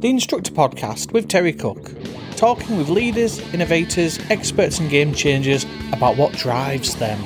the 0.00 0.10
Instructor 0.10 0.52
Podcast 0.52 1.12
with 1.12 1.26
Terry 1.26 1.54
Cook, 1.54 1.90
talking 2.36 2.76
with 2.76 2.90
leaders, 2.90 3.38
innovators, 3.54 4.18
experts, 4.28 4.78
and 4.78 4.90
game 4.90 5.14
changers 5.14 5.64
about 5.90 6.18
what 6.18 6.34
drives 6.34 6.94
them. 6.96 7.18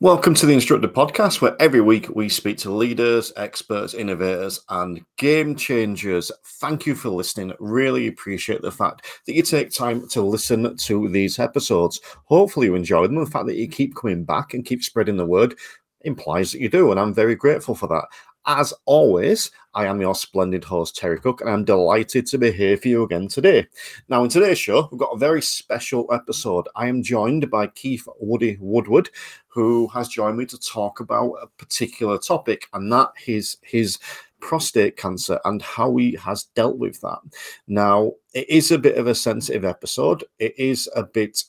Welcome 0.00 0.34
to 0.34 0.46
the 0.46 0.52
Instructor 0.52 0.88
Podcast, 0.88 1.40
where 1.40 1.54
every 1.60 1.80
week 1.80 2.08
we 2.12 2.28
speak 2.28 2.58
to 2.58 2.72
leaders, 2.72 3.32
experts, 3.36 3.94
innovators, 3.94 4.62
and 4.68 5.04
game 5.16 5.54
changers. 5.54 6.32
Thank 6.60 6.86
you 6.86 6.96
for 6.96 7.10
listening. 7.10 7.52
Really 7.60 8.08
appreciate 8.08 8.60
the 8.60 8.72
fact 8.72 9.06
that 9.24 9.34
you 9.34 9.42
take 9.42 9.70
time 9.70 10.08
to 10.08 10.22
listen 10.22 10.76
to 10.76 11.08
these 11.08 11.38
episodes. 11.38 12.00
Hopefully, 12.24 12.66
you 12.66 12.74
enjoy 12.74 13.06
them. 13.06 13.14
The 13.14 13.26
fact 13.26 13.46
that 13.46 13.56
you 13.56 13.68
keep 13.68 13.94
coming 13.94 14.24
back 14.24 14.54
and 14.54 14.66
keep 14.66 14.82
spreading 14.82 15.18
the 15.18 15.24
word 15.24 15.54
implies 16.00 16.50
that 16.50 16.60
you 16.60 16.68
do, 16.68 16.90
and 16.90 16.98
I'm 16.98 17.14
very 17.14 17.36
grateful 17.36 17.76
for 17.76 17.86
that. 17.86 18.06
As 18.46 18.74
always, 18.84 19.50
I 19.72 19.86
am 19.86 20.02
your 20.02 20.14
splendid 20.14 20.64
host, 20.64 20.96
Terry 20.96 21.18
Cook, 21.18 21.40
and 21.40 21.48
I'm 21.48 21.64
delighted 21.64 22.26
to 22.26 22.36
be 22.36 22.52
here 22.52 22.76
for 22.76 22.88
you 22.88 23.02
again 23.02 23.26
today. 23.26 23.66
Now, 24.10 24.22
in 24.22 24.28
today's 24.28 24.58
show, 24.58 24.86
we've 24.92 24.98
got 24.98 25.14
a 25.14 25.18
very 25.18 25.40
special 25.40 26.06
episode. 26.12 26.68
I 26.76 26.88
am 26.88 27.02
joined 27.02 27.50
by 27.50 27.68
Keith 27.68 28.06
Woody 28.20 28.58
Woodward, 28.60 29.08
who 29.48 29.88
has 29.88 30.08
joined 30.08 30.36
me 30.36 30.44
to 30.46 30.58
talk 30.58 31.00
about 31.00 31.32
a 31.42 31.46
particular 31.56 32.18
topic, 32.18 32.68
and 32.74 32.92
that 32.92 33.12
is 33.26 33.56
his 33.62 33.98
prostate 34.40 34.98
cancer 34.98 35.40
and 35.46 35.62
how 35.62 35.96
he 35.96 36.14
has 36.16 36.44
dealt 36.54 36.76
with 36.76 37.00
that. 37.00 37.20
Now, 37.66 38.12
it 38.34 38.48
is 38.50 38.70
a 38.70 38.78
bit 38.78 38.98
of 38.98 39.06
a 39.06 39.14
sensitive 39.14 39.64
episode. 39.64 40.22
It 40.38 40.54
is 40.58 40.86
a 40.94 41.02
bit 41.02 41.42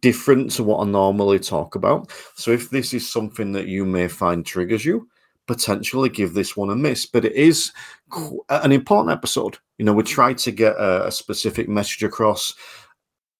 different 0.00 0.50
to 0.52 0.64
what 0.64 0.80
I 0.80 0.90
normally 0.90 1.38
talk 1.38 1.76
about. 1.76 2.10
So 2.34 2.50
if 2.50 2.70
this 2.70 2.94
is 2.94 3.08
something 3.08 3.52
that 3.52 3.68
you 3.68 3.84
may 3.84 4.08
find 4.08 4.44
triggers 4.44 4.84
you, 4.84 5.08
potentially 5.46 6.08
give 6.08 6.34
this 6.34 6.56
one 6.56 6.70
a 6.70 6.76
miss. 6.76 7.06
But 7.06 7.24
it 7.24 7.32
is 7.32 7.72
an 8.48 8.72
important 8.72 9.10
episode. 9.12 9.58
You 9.78 9.84
know, 9.84 9.92
we 9.92 10.02
tried 10.02 10.38
to 10.38 10.50
get 10.50 10.74
a, 10.76 11.06
a 11.06 11.12
specific 11.12 11.68
message 11.68 12.02
across. 12.02 12.54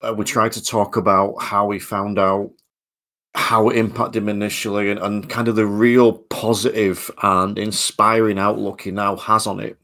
Uh, 0.00 0.14
we 0.14 0.24
tried 0.24 0.52
to 0.52 0.64
talk 0.64 0.96
about 0.96 1.40
how 1.40 1.66
we 1.66 1.78
found 1.78 2.18
out 2.18 2.50
how 3.34 3.70
it 3.70 3.76
impacted 3.76 4.22
him 4.22 4.28
initially 4.28 4.90
and, 4.90 5.00
and 5.00 5.30
kind 5.30 5.48
of 5.48 5.56
the 5.56 5.66
real 5.66 6.12
positive 6.12 7.10
and 7.22 7.58
inspiring 7.58 8.38
outlook 8.38 8.82
he 8.82 8.90
now 8.90 9.16
has 9.16 9.46
on 9.46 9.58
it. 9.58 9.78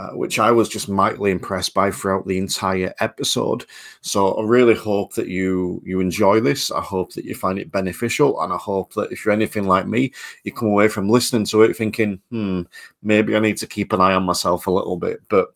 Uh, 0.00 0.12
which 0.12 0.38
I 0.38 0.50
was 0.50 0.70
just 0.70 0.88
mightily 0.88 1.30
impressed 1.30 1.74
by 1.74 1.90
throughout 1.90 2.26
the 2.26 2.38
entire 2.38 2.94
episode. 3.00 3.66
So 4.00 4.32
I 4.32 4.44
really 4.44 4.74
hope 4.74 5.12
that 5.14 5.28
you 5.28 5.82
you 5.84 6.00
enjoy 6.00 6.40
this. 6.40 6.70
I 6.70 6.80
hope 6.80 7.12
that 7.12 7.26
you 7.26 7.34
find 7.34 7.58
it 7.58 7.70
beneficial, 7.70 8.40
and 8.40 8.50
I 8.50 8.56
hope 8.56 8.94
that 8.94 9.12
if 9.12 9.24
you're 9.24 9.34
anything 9.34 9.64
like 9.64 9.86
me, 9.86 10.12
you 10.44 10.52
come 10.52 10.68
away 10.68 10.88
from 10.88 11.10
listening 11.10 11.44
to 11.46 11.62
it 11.64 11.76
thinking, 11.76 12.18
"Hmm, 12.30 12.62
maybe 13.02 13.36
I 13.36 13.40
need 13.40 13.58
to 13.58 13.66
keep 13.66 13.92
an 13.92 14.00
eye 14.00 14.14
on 14.14 14.24
myself 14.24 14.66
a 14.66 14.70
little 14.70 14.96
bit." 14.96 15.20
But 15.28 15.48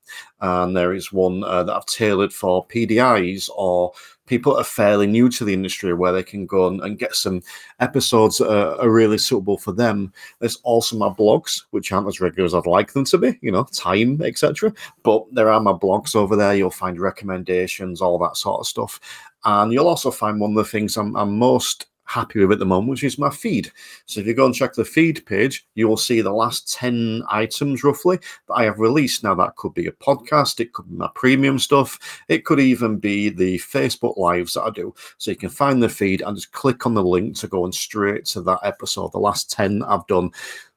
and 0.41 0.77
there 0.77 0.93
is 0.93 1.12
one 1.12 1.45
uh, 1.45 1.62
that 1.62 1.75
I've 1.75 1.87
tailored 1.87 2.33
for 2.33 2.67
PDIs 2.67 3.48
or 3.57 3.93
people 4.27 4.55
that 4.55 4.61
are 4.61 4.65
fairly 4.65 5.07
new 5.07 5.29
to 5.29 5.45
the 5.45 5.53
industry 5.53 5.93
where 5.93 6.12
they 6.12 6.23
can 6.23 6.47
go 6.47 6.67
and, 6.69 6.81
and 6.83 6.98
get 6.98 7.15
some 7.15 7.43
episodes 7.81 8.39
that 8.39 8.51
are, 8.51 8.81
are, 8.81 8.91
really 8.91 9.19
suitable 9.19 9.59
for 9.59 9.73
them. 9.73 10.12
There's 10.39 10.57
also 10.62 10.97
my 10.97 11.09
blogs, 11.09 11.64
which 11.70 11.92
aren't 11.92 12.08
as 12.08 12.20
regular 12.20 12.47
as 12.47 12.55
I'd 12.55 12.67
like 12.67 12.92
them 12.92 13.05
to 13.07 13.19
be, 13.19 13.39
you 13.42 13.52
know, 13.52 13.64
time, 13.64 14.23
etc. 14.23 14.73
But 15.02 15.27
there 15.33 15.51
are 15.51 15.61
my 15.61 15.73
blogs 15.73 16.17
over 16.17 16.36
there. 16.36 16.55
You'll 16.55 16.70
find 16.70 16.98
recommendations, 16.98 18.01
all 18.01 18.19
that 18.19 18.36
sort 18.36 18.61
of 18.61 18.67
stuff. 18.67 19.01
And 19.45 19.73
you'll 19.73 19.89
also 19.89 20.11
find 20.11 20.41
one 20.41 20.52
of 20.52 20.57
the 20.57 20.64
things 20.64 20.96
I'm, 20.96 21.14
I'm 21.17 21.39
most 21.39 21.86
happy 22.05 22.41
with 22.41 22.53
at 22.53 22.59
the 22.59 22.67
moment, 22.67 22.91
which 22.91 23.05
is 23.05 23.19
my 23.19 23.31
feed. 23.31 23.70
So 24.07 24.20
if 24.20 24.27
you 24.27 24.35
go 24.35 24.47
and 24.47 24.55
check 24.55 24.75
the 24.75 24.85
feed 24.85 25.25
page, 25.27 25.67
you 25.75 25.89
will 25.89 25.97
see 25.97 26.20
the 26.20 26.33
last 26.33 26.73
10 26.75 27.23
items 27.31 27.85
roughly 27.85 28.19
that 28.48 28.55
I 28.55 28.65
have 28.65 28.79
released. 28.79 29.23
Now, 29.23 29.35
that 29.35 29.57
could 29.57 29.75
be 29.75 29.87
a 29.87 29.92
podcast, 29.92 30.61
it 30.61 30.73
could 30.73 30.89
be 30.89 30.97
my 30.97 31.11
premium 31.14 31.59
stuff, 31.59 32.25
it 32.29 32.45
could 32.45 32.61
even 32.61 32.98
be 32.98 33.29
the 33.29 33.59
Facebook 33.59 34.17
lives 34.17 34.55
that 34.55 34.63
I 34.63 34.70
do. 34.70 34.95
So 35.19 35.31
you 35.31 35.37
can 35.37 35.51
find 35.51 35.83
the 35.83 35.89
feed 35.89 36.23
and 36.23 36.37
just 36.37 36.53
click 36.53 36.87
on 36.87 36.95
the 36.95 37.05
link 37.05 37.37
to 37.39 37.48
go 37.48 37.64
and 37.64 37.75
straight 37.75 38.25
to 38.27 38.43
that 38.43 38.61
episode. 38.63 39.13
The 39.13 39.19
last 39.19 39.51
10 39.51 39.83
I've 39.83 40.07
done 40.07 40.31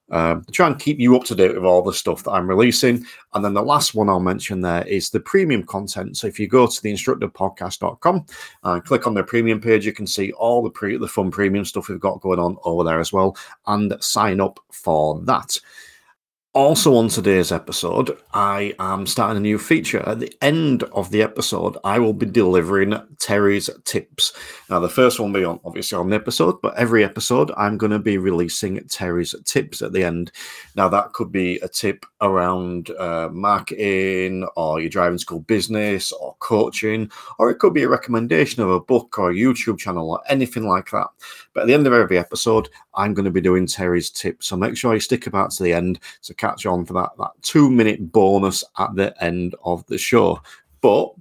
um, 0.09 0.45
try 0.51 0.67
and 0.67 0.79
keep 0.79 0.99
you 0.99 1.15
up 1.15 1.23
to 1.25 1.35
date 1.35 1.53
with 1.53 1.63
all 1.63 1.81
the 1.81 1.93
stuff 1.93 2.23
that 2.23 2.31
I'm 2.31 2.47
releasing. 2.47 3.05
And 3.33 3.43
then 3.43 3.53
the 3.53 3.61
last 3.61 3.93
one 3.93 4.09
I'll 4.09 4.19
mention 4.19 4.61
there 4.61 4.87
is 4.87 5.09
the 5.09 5.19
premium 5.19 5.63
content. 5.63 6.17
So 6.17 6.27
if 6.27 6.39
you 6.39 6.47
go 6.47 6.67
to 6.67 6.81
the 6.81 6.91
instructorpodcast.com 6.91 8.25
and 8.63 8.85
click 8.85 9.07
on 9.07 9.13
the 9.13 9.23
premium 9.23 9.59
page, 9.59 9.85
you 9.85 9.93
can 9.93 10.07
see 10.07 10.31
all 10.33 10.63
the 10.63 10.69
pre- 10.69 10.97
the 10.97 11.07
fun 11.07 11.31
premium 11.31 11.65
stuff 11.65 11.89
we've 11.89 11.99
got 11.99 12.21
going 12.21 12.39
on 12.39 12.57
over 12.63 12.83
there 12.83 12.99
as 12.99 13.11
well 13.11 13.35
and 13.67 13.93
sign 13.99 14.39
up 14.39 14.59
for 14.71 15.19
that. 15.21 15.59
Also, 16.57 16.95
on 16.95 17.07
today's 17.07 17.51
episode, 17.51 18.17
I 18.33 18.73
am 18.79 19.05
starting 19.05 19.37
a 19.37 19.39
new 19.39 19.59
feature. 19.59 20.01
At 20.09 20.19
the 20.19 20.35
end 20.41 20.81
of 20.85 21.11
the 21.11 21.21
episode, 21.21 21.77
I 21.83 21.99
will 21.99 22.13
be 22.13 22.25
delivering 22.25 22.99
Terry's 23.19 23.69
tips. 23.85 24.33
Now, 24.67 24.79
the 24.79 24.89
first 24.89 25.19
one 25.19 25.31
will 25.31 25.39
be 25.39 25.45
on 25.45 25.59
obviously 25.63 25.99
on 25.99 26.09
the 26.09 26.15
episode, 26.15 26.59
but 26.63 26.75
every 26.75 27.03
episode, 27.03 27.51
I'm 27.55 27.77
going 27.77 27.91
to 27.91 27.99
be 27.99 28.17
releasing 28.17 28.83
Terry's 28.87 29.35
tips 29.45 29.83
at 29.83 29.93
the 29.93 30.03
end. 30.03 30.31
Now, 30.75 30.89
that 30.89 31.13
could 31.13 31.31
be 31.31 31.59
a 31.59 31.67
tip 31.67 32.07
around 32.21 32.89
uh, 32.89 33.29
marketing, 33.31 34.47
or 34.55 34.79
your 34.79 34.89
driving 34.89 35.19
school 35.19 35.41
business, 35.41 36.11
or 36.11 36.35
coaching, 36.39 37.11
or 37.37 37.51
it 37.51 37.59
could 37.59 37.75
be 37.75 37.83
a 37.83 37.87
recommendation 37.87 38.63
of 38.63 38.71
a 38.71 38.79
book 38.79 39.19
or 39.19 39.29
a 39.29 39.35
YouTube 39.35 39.77
channel, 39.77 40.09
or 40.09 40.21
anything 40.27 40.67
like 40.67 40.89
that. 40.89 41.09
But 41.53 41.61
at 41.61 41.67
the 41.67 41.75
end 41.75 41.85
of 41.85 41.93
every 41.93 42.17
episode, 42.17 42.67
I'm 42.95 43.13
going 43.13 43.25
to 43.25 43.31
be 43.31 43.41
doing 43.41 43.67
Terry's 43.67 44.09
tips. 44.09 44.47
So 44.47 44.57
make 44.57 44.75
sure 44.75 44.95
you 44.95 44.99
stick 44.99 45.27
about 45.27 45.51
to 45.51 45.63
the 45.63 45.73
end 45.73 45.99
to 46.23 46.33
catch 46.47 46.65
on 46.65 46.85
for 46.85 46.93
that, 46.93 47.09
that 47.17 47.31
two 47.41 47.69
minute 47.69 48.11
bonus 48.11 48.63
at 48.77 48.95
the 48.95 49.13
end 49.23 49.55
of 49.63 49.85
the 49.87 49.97
show. 49.97 50.41
But 50.81 51.13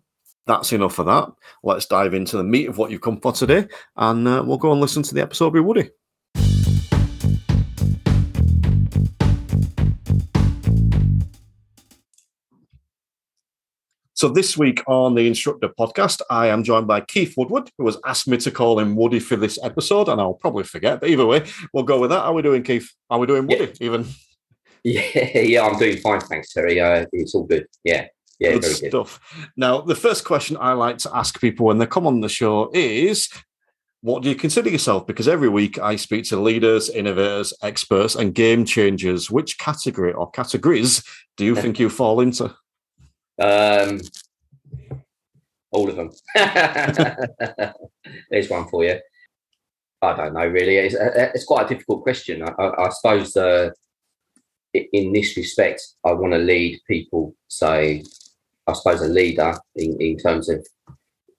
that's 0.47 0.72
enough 0.72 0.94
for 0.94 1.04
that. 1.04 1.28
Let's 1.62 1.87
dive 1.87 2.14
into 2.14 2.37
the 2.37 2.44
meat 2.44 2.69
of 2.69 2.78
what 2.78 2.91
you've 2.91 3.00
come 3.00 3.20
for 3.20 3.32
today, 3.32 3.66
and 3.97 4.26
uh, 4.28 4.44
we'll 4.47 4.59
go 4.59 4.72
and 4.72 4.81
listen 4.81 5.03
to 5.03 5.15
the 5.15 5.22
episode 5.22 5.54
with 5.54 5.65
Woody. 5.65 5.91
So 14.15 14.31
this 14.31 14.56
week 14.56 14.82
on 14.86 15.15
the 15.15 15.26
Instructor 15.26 15.69
podcast, 15.78 16.22
I 16.31 16.47
am 16.47 16.62
joined 16.65 16.86
by 16.86 17.03
Keith 17.03 17.34
Woodward, 17.36 17.69
who 17.76 17.84
has 17.84 17.98
asked 18.06 18.28
me 18.28 18.38
to 18.38 18.50
call 18.50 18.78
him 18.78 18.97
Woody 18.97 19.20
for 19.20 19.36
this 19.36 19.59
episode, 19.62 20.09
and 20.09 20.20
I'll 20.20 20.32
probably 20.34 20.65
forget. 20.65 21.00
But 21.00 21.10
either 21.10 21.26
way, 21.26 21.44
we'll 21.75 21.84
go 21.84 22.00
with 22.00 22.10
that. 22.10 22.20
How 22.20 22.31
are 22.31 22.32
we 22.32 22.41
doing, 22.42 22.62
Keith? 22.62 22.91
How 23.10 23.16
are 23.16 23.19
we 23.19 23.26
doing, 23.26 23.47
Woody? 23.47 23.65
Yeah. 23.78 23.86
Even? 23.86 24.06
Yeah, 24.86 25.38
yeah, 25.41 25.66
I'm 25.66 25.78
doing 25.80 25.97
fine, 25.97 26.20
thanks, 26.20 26.52
Terry. 26.52 26.80
Uh, 26.80 27.06
it's 27.12 27.34
all 27.34 27.42
good. 27.42 27.66
Yeah, 27.82 28.06
yeah, 28.38 28.52
good 28.52 28.62
very 28.62 28.74
stuff. 28.74 29.20
Good. 29.34 29.48
Now, 29.56 29.80
the 29.80 29.97
first 29.97 30.24
question 30.24 30.56
I 30.60 30.74
like 30.74 30.98
to 30.98 31.10
ask 31.12 31.41
people 31.41 31.66
when 31.66 31.78
they 31.78 31.86
come 31.86 32.06
on 32.06 32.20
the 32.20 32.28
show 32.28 32.70
is, 32.72 33.28
what 34.02 34.22
do 34.22 34.28
you 34.28 34.36
consider 34.36 34.70
yourself? 34.70 35.04
Because 35.04 35.26
every 35.26 35.48
week 35.48 35.80
I 35.80 35.97
speak 35.97 36.24
to 36.26 36.41
leaders, 36.41 36.88
innovators, 36.88 37.52
experts, 37.62 38.14
and 38.14 38.32
game 38.32 38.64
changers. 38.64 39.28
Which 39.28 39.58
category 39.58 40.12
or 40.12 40.30
categories 40.30 41.03
do 41.36 41.44
you 41.44 41.56
think 41.60 41.80
you 41.80 41.91
fall 41.91 42.20
into? 42.20 42.54
Um, 43.41 44.00
all 45.72 45.91
of 45.91 45.97
them. 45.97 46.12
There's 48.30 48.48
one 48.48 48.68
for 48.68 48.84
you. 48.84 49.00
I 50.00 50.16
don't 50.16 50.34
know 50.34 50.47
really. 50.47 50.77
It's, 50.77 50.94
uh, 50.94 51.32
it's 51.34 51.44
quite 51.44 51.66
a 51.66 51.74
difficult 51.74 52.04
question. 52.04 52.44
I, 52.44 52.53
I, 52.53 52.86
I 52.86 52.89
suppose 52.91 53.36
uh, 53.36 53.71
in 54.93 55.13
this 55.13 55.37
respect, 55.37 55.83
I 56.05 56.13
want 56.13 56.33
to 56.33 56.39
lead 56.39 56.81
people. 56.87 57.34
Say, 57.49 58.05
I 58.67 58.73
suppose 58.73 59.03
a 59.03 59.09
leader 59.09 59.55
in, 59.75 60.01
in 60.01 60.17
terms 60.19 60.49
of 60.49 60.67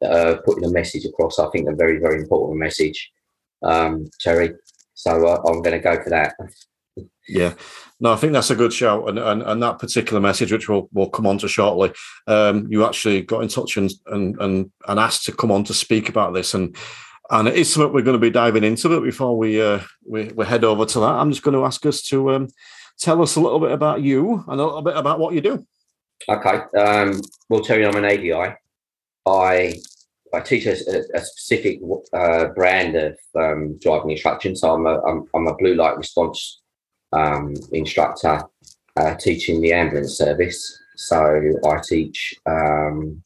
uh, 0.04 0.38
putting 0.45 0.66
a 0.66 0.72
message 0.72 1.06
across. 1.06 1.39
I 1.39 1.50
think 1.50 1.68
a 1.68 1.75
very 1.75 2.00
very 2.00 2.22
important 2.22 2.60
message, 2.60 3.12
um, 3.63 4.07
Terry. 4.19 4.54
So 4.94 5.28
uh, 5.28 5.42
I'm 5.48 5.62
going 5.62 5.80
to 5.80 5.80
go 5.80 6.01
for 6.01 6.10
that. 6.10 6.34
Yeah, 7.28 7.54
no, 8.00 8.13
I 8.13 8.16
think 8.16 8.34
that's 8.34 8.50
a 8.50 8.56
good 8.56 8.74
shout, 8.74 9.07
and 9.10 9.19
and, 9.19 9.44
and 9.44 9.62
that 9.62 9.80
particular 9.80 10.22
message, 10.22 10.51
which 10.51 10.69
we'll 10.69 10.89
we'll 10.94 11.10
come 11.10 11.28
on 11.28 11.38
to 11.39 11.48
shortly. 11.48 11.94
Um, 12.25 12.68
you 12.69 12.86
actually 12.86 13.22
got 13.22 13.44
in 13.44 13.50
touch 13.50 13.78
and 13.78 13.92
and 14.07 14.39
and 14.39 14.72
and 14.88 15.00
asked 15.00 15.25
to 15.25 15.31
come 15.31 15.51
on 15.51 15.63
to 15.66 15.74
speak 15.74 16.10
about 16.10 16.34
this, 16.34 16.54
and 16.54 16.75
and 17.30 17.48
it 17.48 17.56
is 17.56 17.72
something 17.72 17.94
we're 17.94 18.01
going 18.01 18.19
to 18.19 18.19
be 18.19 18.30
diving 18.30 18.63
into. 18.63 18.89
But 18.89 19.04
before 19.04 19.38
we 19.38 19.62
uh, 19.62 19.81
we, 20.06 20.25
we 20.30 20.45
head 20.45 20.63
over 20.63 20.86
to 20.86 21.00
that, 21.00 21.06
I'm 21.06 21.31
just 21.31 21.44
going 21.44 21.56
to 21.56 21.66
ask 21.66 21.86
us 21.86 22.01
to 22.04 22.31
um, 22.31 22.48
tell 22.99 23.21
us 23.21 23.35
a 23.35 23.41
little 23.41 23.59
bit 23.59 23.71
about 23.71 24.01
you 24.01 24.44
and 24.47 24.59
a 24.59 24.65
little 24.65 24.81
bit 24.81 24.97
about 24.97 25.19
what 25.19 25.33
you 25.33 25.41
do. 25.41 25.65
Okay. 26.29 26.61
Um, 26.77 27.21
well, 27.49 27.61
Terry, 27.61 27.85
I'm 27.85 27.95
an 27.95 28.05
ADI. 28.05 28.55
I 29.25 29.73
I 30.33 30.39
teach 30.41 30.65
a, 30.65 30.73
a 31.13 31.21
specific 31.21 31.79
uh, 32.13 32.47
brand 32.47 32.95
of 32.95 33.17
um, 33.35 33.77
driving 33.79 34.11
instruction. 34.11 34.55
So 34.55 34.73
I'm 34.73 34.85
a, 34.85 35.01
I'm, 35.03 35.25
I'm 35.33 35.47
a 35.47 35.55
blue 35.55 35.75
light 35.75 35.97
response 35.97 36.61
um, 37.13 37.53
instructor 37.71 38.44
uh, 38.97 39.15
teaching 39.15 39.61
the 39.61 39.73
ambulance 39.73 40.17
service. 40.17 40.79
So 40.95 41.51
I 41.65 41.79
teach 41.88 42.35
um, 42.45 43.23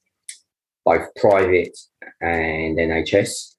both 0.85 1.07
private 1.15 1.77
and 2.21 2.77
NHS, 2.77 3.56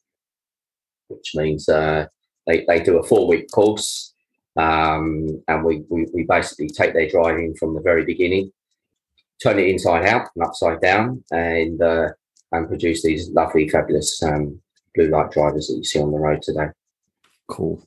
which 1.08 1.32
means 1.34 1.68
uh, 1.68 2.06
they, 2.46 2.64
they 2.66 2.80
do 2.80 2.98
a 2.98 3.02
four 3.02 3.26
week 3.26 3.50
course. 3.50 4.11
Um, 4.56 5.42
and 5.48 5.64
we, 5.64 5.84
we, 5.88 6.06
we 6.12 6.24
basically 6.24 6.68
take 6.68 6.92
their 6.92 7.08
driving 7.08 7.54
from 7.54 7.74
the 7.74 7.80
very 7.80 8.04
beginning, 8.04 8.52
turn 9.42 9.58
it 9.58 9.68
inside 9.68 10.06
out 10.06 10.28
and 10.34 10.44
upside 10.44 10.80
down, 10.80 11.24
and 11.30 11.80
uh, 11.80 12.08
and 12.52 12.68
produce 12.68 13.02
these 13.02 13.30
lovely, 13.30 13.68
fabulous 13.68 14.22
um, 14.22 14.60
blue 14.94 15.08
light 15.08 15.30
drivers 15.30 15.68
that 15.68 15.76
you 15.76 15.84
see 15.84 16.00
on 16.00 16.12
the 16.12 16.18
road 16.18 16.42
today. 16.42 16.68
Cool. 17.48 17.84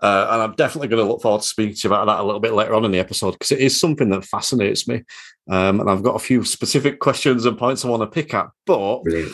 Uh, 0.00 0.28
and 0.30 0.42
I'm 0.42 0.54
definitely 0.54 0.88
going 0.88 1.04
to 1.04 1.10
look 1.10 1.22
forward 1.22 1.42
to 1.42 1.46
speaking 1.46 1.74
to 1.74 1.88
you 1.88 1.94
about 1.94 2.06
that 2.06 2.20
a 2.20 2.22
little 2.22 2.40
bit 2.40 2.52
later 2.52 2.74
on 2.74 2.84
in 2.84 2.92
the 2.92 2.98
episode 2.98 3.32
because 3.32 3.52
it 3.52 3.58
is 3.58 3.78
something 3.78 4.10
that 4.10 4.24
fascinates 4.24 4.86
me. 4.86 5.02
Um, 5.50 5.80
and 5.80 5.90
I've 5.90 6.02
got 6.02 6.14
a 6.14 6.20
few 6.20 6.44
specific 6.44 7.00
questions 7.00 7.44
and 7.44 7.58
points 7.58 7.84
I 7.84 7.88
want 7.88 8.02
to 8.02 8.06
pick 8.06 8.34
at. 8.34 8.48
But 8.66 9.02
Brilliant. 9.02 9.32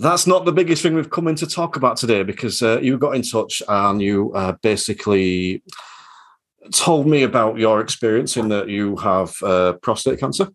That's 0.00 0.26
not 0.26 0.46
the 0.46 0.52
biggest 0.52 0.82
thing 0.82 0.94
we've 0.94 1.10
come 1.10 1.28
in 1.28 1.34
to 1.36 1.46
talk 1.46 1.76
about 1.76 1.98
today 1.98 2.22
because 2.22 2.62
uh, 2.62 2.80
you 2.80 2.96
got 2.96 3.14
in 3.14 3.22
touch 3.22 3.62
and 3.68 4.00
you 4.00 4.32
uh, 4.32 4.52
basically 4.62 5.62
told 6.72 7.06
me 7.06 7.22
about 7.22 7.58
your 7.58 7.80
experience 7.80 8.36
in 8.38 8.48
that 8.48 8.68
you 8.68 8.96
have 8.96 9.34
uh, 9.42 9.74
prostate 9.82 10.18
cancer. 10.18 10.48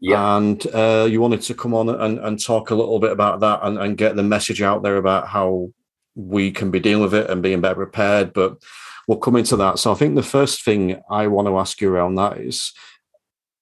Yeah. 0.00 0.36
And 0.36 0.66
uh, 0.74 1.06
you 1.08 1.22
wanted 1.22 1.40
to 1.42 1.54
come 1.54 1.72
on 1.72 1.88
and, 1.88 2.18
and 2.18 2.38
talk 2.38 2.70
a 2.70 2.74
little 2.74 2.98
bit 2.98 3.12
about 3.12 3.40
that 3.40 3.60
and, 3.62 3.78
and 3.78 3.96
get 3.96 4.14
the 4.14 4.22
message 4.22 4.60
out 4.60 4.82
there 4.82 4.98
about 4.98 5.26
how 5.26 5.70
we 6.14 6.50
can 6.50 6.70
be 6.70 6.80
dealing 6.80 7.02
with 7.02 7.14
it 7.14 7.30
and 7.30 7.42
being 7.42 7.62
better 7.62 7.76
prepared. 7.76 8.34
But 8.34 8.58
we'll 9.08 9.18
come 9.18 9.36
into 9.36 9.56
that. 9.56 9.78
So 9.78 9.90
I 9.90 9.94
think 9.94 10.16
the 10.16 10.22
first 10.22 10.64
thing 10.64 11.00
I 11.08 11.28
want 11.28 11.48
to 11.48 11.56
ask 11.56 11.80
you 11.80 11.90
around 11.90 12.16
that 12.16 12.38
is, 12.38 12.72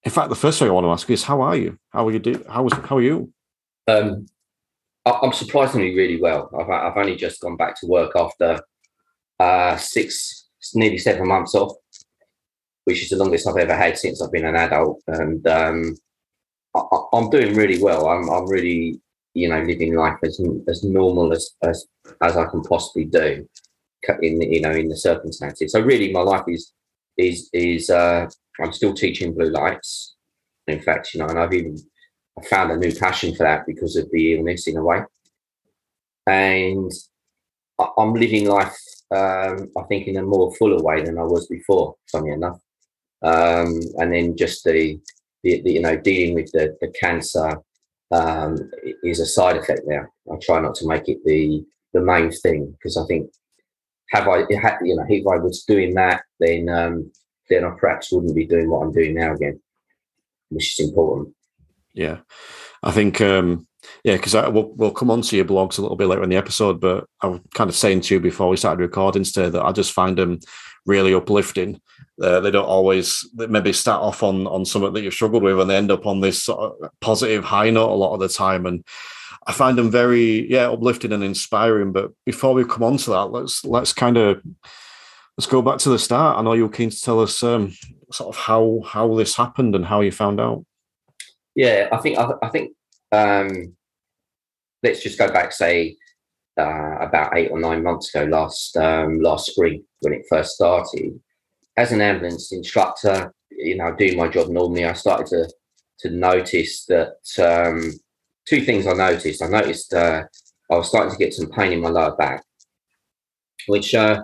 in 0.02 0.10
fact, 0.10 0.30
the 0.30 0.34
first 0.34 0.58
thing 0.58 0.68
I 0.68 0.72
want 0.72 0.86
to 0.86 0.90
ask 0.90 1.08
you 1.08 1.12
is, 1.12 1.22
how 1.22 1.42
are 1.42 1.56
you? 1.56 1.78
How 1.90 2.08
are 2.08 2.10
you? 2.10 2.18
Do, 2.18 2.44
how 2.48 2.66
is 2.66 2.72
how 2.72 2.96
are 2.96 3.02
you? 3.02 3.32
Um, 3.86 4.26
I'm 5.06 5.32
surprisingly 5.32 5.94
really 5.94 6.20
well. 6.20 6.50
I've, 6.58 6.68
I've 6.68 6.96
only 6.96 7.16
just 7.16 7.40
gone 7.40 7.56
back 7.56 7.78
to 7.80 7.86
work 7.86 8.12
after 8.16 8.60
uh, 9.38 9.76
six, 9.76 10.48
nearly 10.74 10.98
seven 10.98 11.26
months 11.26 11.54
off, 11.54 11.72
which 12.84 13.02
is 13.02 13.08
the 13.10 13.16
longest 13.16 13.48
I've 13.48 13.56
ever 13.56 13.74
had 13.74 13.96
since 13.96 14.20
I've 14.20 14.32
been 14.32 14.46
an 14.46 14.56
adult. 14.56 15.02
And 15.06 15.46
um, 15.46 15.96
I, 16.74 16.82
I'm 17.12 17.30
doing 17.30 17.54
really 17.54 17.82
well. 17.82 18.08
I'm, 18.08 18.28
I'm 18.28 18.48
really, 18.48 19.00
you 19.34 19.48
know, 19.48 19.62
living 19.62 19.94
life 19.94 20.18
as 20.22 20.40
as 20.68 20.84
normal 20.84 21.32
as 21.32 21.50
as, 21.62 21.86
as 22.22 22.36
I 22.36 22.46
can 22.46 22.62
possibly 22.62 23.04
do 23.04 23.46
in 24.22 24.38
the, 24.38 24.46
you 24.46 24.60
know 24.60 24.72
in 24.72 24.88
the 24.88 24.96
circumstances. 24.96 25.72
So 25.72 25.80
really, 25.80 26.12
my 26.12 26.20
life 26.20 26.44
is 26.48 26.72
is 27.16 27.48
is 27.52 27.90
uh, 27.90 28.28
I'm 28.60 28.72
still 28.72 28.94
teaching 28.94 29.34
blue 29.34 29.50
lights. 29.50 30.16
In 30.66 30.80
fact, 30.80 31.14
you 31.14 31.20
know, 31.20 31.26
and 31.26 31.38
I've 31.38 31.54
even 31.54 31.76
I 32.38 32.44
found 32.44 32.70
a 32.70 32.76
new 32.76 32.94
passion 32.94 33.34
for 33.34 33.44
that 33.44 33.66
because 33.66 33.96
of 33.96 34.10
the 34.10 34.34
illness 34.34 34.66
in 34.66 34.76
a 34.76 34.84
way. 34.84 35.00
And 36.26 36.90
I'm 37.98 38.14
living 38.14 38.46
life, 38.46 38.76
um, 39.10 39.70
I 39.76 39.82
think, 39.88 40.06
in 40.06 40.16
a 40.16 40.22
more 40.22 40.54
fuller 40.56 40.82
way 40.82 41.02
than 41.02 41.18
I 41.18 41.22
was 41.22 41.46
before, 41.46 41.96
funny 42.10 42.30
enough. 42.30 42.60
Um, 43.22 43.80
and 43.96 44.12
then 44.12 44.36
just 44.36 44.64
the, 44.64 44.98
the, 45.42 45.62
the, 45.62 45.72
you 45.72 45.80
know, 45.80 45.96
dealing 45.96 46.34
with 46.34 46.50
the, 46.52 46.76
the 46.80 46.92
cancer 47.00 47.60
um, 48.10 48.56
is 49.02 49.20
a 49.20 49.26
side 49.26 49.56
effect 49.56 49.82
there. 49.86 50.10
I 50.32 50.36
try 50.40 50.60
not 50.60 50.74
to 50.76 50.88
make 50.88 51.08
it 51.08 51.18
the, 51.24 51.64
the 51.92 52.00
main 52.00 52.30
thing 52.30 52.70
because 52.72 52.96
I 52.96 53.04
think 53.06 53.30
have 54.10 54.28
I, 54.28 54.38
you 54.48 54.96
know, 54.96 55.06
if 55.08 55.26
I 55.26 55.36
was 55.36 55.64
doing 55.64 55.94
that, 55.94 56.22
then 56.40 56.68
um, 56.68 57.12
then 57.48 57.64
I 57.64 57.70
perhaps 57.78 58.12
wouldn't 58.12 58.34
be 58.34 58.46
doing 58.46 58.68
what 58.68 58.82
I'm 58.82 58.92
doing 58.92 59.14
now 59.14 59.34
again, 59.34 59.60
which 60.48 60.78
is 60.78 60.88
important. 60.88 61.34
Yeah, 61.94 62.18
I 62.82 62.92
think 62.92 63.20
um, 63.20 63.66
yeah, 64.04 64.16
because 64.16 64.34
we'll 64.34 64.72
we'll 64.74 64.90
come 64.92 65.10
on 65.10 65.22
to 65.22 65.36
your 65.36 65.44
blogs 65.44 65.78
a 65.78 65.82
little 65.82 65.96
bit 65.96 66.06
later 66.06 66.22
in 66.22 66.30
the 66.30 66.36
episode, 66.36 66.80
but 66.80 67.06
I 67.20 67.26
was 67.26 67.40
kind 67.54 67.68
of 67.68 67.76
saying 67.76 68.02
to 68.02 68.14
you 68.14 68.20
before 68.20 68.48
we 68.48 68.56
started 68.56 68.80
recording 68.80 69.24
today 69.24 69.50
that 69.50 69.62
I 69.62 69.72
just 69.72 69.92
find 69.92 70.16
them 70.16 70.40
really 70.86 71.14
uplifting. 71.14 71.80
Uh, 72.22 72.40
they 72.40 72.50
don't 72.50 72.66
always 72.66 73.28
they 73.34 73.46
maybe 73.46 73.72
start 73.72 74.02
off 74.02 74.22
on 74.22 74.46
on 74.46 74.64
something 74.64 74.92
that 74.92 75.02
you've 75.02 75.14
struggled 75.14 75.42
with, 75.42 75.58
and 75.60 75.68
they 75.68 75.76
end 75.76 75.90
up 75.90 76.06
on 76.06 76.20
this 76.20 76.42
sort 76.42 76.60
of 76.60 76.90
positive 77.00 77.44
high 77.44 77.70
note 77.70 77.92
a 77.92 77.94
lot 77.94 78.14
of 78.14 78.20
the 78.20 78.28
time, 78.28 78.66
and 78.66 78.84
I 79.46 79.52
find 79.52 79.76
them 79.76 79.90
very 79.90 80.50
yeah 80.50 80.68
uplifting 80.70 81.12
and 81.12 81.24
inspiring. 81.24 81.92
But 81.92 82.12
before 82.24 82.54
we 82.54 82.64
come 82.64 82.82
on 82.82 82.96
to 82.98 83.10
that, 83.10 83.32
let's 83.32 83.64
let's 83.64 83.92
kind 83.92 84.16
of 84.16 84.40
let's 85.36 85.46
go 85.46 85.62
back 85.62 85.78
to 85.78 85.90
the 85.90 85.98
start. 85.98 86.38
I 86.38 86.42
know 86.42 86.52
you 86.52 86.64
were 86.64 86.72
keen 86.72 86.90
to 86.90 87.00
tell 87.00 87.20
us 87.20 87.42
um, 87.42 87.74
sort 88.12 88.34
of 88.34 88.40
how 88.40 88.82
how 88.86 89.14
this 89.14 89.36
happened 89.36 89.74
and 89.74 89.84
how 89.84 90.00
you 90.00 90.12
found 90.12 90.40
out. 90.40 90.64
Yeah, 91.54 91.88
I 91.92 91.98
think 91.98 92.18
I, 92.18 92.32
I 92.42 92.48
think 92.48 92.72
um, 93.12 93.74
let's 94.82 95.02
just 95.02 95.18
go 95.18 95.28
back, 95.28 95.52
say 95.52 95.96
uh, 96.58 96.96
about 97.00 97.36
eight 97.36 97.50
or 97.50 97.58
nine 97.58 97.82
months 97.82 98.14
ago, 98.14 98.24
last 98.26 98.76
um, 98.76 99.20
last 99.20 99.50
spring 99.50 99.84
when 100.00 100.12
it 100.12 100.26
first 100.28 100.54
started. 100.54 101.18
As 101.76 101.92
an 101.92 102.00
ambulance 102.00 102.52
instructor, 102.52 103.32
you 103.50 103.76
know, 103.76 103.94
doing 103.94 104.16
my 104.16 104.28
job 104.28 104.48
normally, 104.48 104.84
I 104.84 104.92
started 104.92 105.26
to 105.28 105.50
to 106.00 106.10
notice 106.10 106.86
that 106.86 107.16
um, 107.38 107.92
two 108.46 108.62
things. 108.62 108.86
I 108.86 108.92
noticed. 108.92 109.42
I 109.42 109.48
noticed 109.48 109.92
uh, 109.92 110.22
I 110.70 110.74
was 110.74 110.88
starting 110.88 111.12
to 111.12 111.18
get 111.18 111.34
some 111.34 111.50
pain 111.50 111.72
in 111.72 111.80
my 111.80 111.88
lower 111.88 112.16
back, 112.16 112.44
which 113.66 113.94
uh, 113.94 114.22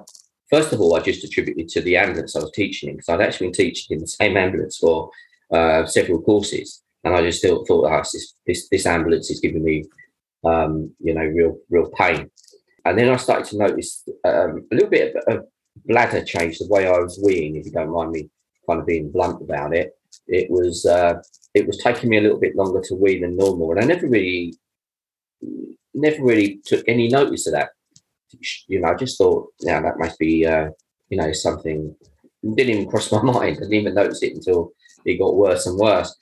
first 0.50 0.72
of 0.72 0.80
all 0.80 0.94
I 0.94 1.00
just 1.00 1.24
attributed 1.24 1.68
to 1.70 1.80
the 1.80 1.96
ambulance 1.96 2.36
I 2.36 2.40
was 2.40 2.52
teaching 2.52 2.90
in 2.90 2.96
because 2.96 3.08
I'd 3.08 3.20
actually 3.20 3.48
been 3.48 3.54
teaching 3.54 3.96
in 3.96 4.00
the 4.00 4.06
same 4.06 4.36
ambulance 4.36 4.78
for 4.78 5.10
uh, 5.52 5.86
several 5.86 6.22
courses 6.22 6.82
and 7.06 7.14
I 7.14 7.22
just 7.22 7.38
still 7.38 7.64
thought, 7.64 7.88
oh, 7.88 8.02
this 8.12 8.34
this 8.46 8.68
this 8.68 8.84
ambulance 8.84 9.30
is 9.30 9.38
giving 9.38 9.62
me, 9.62 9.84
um, 10.44 10.92
you 10.98 11.14
know, 11.14 11.24
real 11.24 11.56
real 11.70 11.88
pain. 11.96 12.28
And 12.84 12.98
then 12.98 13.08
I 13.08 13.16
started 13.16 13.46
to 13.50 13.58
notice 13.58 14.02
um, 14.24 14.66
a 14.72 14.74
little 14.74 14.90
bit 14.90 15.14
of, 15.14 15.38
of 15.38 15.46
bladder 15.84 16.24
change, 16.24 16.58
the 16.58 16.66
way 16.68 16.88
I 16.88 16.98
was 16.98 17.22
weeing, 17.24 17.58
if 17.58 17.66
you 17.66 17.70
don't 17.70 17.92
mind 17.92 18.10
me 18.10 18.28
kind 18.68 18.80
of 18.80 18.86
being 18.86 19.12
blunt 19.12 19.40
about 19.40 19.72
it. 19.72 19.92
It 20.26 20.50
was 20.50 20.84
uh, 20.84 21.22
it 21.54 21.68
was 21.68 21.78
taking 21.78 22.10
me 22.10 22.18
a 22.18 22.22
little 22.22 22.40
bit 22.40 22.56
longer 22.56 22.80
to 22.82 22.96
wee 22.96 23.20
than 23.20 23.36
normal, 23.36 23.70
and 23.70 23.80
I 23.80 23.84
never 23.84 24.08
really 24.08 24.54
never 25.94 26.24
really 26.24 26.60
took 26.66 26.82
any 26.88 27.06
notice 27.06 27.46
of 27.46 27.52
that. 27.52 27.70
You 28.66 28.80
know, 28.80 28.88
I 28.88 28.94
just 28.96 29.16
thought, 29.16 29.52
yeah, 29.60 29.80
that 29.80 30.00
must 30.00 30.18
be 30.18 30.44
uh, 30.44 30.70
you 31.08 31.18
know 31.18 31.30
something. 31.30 31.94
Didn't 32.42 32.74
even 32.74 32.90
cross 32.90 33.12
my 33.12 33.22
mind. 33.22 33.58
I 33.58 33.60
didn't 33.60 33.74
even 33.74 33.94
notice 33.94 34.24
it 34.24 34.34
until 34.34 34.72
it 35.04 35.20
got 35.20 35.36
worse 35.36 35.66
and 35.66 35.78
worse 35.78 36.12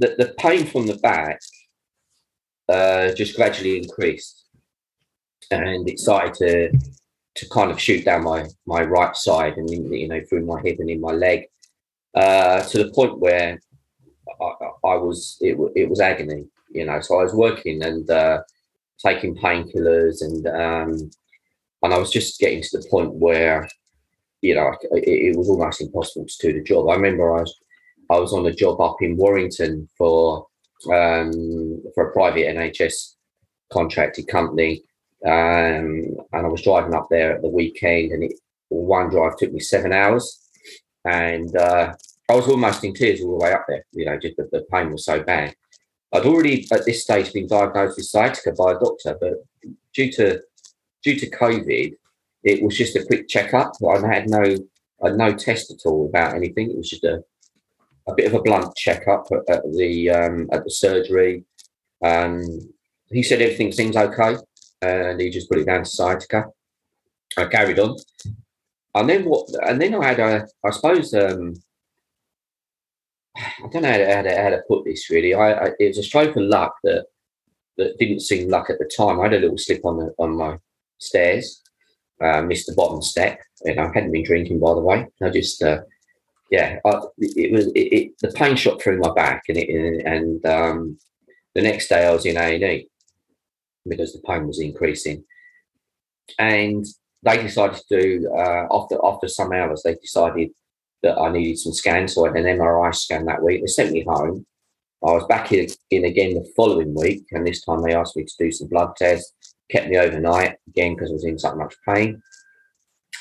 the, 0.00 0.14
the 0.18 0.34
pain 0.38 0.66
from 0.66 0.86
the 0.86 0.96
back 0.96 1.40
uh, 2.68 3.12
just 3.12 3.36
gradually 3.36 3.78
increased. 3.78 4.46
And 5.50 5.88
it 5.88 5.98
started 5.98 6.34
to 6.34 6.78
to 7.36 7.48
kind 7.50 7.70
of 7.70 7.80
shoot 7.80 8.04
down 8.04 8.24
my 8.24 8.44
my 8.66 8.82
right 8.82 9.16
side 9.16 9.56
and 9.56 9.70
you 9.70 10.08
know 10.08 10.20
through 10.28 10.44
my 10.44 10.60
hip 10.60 10.78
and 10.80 10.90
in 10.90 11.00
my 11.00 11.12
leg 11.12 11.44
uh, 12.14 12.60
to 12.62 12.82
the 12.82 12.92
point 12.92 13.18
where 13.18 13.58
I, 14.40 14.46
I 14.84 14.94
was 14.96 15.36
it, 15.40 15.56
it 15.76 15.88
was 15.88 16.00
agony 16.00 16.46
you 16.70 16.86
know. 16.86 17.00
So 17.00 17.18
I 17.18 17.24
was 17.24 17.34
working 17.34 17.82
and 17.82 18.08
uh, 18.10 18.42
taking 19.04 19.36
painkillers 19.36 20.22
and 20.22 20.46
um, 20.46 21.10
and 21.82 21.94
I 21.94 21.98
was 21.98 22.10
just 22.10 22.38
getting 22.38 22.62
to 22.62 22.78
the 22.78 22.88
point 22.90 23.12
where 23.14 23.68
you 24.40 24.54
know 24.54 24.72
it, 24.92 25.08
it 25.08 25.36
was 25.36 25.48
almost 25.48 25.80
impossible 25.80 26.26
to 26.26 26.52
do 26.52 26.58
the 26.58 26.64
job. 26.64 26.88
I 26.88 26.94
remember 26.94 27.36
I 27.36 27.40
was 27.40 27.58
I 28.10 28.18
was 28.18 28.32
on 28.32 28.44
a 28.46 28.52
job 28.52 28.80
up 28.80 28.96
in 29.00 29.16
Warrington 29.16 29.88
for 29.96 30.46
um, 30.92 31.82
for 31.94 32.08
a 32.08 32.12
private 32.12 32.46
NHS 32.56 33.14
contracted 33.72 34.26
company, 34.26 34.82
um, 35.24 36.16
and 36.32 36.46
I 36.46 36.48
was 36.48 36.62
driving 36.62 36.94
up 36.94 37.06
there 37.08 37.36
at 37.36 37.42
the 37.42 37.48
weekend, 37.48 38.12
and 38.12 38.24
it, 38.24 38.32
one 38.68 39.10
drive 39.10 39.36
took 39.36 39.52
me 39.52 39.60
seven 39.60 39.92
hours, 39.92 40.40
and 41.04 41.54
uh, 41.56 41.94
I 42.28 42.34
was 42.34 42.48
almost 42.48 42.82
in 42.82 42.94
tears 42.94 43.20
all 43.20 43.38
the 43.38 43.44
way 43.44 43.52
up 43.52 43.66
there. 43.68 43.84
You 43.92 44.06
know, 44.06 44.18
just 44.18 44.36
the, 44.36 44.48
the 44.50 44.66
pain 44.72 44.90
was 44.90 45.04
so 45.04 45.22
bad. 45.22 45.54
I'd 46.12 46.26
already 46.26 46.66
at 46.72 46.84
this 46.84 47.02
stage 47.02 47.32
been 47.32 47.46
diagnosed 47.46 47.96
with 47.96 48.06
sciatica 48.06 48.52
by 48.52 48.72
a 48.72 48.78
doctor, 48.80 49.16
but 49.20 49.34
due 49.94 50.10
to 50.12 50.40
due 51.04 51.16
to 51.16 51.30
COVID, 51.30 51.94
it 52.42 52.62
was 52.62 52.76
just 52.76 52.96
a 52.96 53.04
quick 53.04 53.28
checkup. 53.28 53.74
I 53.88 54.04
had 54.04 54.28
no 54.28 54.42
I 55.04 55.08
had 55.08 55.16
no 55.16 55.32
test 55.32 55.70
at 55.70 55.86
all 55.88 56.08
about 56.08 56.34
anything. 56.34 56.70
It 56.70 56.76
was 56.76 56.90
just 56.90 57.04
a 57.04 57.22
a 58.08 58.14
bit 58.14 58.26
of 58.26 58.34
a 58.34 58.42
blunt 58.42 58.74
checkup 58.76 59.26
at, 59.32 59.56
at 59.56 59.62
the 59.72 60.10
um, 60.10 60.48
at 60.52 60.64
the 60.64 60.70
surgery. 60.70 61.44
Um, 62.04 62.42
he 63.10 63.22
said 63.22 63.42
everything 63.42 63.72
seems 63.72 63.96
okay, 63.96 64.36
and 64.82 65.20
he 65.20 65.30
just 65.30 65.48
put 65.48 65.58
it 65.58 65.66
down 65.66 65.84
to 65.84 65.90
sciatica. 65.90 66.46
I 67.36 67.46
carried 67.46 67.78
on, 67.78 67.96
and 68.94 69.08
then 69.08 69.24
what? 69.24 69.48
And 69.66 69.80
then 69.80 69.94
I 69.94 70.06
had 70.06 70.20
a, 70.20 70.46
I 70.64 70.70
suppose, 70.70 71.14
um, 71.14 71.54
I 73.36 73.68
don't 73.72 73.82
know 73.82 73.90
how 73.90 73.98
to, 73.98 74.14
how 74.14 74.22
to, 74.22 74.42
how 74.42 74.50
to 74.50 74.62
put 74.68 74.84
this 74.84 75.10
really. 75.10 75.34
I, 75.34 75.52
I 75.52 75.70
it 75.78 75.88
was 75.88 75.98
a 75.98 76.02
stroke 76.02 76.36
of 76.36 76.42
luck 76.42 76.74
that 76.84 77.06
that 77.76 77.98
didn't 77.98 78.20
seem 78.20 78.48
luck 78.48 78.70
at 78.70 78.78
the 78.78 78.90
time. 78.96 79.20
I 79.20 79.24
had 79.24 79.34
a 79.34 79.40
little 79.40 79.58
slip 79.58 79.84
on 79.84 79.98
the 79.98 80.14
on 80.18 80.36
my 80.36 80.58
stairs, 80.98 81.62
uh, 82.22 82.42
missed 82.42 82.66
the 82.66 82.74
bottom 82.74 83.02
step, 83.02 83.40
and 83.64 83.80
I 83.80 83.90
hadn't 83.94 84.12
been 84.12 84.24
drinking 84.24 84.60
by 84.60 84.74
the 84.74 84.80
way. 84.80 85.06
I 85.22 85.30
just 85.30 85.62
uh, 85.62 85.80
yeah, 86.50 86.80
I, 86.84 87.00
it 87.18 87.52
was 87.52 87.68
it, 87.68 87.78
it, 87.78 88.12
the 88.20 88.32
pain 88.32 88.56
shot 88.56 88.82
through 88.82 88.98
my 88.98 89.12
back, 89.14 89.44
and 89.48 89.56
it 89.56 90.04
and 90.04 90.44
um, 90.44 90.98
the 91.54 91.62
next 91.62 91.88
day 91.88 92.06
I 92.06 92.12
was 92.12 92.26
in 92.26 92.36
A 92.36 92.54
and 92.56 92.64
E 92.64 92.88
because 93.88 94.12
the 94.12 94.20
pain 94.26 94.46
was 94.46 94.60
increasing, 94.60 95.24
and 96.38 96.84
they 97.22 97.40
decided 97.40 97.76
to 97.76 98.00
do 98.00 98.30
uh, 98.36 98.66
after 98.70 98.98
after 99.04 99.28
some 99.28 99.52
hours 99.52 99.82
they 99.84 99.94
decided 99.94 100.50
that 101.02 101.18
I 101.18 101.30
needed 101.30 101.58
some 101.58 101.72
scans, 101.72 102.14
so 102.14 102.26
I 102.26 102.28
had 102.28 102.44
an 102.44 102.58
MRI 102.58 102.94
scan 102.94 103.24
that 103.26 103.42
week. 103.42 103.60
They 103.62 103.66
sent 103.68 103.92
me 103.92 104.04
home. 104.06 104.44
I 105.02 105.12
was 105.12 105.24
back 105.28 105.52
in, 105.52 105.66
in 105.90 106.04
again 106.04 106.34
the 106.34 106.52
following 106.56 106.94
week, 106.94 107.24
and 107.30 107.46
this 107.46 107.64
time 107.64 107.82
they 107.82 107.94
asked 107.94 108.16
me 108.16 108.24
to 108.24 108.34
do 108.38 108.50
some 108.50 108.68
blood 108.68 108.96
tests, 108.96 109.32
kept 109.70 109.88
me 109.88 109.98
overnight 109.98 110.56
again 110.68 110.94
because 110.94 111.10
I 111.10 111.14
was 111.14 111.24
in 111.24 111.38
so 111.38 111.54
much 111.54 111.74
pain. 111.88 112.20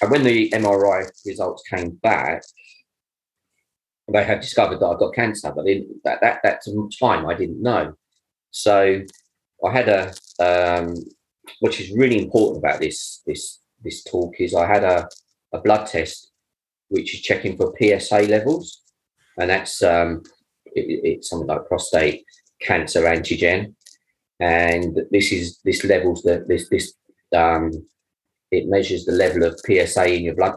And 0.01 0.12
when 0.12 0.24
the 0.24 0.50
MRI 0.50 1.09
results 1.25 1.63
came 1.69 1.91
back, 2.01 2.41
they 4.11 4.23
had 4.23 4.41
discovered 4.41 4.79
that 4.79 4.87
I 4.87 4.97
got 4.97 5.13
cancer, 5.13 5.51
but 5.55 5.67
in 5.67 5.87
that 6.03 6.19
that 6.21 6.39
that 6.43 6.61
time 6.99 7.25
I 7.25 7.33
didn't 7.33 7.61
know. 7.61 7.93
So 8.51 9.01
I 9.65 9.71
had 9.71 9.89
a, 9.89 10.13
um, 10.39 10.95
which 11.59 11.79
is 11.79 11.91
really 11.91 12.21
important 12.21 12.57
about 12.57 12.79
this 12.79 13.21
this 13.25 13.59
this 13.83 14.03
talk 14.03 14.35
is 14.39 14.53
I 14.53 14.67
had 14.67 14.83
a, 14.83 15.07
a 15.53 15.59
blood 15.59 15.87
test 15.87 16.31
which 16.89 17.13
is 17.13 17.21
checking 17.21 17.55
for 17.55 17.73
PSA 17.79 18.21
levels, 18.23 18.81
and 19.37 19.49
that's 19.49 19.83
um, 19.83 20.23
it, 20.65 21.01
it's 21.03 21.29
something 21.29 21.47
like 21.47 21.67
prostate 21.67 22.25
cancer 22.61 23.03
antigen, 23.03 23.73
and 24.39 24.99
this 25.11 25.31
is 25.31 25.59
this 25.63 25.83
levels 25.83 26.23
that 26.23 26.47
this 26.47 26.67
this 26.69 26.93
um, 27.35 27.71
it 28.51 28.67
measures 28.67 29.05
the 29.05 29.11
level 29.11 29.43
of 29.43 29.59
PSA 29.59 30.13
in 30.13 30.23
your 30.23 30.35
blood. 30.35 30.55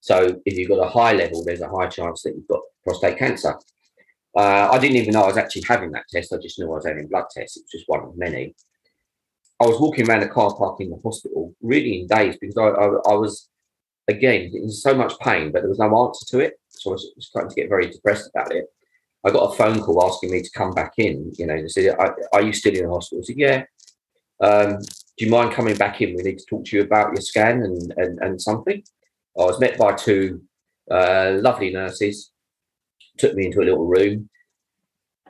So 0.00 0.40
if 0.44 0.56
you've 0.56 0.68
got 0.68 0.86
a 0.86 0.88
high 0.88 1.12
level, 1.12 1.44
there's 1.44 1.60
a 1.60 1.68
high 1.68 1.88
chance 1.88 2.22
that 2.22 2.34
you've 2.34 2.48
got 2.48 2.60
prostate 2.84 3.18
cancer. 3.18 3.54
Uh, 4.36 4.68
I 4.70 4.78
didn't 4.78 4.96
even 4.96 5.12
know 5.12 5.22
I 5.22 5.28
was 5.28 5.36
actually 5.36 5.64
having 5.68 5.90
that 5.92 6.04
test. 6.08 6.32
I 6.32 6.36
just 6.38 6.58
knew 6.58 6.66
I 6.66 6.76
was 6.76 6.86
having 6.86 7.08
blood 7.08 7.24
tests. 7.30 7.56
It 7.56 7.64
was 7.64 7.72
just 7.72 7.88
one 7.88 8.04
of 8.04 8.16
many. 8.16 8.54
I 9.60 9.66
was 9.66 9.80
walking 9.80 10.08
around 10.08 10.20
the 10.20 10.28
car 10.28 10.54
park 10.54 10.80
in 10.80 10.90
the 10.90 11.00
hospital, 11.02 11.54
really 11.60 12.00
in 12.00 12.06
daze 12.06 12.36
because 12.40 12.56
I, 12.56 12.68
I, 12.68 13.12
I 13.12 13.14
was 13.14 13.48
again 14.06 14.52
in 14.54 14.70
so 14.70 14.94
much 14.94 15.18
pain, 15.18 15.50
but 15.50 15.62
there 15.62 15.68
was 15.68 15.80
no 15.80 16.06
answer 16.06 16.24
to 16.26 16.38
it. 16.40 16.60
So 16.68 16.90
I 16.90 16.92
was 16.92 17.12
starting 17.18 17.50
to 17.50 17.56
get 17.56 17.68
very 17.68 17.90
depressed 17.90 18.30
about 18.32 18.52
it. 18.52 18.66
I 19.24 19.30
got 19.30 19.52
a 19.52 19.56
phone 19.56 19.80
call 19.80 20.04
asking 20.04 20.30
me 20.30 20.42
to 20.42 20.50
come 20.50 20.70
back 20.70 20.92
in. 20.98 21.32
You 21.36 21.46
know, 21.46 21.60
they 21.60 21.68
said, 21.68 21.96
"Are 22.32 22.42
you 22.42 22.52
still 22.52 22.74
in 22.74 22.84
the 22.84 22.90
hospital?" 22.90 23.22
I 23.22 23.26
said, 23.26 23.38
"Yeah." 23.38 23.64
Um, 24.40 24.78
do 24.78 25.24
you 25.24 25.30
mind 25.32 25.52
coming 25.52 25.76
back 25.76 26.00
in? 26.00 26.14
We 26.14 26.22
need 26.22 26.38
to 26.38 26.46
talk 26.46 26.64
to 26.66 26.76
you 26.76 26.82
about 26.82 27.12
your 27.12 27.22
scan 27.22 27.62
and 27.62 27.92
and, 27.96 28.18
and 28.20 28.40
something. 28.40 28.84
I 29.38 29.44
was 29.44 29.60
met 29.60 29.78
by 29.78 29.92
two 29.94 30.42
uh, 30.90 31.38
lovely 31.40 31.70
nurses. 31.70 32.32
Took 33.18 33.34
me 33.34 33.46
into 33.46 33.60
a 33.60 33.68
little 33.68 33.86
room, 33.86 34.28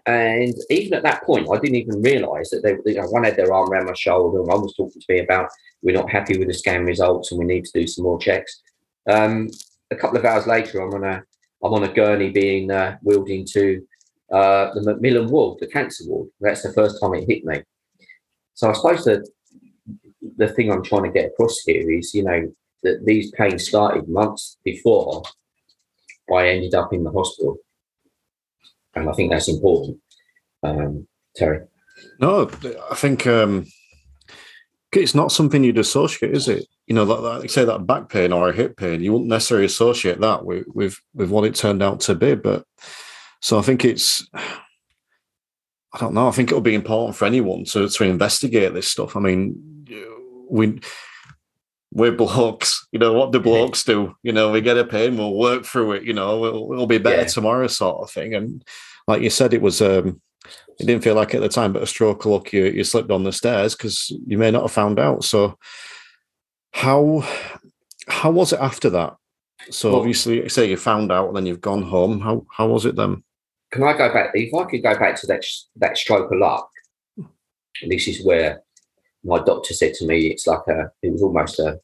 and 0.09 0.55
even 0.71 0.95
at 0.95 1.03
that 1.03 1.25
point, 1.25 1.49
I 1.53 1.59
didn't 1.59 1.77
even 1.77 2.01
realise 2.01 2.49
that 2.51 2.63
they, 2.63 2.77
you 2.91 2.99
know, 2.99 3.07
one 3.09 3.25
had 3.25 3.37
their 3.37 3.53
arm 3.53 3.71
around 3.71 3.87
my 3.87 3.95
shoulder, 3.95 4.39
and 4.39 4.47
one 4.47 4.63
was 4.63 4.75
talking 4.75 5.01
to 5.01 5.13
me 5.13 5.21
about 5.21 5.51
we're 5.83 5.95
not 5.95 6.11
happy 6.11 6.39
with 6.39 6.49
the 6.49 6.55
scan 6.55 6.85
results 6.85 7.31
and 7.31 7.39
we 7.39 7.45
need 7.45 7.65
to 7.67 7.81
do 7.81 7.87
some 7.87 8.05
more 8.05 8.19
checks. 8.19 8.63
Um, 9.09 9.49
a 9.91 9.97
couple 9.97 10.19
of 10.19 10.25
hours 10.25 10.47
later, 10.47 10.81
I'm 10.81 10.95
on 10.95 11.05
a 11.05 11.23
I'm 11.63 11.75
on 11.75 11.85
a 11.85 11.93
gurney 11.93 12.31
being 12.31 12.71
uh, 12.71 12.97
wheeled 13.03 13.29
into 13.29 13.87
uh, 14.33 14.73
the 14.73 14.83
Macmillan 14.83 15.29
ward, 15.29 15.59
the 15.61 15.67
cancer 15.67 16.05
ward. 16.07 16.31
That's 16.41 16.63
the 16.63 16.73
first 16.73 17.01
time 17.01 17.15
it 17.15 17.29
hit 17.29 17.45
me. 17.45 17.63
So 18.55 18.71
I 18.71 18.73
suppose 18.73 19.05
the 19.05 19.27
the 20.37 20.49
thing 20.49 20.73
I'm 20.73 20.83
trying 20.83 21.05
to 21.05 21.11
get 21.11 21.27
across 21.27 21.59
here 21.67 21.91
is, 21.91 22.15
you 22.15 22.25
know, 22.25 22.51
that 22.83 23.05
these 23.05 23.31
pains 23.33 23.67
started 23.67 24.09
months 24.09 24.59
before 24.65 25.23
I 26.35 26.49
ended 26.49 26.75
up 26.75 26.93
in 26.93 27.05
the 27.05 27.11
hospital, 27.11 27.57
and 28.95 29.09
I 29.09 29.13
think 29.13 29.31
that's 29.31 29.49
important. 29.49 29.99
Um, 30.63 31.07
Terry. 31.37 31.61
No, 32.21 32.51
I 32.91 32.95
think 32.95 33.27
um, 33.27 33.67
it's 34.93 35.15
not 35.15 35.33
something 35.33 35.65
you'd 35.65 35.79
associate, 35.79 36.35
is 36.35 36.49
it? 36.49 36.67
You 36.87 36.95
know, 36.95 37.05
that, 37.05 37.43
that, 37.43 37.51
say 37.51 37.65
that 37.65 37.87
back 37.87 38.09
pain 38.09 38.33
or 38.33 38.49
a 38.49 38.53
hip 38.53 38.77
pain, 38.77 39.03
you 39.03 39.13
wouldn't 39.13 39.29
necessarily 39.29 39.67
associate 39.67 40.21
that 40.21 40.45
with, 40.45 40.67
with 40.69 40.99
with 41.15 41.31
what 41.31 41.45
it 41.45 41.55
turned 41.55 41.83
out 41.83 42.01
to 42.01 42.15
be. 42.15 42.35
But 42.35 42.65
so 43.41 43.59
I 43.59 43.63
think 43.63 43.85
it's, 43.85 44.27
I 44.35 45.99
don't 45.99 46.15
know. 46.15 46.29
I 46.29 46.33
think 46.33 46.51
it'll 46.51 46.61
be 46.61 46.75
important 46.75 47.17
for 47.17 47.27
anyone 47.27 47.65
to 47.67 47.89
to 47.89 48.05
investigate 48.05 48.75
this 48.75 48.89
stuff. 48.89 49.17
I 49.17 49.21
mean, 49.21 49.87
we 50.49 50.81
we're 51.93 52.13
blokes. 52.13 52.87
You 52.93 52.99
know 52.99 53.13
what 53.13 53.33
do 53.33 53.41
blokes 53.41 53.85
do. 53.85 54.15
You 54.23 54.33
know, 54.33 54.51
we 54.51 54.61
get 54.61 54.79
a 54.79 54.85
pain, 54.85 55.17
we'll 55.17 55.35
work 55.35 55.65
through 55.65 55.93
it. 55.93 56.05
You 56.05 56.13
know, 56.13 56.45
it'll, 56.45 56.73
it'll 56.73 56.87
be 56.87 56.99
better 56.99 57.23
yeah. 57.23 57.29
tomorrow, 57.29 57.67
sort 57.67 58.03
of 58.03 58.11
thing. 58.11 58.35
And 58.35 58.65
like 59.07 59.23
you 59.23 59.31
said, 59.31 59.55
it 59.55 59.63
was 59.63 59.81
um, 59.81 60.21
it 60.79 60.87
didn't 60.87 61.03
feel 61.03 61.15
like 61.15 61.35
at 61.35 61.41
the 61.41 61.49
time, 61.49 61.73
but 61.73 61.83
a 61.83 61.87
stroke 61.87 62.25
of 62.25 62.31
luck, 62.31 62.53
you, 62.53 62.67
you 62.67 62.85
slipped 62.85 63.11
on 63.11 63.25
the 63.25 63.33
stairs 63.33 63.75
because 63.75 64.13
you 64.27 64.39
may 64.39 64.51
not 64.51 64.63
have 64.63 64.73
found 64.73 64.99
out. 64.99 65.25
So, 65.25 65.59
how 66.73 67.27
how 68.07 68.31
was 68.31 68.53
it 68.53 68.61
after 68.61 68.91
that? 68.91 69.17
So 69.71 69.91
well, 69.91 70.01
obviously, 70.01 70.49
say 70.49 70.71
you 70.71 70.77
found 70.77 71.11
out 71.11 71.29
and 71.29 71.37
then 71.37 71.47
you've 71.47 71.61
gone 71.61 71.83
home. 71.83 72.21
How 72.21 72.47
how 72.51 72.69
was 72.69 72.87
it 72.87 72.97
then? 72.97 73.25
Can 73.73 73.83
I 73.83 73.97
go 73.97 74.13
back? 74.13 74.31
If 74.35 74.55
I 74.55 74.65
could 74.71 74.83
go 74.83 74.99
back 74.99 75.17
to 75.21 75.27
that 75.27 75.45
that 75.77 75.99
stroke 75.99 76.31
of 76.31 76.39
luck, 76.39 76.71
this 77.87 78.09
is 78.09 78.25
where 78.25 78.63
my 79.29 79.43
doctor 79.45 79.75
said 79.75 79.95
to 79.95 80.07
me, 80.07 80.29
it's 80.29 80.47
like 80.47 80.67
a 80.69 80.91
it 81.03 81.13
was 81.13 81.23
almost 81.23 81.59
a 81.59 81.79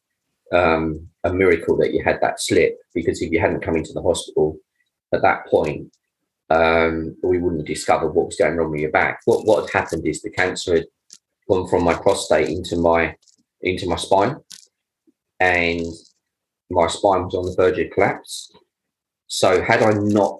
um, 0.51 1.07
a 1.23 1.33
miracle 1.33 1.77
that 1.77 1.93
you 1.93 2.03
had 2.03 2.19
that 2.21 2.41
slip 2.41 2.77
because 2.93 3.21
if 3.21 3.31
you 3.31 3.39
hadn't 3.39 3.63
come 3.63 3.75
into 3.75 3.93
the 3.93 4.01
hospital 4.01 4.57
at 5.13 5.21
that 5.21 5.47
point, 5.47 5.91
um, 6.49 7.15
we 7.23 7.39
wouldn't 7.39 7.61
have 7.61 7.67
discovered 7.67 8.11
what 8.11 8.27
was 8.27 8.35
going 8.35 8.55
wrong 8.55 8.71
with 8.71 8.81
your 8.81 8.91
back. 8.91 9.19
What 9.25 9.45
what 9.45 9.61
had 9.69 9.81
happened 9.81 10.07
is 10.07 10.21
the 10.21 10.29
cancer 10.29 10.75
had 10.75 10.85
gone 11.47 11.67
from 11.67 11.83
my 11.83 11.93
prostate 11.93 12.49
into 12.49 12.77
my 12.77 13.15
into 13.61 13.87
my 13.87 13.95
spine, 13.95 14.35
and 15.39 15.85
my 16.69 16.87
spine 16.87 17.25
was 17.25 17.35
on 17.35 17.45
the 17.45 17.55
verge 17.55 17.79
of 17.79 17.91
collapse. 17.91 18.51
So 19.27 19.61
had 19.61 19.81
I 19.81 19.91
not 19.93 20.39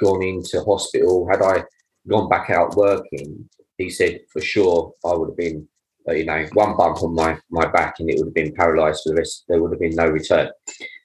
gone 0.00 0.22
into 0.22 0.62
hospital, 0.64 1.28
had 1.30 1.42
I 1.42 1.64
gone 2.08 2.28
back 2.28 2.50
out 2.50 2.76
working, 2.76 3.48
he 3.78 3.90
said 3.90 4.20
for 4.32 4.40
sure 4.40 4.92
I 5.04 5.14
would 5.14 5.30
have 5.30 5.36
been, 5.36 5.66
you 6.08 6.24
know, 6.24 6.46
one 6.54 6.76
bump 6.76 7.02
on 7.02 7.14
my 7.14 7.38
my 7.50 7.66
back 7.70 8.00
and 8.00 8.10
it 8.10 8.18
would 8.18 8.28
have 8.28 8.34
been 8.34 8.54
paralysed 8.54 9.04
for 9.04 9.10
the 9.10 9.16
rest. 9.16 9.44
There 9.48 9.60
would 9.60 9.72
have 9.72 9.80
been 9.80 9.94
no 9.94 10.06
return. 10.06 10.50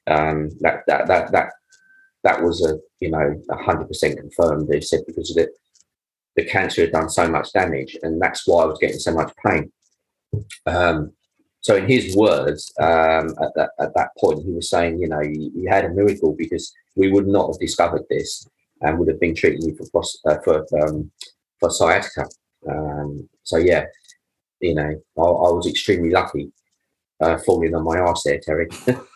Um, 0.07 0.49
that 0.61 0.83
that 0.87 1.07
that 1.07 1.31
that 1.31 1.51
that 2.23 2.41
was 2.41 2.65
a 2.65 2.77
you 2.99 3.11
know 3.11 3.41
hundred 3.51 3.87
percent 3.87 4.19
confirmed. 4.19 4.67
They 4.67 4.81
said 4.81 5.01
because 5.05 5.31
of 5.31 5.37
it, 5.43 5.49
the 6.35 6.45
cancer 6.45 6.81
had 6.81 6.91
done 6.91 7.09
so 7.09 7.27
much 7.27 7.53
damage, 7.53 7.97
and 8.03 8.21
that's 8.21 8.47
why 8.47 8.63
I 8.63 8.67
was 8.67 8.79
getting 8.79 8.99
so 8.99 9.13
much 9.13 9.31
pain. 9.45 9.71
Um, 10.65 11.13
so 11.61 11.77
in 11.77 11.87
his 11.87 12.15
words, 12.15 12.71
um, 12.79 13.29
at, 13.41 13.51
that, 13.55 13.69
at 13.79 13.95
that 13.95 14.09
point, 14.19 14.43
he 14.43 14.51
was 14.51 14.69
saying, 14.69 14.99
you 14.99 15.07
know, 15.07 15.21
you, 15.21 15.51
you, 15.55 15.67
had 15.67 15.85
a 15.85 15.89
miracle 15.89 16.35
because 16.37 16.71
we 16.95 17.09
would 17.09 17.25
not 17.25 17.47
have 17.47 17.59
discovered 17.59 18.03
this 18.07 18.47
and 18.81 18.99
would 18.99 19.07
have 19.07 19.19
been 19.19 19.33
treating 19.33 19.63
you 19.63 19.75
for 19.91 20.03
uh, 20.27 20.37
for 20.43 20.65
um, 20.83 21.09
for 21.59 21.71
sciatica. 21.71 22.27
Um, 22.69 23.27
so 23.43 23.57
yeah, 23.57 23.85
you 24.59 24.75
know, 24.75 25.01
I, 25.17 25.21
I 25.21 25.51
was 25.51 25.67
extremely 25.67 26.09
lucky 26.09 26.51
uh, 27.21 27.37
falling 27.45 27.75
on 27.75 27.83
my 27.83 27.99
arse 27.99 28.23
there, 28.23 28.39
Terry. 28.39 28.67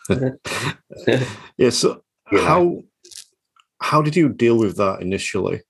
yeah. 1.58 1.70
So 1.70 2.02
you 2.32 2.38
know. 2.38 2.44
how 2.44 2.82
how 3.80 4.02
did 4.02 4.16
you 4.16 4.28
deal 4.28 4.58
with 4.58 4.76
that 4.76 5.00
initially? 5.00 5.62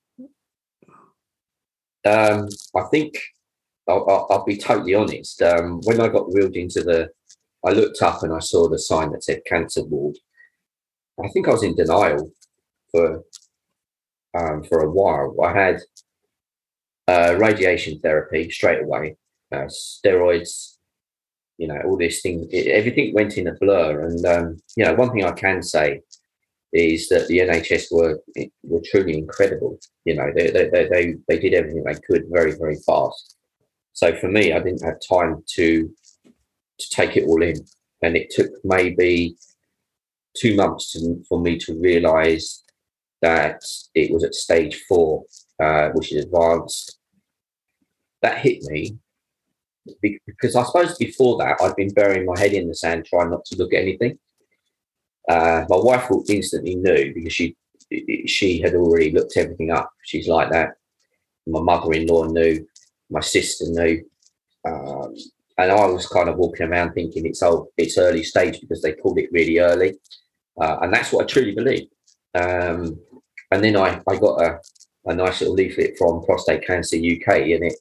Um, 2.05 2.47
I 2.75 2.81
think 2.89 3.13
I'll, 3.87 4.09
I'll, 4.09 4.27
I'll, 4.29 4.45
be 4.45 4.57
totally 4.57 4.95
honest. 4.95 5.41
Um, 5.41 5.81
when 5.83 6.01
I 6.01 6.07
got 6.07 6.33
wheeled 6.33 6.55
into 6.55 6.81
the, 6.81 7.09
I 7.63 7.71
looked 7.71 8.01
up 8.01 8.23
and 8.23 8.33
I 8.33 8.39
saw 8.39 8.67
the 8.67 8.79
sign 8.79 9.11
that 9.11 9.23
said 9.23 9.41
cancer 9.45 9.83
ward. 9.83 10.17
I 11.23 11.27
think 11.29 11.47
I 11.47 11.51
was 11.51 11.61
in 11.61 11.75
denial 11.75 12.31
for 12.91 13.21
um, 14.37 14.63
for 14.63 14.79
a 14.79 14.89
while. 14.89 15.35
I 15.43 15.53
had 15.53 15.79
uh, 17.07 17.35
radiation 17.37 17.99
therapy 17.99 18.49
straight 18.49 18.81
away, 18.81 19.17
uh, 19.51 19.67
steroids, 19.67 20.77
you 21.57 21.67
know, 21.67 21.79
all 21.85 21.97
these 21.97 22.21
things. 22.21 22.47
It, 22.51 22.67
everything 22.67 23.13
went 23.13 23.37
in 23.37 23.47
a 23.47 23.53
blur. 23.55 24.05
And 24.05 24.25
um, 24.25 24.57
you 24.75 24.85
know, 24.85 24.93
one 24.93 25.11
thing 25.11 25.25
I 25.25 25.31
can 25.31 25.61
say 25.61 26.01
is 26.73 27.09
that 27.09 27.27
the 27.27 27.39
NHS 27.39 27.91
were 27.91 28.19
were 28.63 28.81
truly 28.85 29.17
incredible. 29.17 29.77
You 30.05 30.15
know, 30.15 30.31
they 30.35 30.51
they 30.51 30.69
they 30.69 31.15
they 31.27 31.39
did 31.39 31.53
everything 31.53 31.83
they 31.83 31.95
could 32.07 32.25
very 32.31 32.53
very 32.57 32.77
fast. 32.85 33.37
So 33.93 34.15
for 34.15 34.29
me, 34.29 34.53
I 34.53 34.59
didn't 34.59 34.83
have 34.83 34.99
time 35.07 35.43
to 35.55 35.89
to 36.79 36.89
take 36.91 37.17
it 37.17 37.25
all 37.25 37.43
in, 37.43 37.57
and 38.01 38.15
it 38.15 38.29
took 38.31 38.49
maybe 38.63 39.35
two 40.35 40.55
months 40.55 40.93
to, 40.93 41.21
for 41.27 41.39
me 41.41 41.57
to 41.57 41.77
realise 41.79 42.63
that 43.21 43.61
it 43.93 44.11
was 44.11 44.23
at 44.23 44.33
stage 44.33 44.81
four, 44.87 45.25
uh, 45.61 45.89
which 45.93 46.11
is 46.13 46.25
advanced. 46.25 46.97
that 48.21 48.39
hit 48.39 48.63
me 48.63 48.97
because 50.01 50.55
I 50.55 50.63
suppose 50.63 50.97
before 50.97 51.37
that 51.37 51.57
I'd 51.61 51.75
been 51.75 51.93
burying 51.93 52.25
my 52.25 52.39
head 52.39 52.53
in 52.53 52.67
the 52.67 52.75
sand, 52.75 53.05
trying 53.05 53.31
not 53.31 53.45
to 53.45 53.57
look 53.57 53.73
at 53.73 53.81
anything. 53.81 54.17
Uh, 55.29 55.65
my 55.69 55.77
wife 55.77 56.07
instantly 56.29 56.75
knew 56.75 57.13
because 57.13 57.33
she 57.33 57.55
she 58.25 58.61
had 58.61 58.73
already 58.75 59.11
looked 59.11 59.37
everything 59.37 59.71
up. 59.71 59.91
She's 60.03 60.27
like 60.27 60.49
that. 60.51 60.75
My 61.47 61.61
mother-in-law 61.61 62.27
knew. 62.27 62.65
My 63.09 63.19
sister 63.19 63.65
knew. 63.67 64.03
Um, 64.65 65.15
and 65.57 65.71
I 65.71 65.85
was 65.85 66.07
kind 66.07 66.29
of 66.29 66.37
walking 66.37 66.67
around 66.67 66.93
thinking 66.93 67.25
it's 67.25 67.43
old, 67.43 67.67
it's 67.77 67.97
early 67.97 68.23
stage 68.23 68.59
because 68.61 68.81
they 68.81 68.93
called 68.93 69.19
it 69.19 69.29
really 69.31 69.59
early, 69.59 69.97
uh, 70.59 70.77
and 70.81 70.93
that's 70.93 71.11
what 71.11 71.23
I 71.23 71.27
truly 71.27 71.53
believe. 71.53 71.87
Um, 72.33 72.99
and 73.51 73.63
then 73.63 73.75
I, 73.75 74.01
I 74.07 74.17
got 74.17 74.41
a, 74.41 74.59
a 75.05 75.13
nice 75.13 75.41
little 75.41 75.55
leaflet 75.55 75.97
from 75.97 76.23
Prostate 76.23 76.65
Cancer 76.65 76.95
UK, 76.95 77.27
and 77.27 77.65
it 77.65 77.75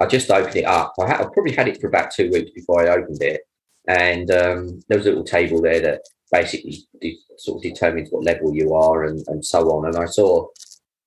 I 0.00 0.06
just 0.06 0.30
opened 0.30 0.56
it 0.56 0.64
up. 0.64 0.94
I, 1.00 1.08
had, 1.08 1.20
I 1.20 1.24
probably 1.24 1.54
had 1.54 1.68
it 1.68 1.80
for 1.80 1.88
about 1.88 2.12
two 2.12 2.30
weeks 2.30 2.50
before 2.52 2.82
I 2.82 2.94
opened 2.94 3.22
it, 3.22 3.40
and 3.88 4.30
um, 4.30 4.80
there 4.88 4.98
was 4.98 5.06
a 5.06 5.10
little 5.10 5.24
table 5.24 5.60
there 5.60 5.80
that 5.80 6.02
basically 6.30 6.86
de- 7.00 7.18
sort 7.38 7.58
of 7.58 7.62
determines 7.62 8.10
what 8.10 8.24
level 8.24 8.54
you 8.54 8.74
are 8.74 9.04
and, 9.04 9.24
and 9.28 9.44
so 9.44 9.70
on. 9.70 9.86
And 9.86 9.96
I 9.96 10.06
saw, 10.06 10.46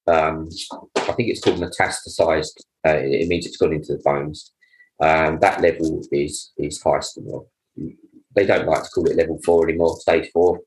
um, 0.08 0.50
I 0.96 1.12
think 1.14 1.30
it's 1.30 1.42
called 1.42 1.62
metastasized. 1.62 2.60
Uh, 2.86 2.98
it 2.98 3.28
means 3.28 3.46
it's 3.46 3.58
gone 3.58 3.74
into 3.74 3.94
the 3.94 4.02
bones. 4.04 4.52
Um, 5.02 5.40
that 5.40 5.62
level 5.62 6.02
is 6.12 6.52
is 6.58 6.82
highest. 6.82 7.20
They 8.36 8.46
don't 8.46 8.68
like 8.68 8.84
to 8.84 8.90
call 8.90 9.10
it 9.10 9.18
level 9.18 9.40
four 9.44 9.68
anymore, 9.68 9.98
stage 10.00 10.30
four. 10.32 10.60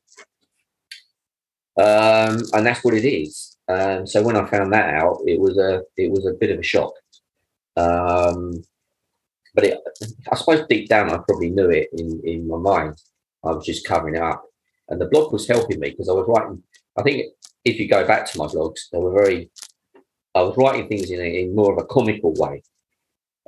Um, 1.77 2.43
and 2.53 2.67
that's 2.67 2.85
what 2.85 2.95
it 2.95 3.05
is. 3.05 3.57
Um, 3.69 4.07
so 4.07 4.23
when 4.23 4.37
I 4.37 4.47
found 4.47 4.73
that 4.73 4.95
out, 4.95 5.19
it 5.27 5.41
was 5.41 5.57
a 5.59 5.83
it 5.97 6.11
was 6.11 6.27
a 6.27 6.35
bit 6.39 6.51
of 6.51 6.59
a 6.59 6.63
shock. 6.63 6.93
Um, 7.77 8.63
but 9.55 9.65
it, 9.65 9.79
I 10.31 10.37
suppose 10.37 10.67
deep 10.69 10.89
down, 10.89 11.11
I 11.11 11.19
probably 11.19 11.51
knew 11.51 11.71
it 11.71 11.89
in, 11.97 12.21
in 12.25 12.49
my 12.49 12.59
mind. 12.59 12.97
I 13.45 13.53
was 13.53 13.65
just 13.65 13.87
covering 13.87 14.17
it 14.17 14.23
up. 14.23 14.45
And 14.89 15.01
the 15.01 15.07
blog 15.07 15.33
was 15.33 15.49
helping 15.49 15.81
me 15.81 15.91
because 15.91 16.09
I 16.09 16.13
was 16.13 16.27
writing, 16.29 16.63
I 16.99 17.03
think 17.03 17.33
if 17.65 17.79
you 17.79 17.89
go 17.89 18.07
back 18.07 18.31
to 18.31 18.39
my 18.39 18.47
blogs, 18.47 18.81
they 18.93 18.99
were 18.99 19.13
very, 19.13 19.51
I 20.35 20.43
was 20.43 20.57
writing 20.57 20.89
things 20.89 21.11
in, 21.11 21.21
a, 21.21 21.43
in 21.43 21.55
more 21.55 21.73
of 21.73 21.79
a 21.79 21.87
comical 21.87 22.35
way 22.35 22.63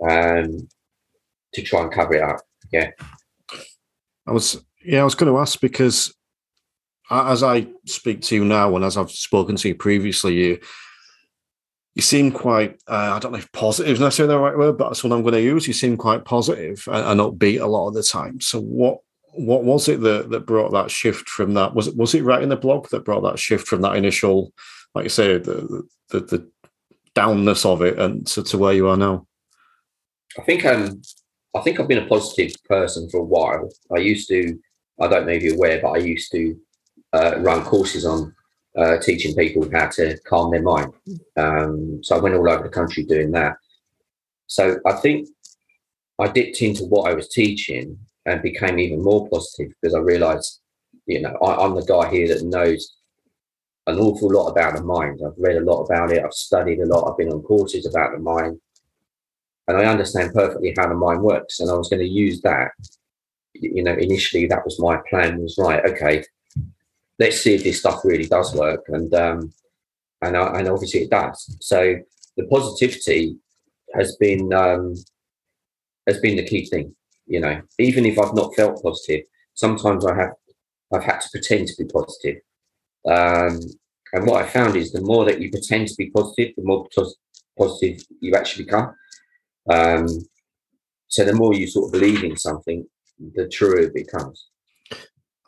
um, 0.08 0.68
to 1.54 1.62
try 1.62 1.82
and 1.82 1.92
cover 1.92 2.14
it 2.14 2.22
up. 2.22 2.40
Yeah. 2.72 2.90
I 4.26 4.32
was, 4.32 4.64
yeah, 4.84 5.00
I 5.00 5.04
was 5.04 5.14
going 5.14 5.32
to 5.32 5.38
ask 5.38 5.60
because 5.60 6.14
as 7.10 7.42
I 7.42 7.68
speak 7.84 8.22
to 8.22 8.34
you 8.34 8.44
now, 8.44 8.74
and 8.74 8.84
as 8.84 8.96
I've 8.96 9.10
spoken 9.10 9.56
to 9.56 9.68
you 9.68 9.74
previously, 9.74 10.34
you 10.34 10.60
you 11.96 12.02
seem 12.02 12.30
quite 12.30 12.78
uh, 12.86 13.14
I 13.14 13.18
don't 13.18 13.32
know 13.32 13.38
if 13.38 13.50
positive 13.52 13.94
is 13.94 14.00
necessarily 14.00 14.34
the 14.34 14.38
right 14.38 14.56
word, 14.56 14.76
but 14.76 14.88
that's 14.88 15.02
what 15.02 15.14
I'm 15.14 15.22
going 15.22 15.32
to 15.32 15.40
use. 15.40 15.66
You 15.66 15.72
seem 15.72 15.96
quite 15.96 16.26
positive 16.26 16.86
and, 16.88 17.06
and 17.06 17.20
upbeat 17.20 17.62
a 17.62 17.66
lot 17.66 17.88
of 17.88 17.94
the 17.94 18.02
time. 18.02 18.38
So 18.40 18.60
what 18.60 18.98
what 19.32 19.64
was 19.64 19.88
it 19.88 20.02
that 20.02 20.28
that 20.28 20.44
brought 20.44 20.72
that 20.72 20.90
shift 20.90 21.26
from 21.26 21.54
that? 21.54 21.74
Was 21.74 21.88
it 21.88 21.96
was 21.96 22.14
it 22.14 22.22
writing 22.22 22.50
the 22.50 22.56
blog 22.56 22.90
that 22.90 23.06
brought 23.06 23.22
that 23.22 23.38
shift 23.38 23.66
from 23.66 23.80
that 23.80 23.96
initial, 23.96 24.52
like 24.94 25.04
you 25.04 25.08
say, 25.08 25.38
the 25.38 25.84
the, 26.10 26.20
the 26.20 26.50
downness 27.14 27.64
of 27.64 27.80
it 27.80 27.98
and 27.98 28.26
to, 28.26 28.42
to 28.42 28.58
where 28.58 28.74
you 28.74 28.88
are 28.88 28.96
now? 28.98 29.26
I 30.38 30.42
think 30.42 30.66
I 30.66 30.90
think 31.62 31.80
I've 31.80 31.88
been 31.88 32.04
a 32.04 32.06
positive 32.06 32.52
person 32.68 33.08
for 33.08 33.20
a 33.20 33.24
while. 33.24 33.70
I 33.96 34.00
used 34.00 34.28
to 34.28 34.54
I 35.00 35.08
don't 35.08 35.26
know 35.26 35.32
if 35.32 35.42
you're 35.42 35.54
aware, 35.54 35.80
but 35.80 35.92
I 35.92 35.98
used 35.98 36.30
to 36.32 36.60
uh, 37.14 37.38
run 37.38 37.64
courses 37.64 38.04
on 38.04 38.34
uh, 38.76 38.98
teaching 38.98 39.34
people 39.34 39.68
how 39.72 39.88
to 39.88 40.18
calm 40.26 40.50
their 40.50 40.62
mind. 40.62 40.92
Um, 41.36 42.00
so 42.02 42.16
I 42.16 42.20
went 42.20 42.34
all 42.34 42.48
over 42.48 42.62
the 42.62 42.68
country 42.68 43.04
doing 43.04 43.30
that. 43.32 43.56
So 44.46 44.78
I 44.86 44.92
think 44.94 45.28
I 46.18 46.28
dipped 46.28 46.62
into 46.62 46.84
what 46.84 47.10
I 47.10 47.14
was 47.14 47.28
teaching 47.28 47.98
and 48.26 48.42
became 48.42 48.78
even 48.78 49.02
more 49.02 49.28
positive 49.28 49.72
because 49.80 49.94
I 49.94 50.00
realized, 50.00 50.60
you 51.06 51.20
know, 51.20 51.36
I, 51.42 51.64
I'm 51.64 51.74
the 51.74 51.84
guy 51.84 52.10
here 52.10 52.28
that 52.28 52.44
knows 52.44 52.96
an 53.86 53.98
awful 53.98 54.32
lot 54.32 54.48
about 54.48 54.74
the 54.74 54.82
mind. 54.82 55.20
I've 55.24 55.38
read 55.38 55.56
a 55.56 55.64
lot 55.64 55.84
about 55.84 56.12
it. 56.12 56.24
I've 56.24 56.32
studied 56.32 56.80
a 56.80 56.86
lot. 56.86 57.08
I've 57.08 57.16
been 57.16 57.32
on 57.32 57.42
courses 57.42 57.86
about 57.86 58.12
the 58.12 58.18
mind. 58.18 58.58
And 59.68 59.76
I 59.76 59.84
understand 59.84 60.32
perfectly 60.32 60.74
how 60.76 60.88
the 60.88 60.94
mind 60.94 61.22
works. 61.22 61.60
And 61.60 61.70
I 61.70 61.74
was 61.74 61.88
going 61.88 62.02
to 62.02 62.08
use 62.08 62.40
that. 62.42 62.70
You 63.54 63.82
know, 63.82 63.94
initially 63.94 64.46
that 64.46 64.64
was 64.64 64.78
my 64.78 64.98
plan 65.08 65.40
was 65.40 65.56
right, 65.58 65.84
okay, 65.86 66.22
let's 67.18 67.40
see 67.40 67.54
if 67.54 67.64
this 67.64 67.80
stuff 67.80 68.04
really 68.04 68.26
does 68.26 68.54
work. 68.54 68.84
And 68.88 69.12
um, 69.14 69.52
and 70.22 70.36
uh, 70.36 70.52
and 70.54 70.68
obviously 70.68 71.02
it 71.02 71.10
does. 71.10 71.56
So 71.60 71.96
the 72.36 72.46
positivity 72.46 73.36
has 73.94 74.16
been 74.16 74.52
um, 74.52 74.94
has 76.06 76.20
been 76.20 76.36
the 76.36 76.46
key 76.46 76.66
thing. 76.66 76.94
You 77.26 77.40
know, 77.40 77.60
even 77.78 78.06
if 78.06 78.18
I've 78.18 78.34
not 78.34 78.54
felt 78.54 78.82
positive, 78.82 79.22
sometimes 79.54 80.06
I 80.06 80.14
have 80.14 80.32
I've 80.92 81.04
had 81.04 81.20
to 81.20 81.30
pretend 81.30 81.68
to 81.68 81.74
be 81.82 81.88
positive. 81.88 82.36
Um, 83.08 83.60
and 84.12 84.26
what 84.26 84.42
I 84.42 84.48
found 84.48 84.76
is 84.76 84.92
the 84.92 85.00
more 85.00 85.24
that 85.24 85.40
you 85.40 85.50
pretend 85.50 85.88
to 85.88 85.94
be 85.96 86.10
positive, 86.10 86.54
the 86.56 86.62
more 86.62 86.86
positive 87.58 88.00
you 88.20 88.34
actually 88.34 88.64
become. 88.64 88.94
Um, 89.70 90.06
so 91.08 91.24
the 91.24 91.34
more 91.34 91.54
you 91.54 91.66
sort 91.66 91.86
of 91.86 91.92
believe 91.92 92.22
in 92.22 92.36
something, 92.36 92.86
the 93.34 93.48
truer 93.48 93.80
it 93.80 93.94
becomes 93.94 94.48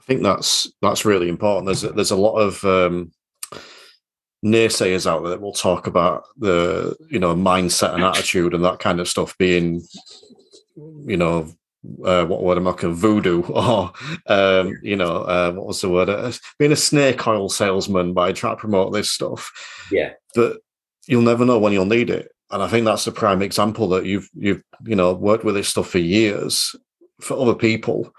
think 0.08 0.22
that's 0.22 0.70
that's 0.82 1.04
really 1.04 1.28
important. 1.28 1.66
There's 1.66 1.82
there's 1.82 2.10
a 2.10 2.16
lot 2.16 2.38
of 2.38 2.64
um, 2.64 3.12
naysayers 4.44 5.06
out 5.06 5.22
there 5.22 5.30
that 5.30 5.40
will 5.40 5.52
talk 5.52 5.86
about 5.86 6.24
the 6.38 6.96
you 7.10 7.18
know 7.18 7.36
mindset 7.36 7.94
and 7.94 8.02
attitude 8.02 8.54
and 8.54 8.64
that 8.64 8.78
kind 8.78 9.00
of 9.00 9.08
stuff 9.08 9.36
being 9.38 9.82
you 11.06 11.16
know 11.16 11.48
uh, 12.04 12.24
what 12.24 12.42
word 12.42 12.56
am 12.56 12.66
I 12.66 12.70
looking 12.70 12.94
voodoo 12.94 13.42
or 13.48 13.92
um, 14.26 14.78
you 14.82 14.96
know 14.96 15.22
uh, 15.22 15.52
what 15.52 15.66
was 15.66 15.80
the 15.82 15.90
word 15.90 16.08
uh, 16.08 16.32
being 16.58 16.72
a 16.72 16.76
snake 16.76 17.26
oil 17.26 17.50
salesman 17.50 18.14
by 18.14 18.32
trying 18.32 18.56
to 18.56 18.60
promote 18.60 18.92
this 18.92 19.12
stuff. 19.12 19.52
Yeah, 19.92 20.12
but 20.34 20.58
you'll 21.06 21.22
never 21.22 21.44
know 21.44 21.58
when 21.58 21.74
you'll 21.74 21.84
need 21.84 22.08
it. 22.08 22.32
And 22.50 22.62
I 22.62 22.68
think 22.68 22.86
that's 22.86 23.06
a 23.06 23.12
prime 23.12 23.42
example 23.42 23.88
that 23.90 24.06
you've 24.06 24.28
you've 24.34 24.62
you 24.84 24.96
know 24.96 25.12
worked 25.12 25.44
with 25.44 25.54
this 25.54 25.68
stuff 25.68 25.90
for 25.90 25.98
years 25.98 26.74
for 27.20 27.36
other 27.38 27.54
people 27.54 28.10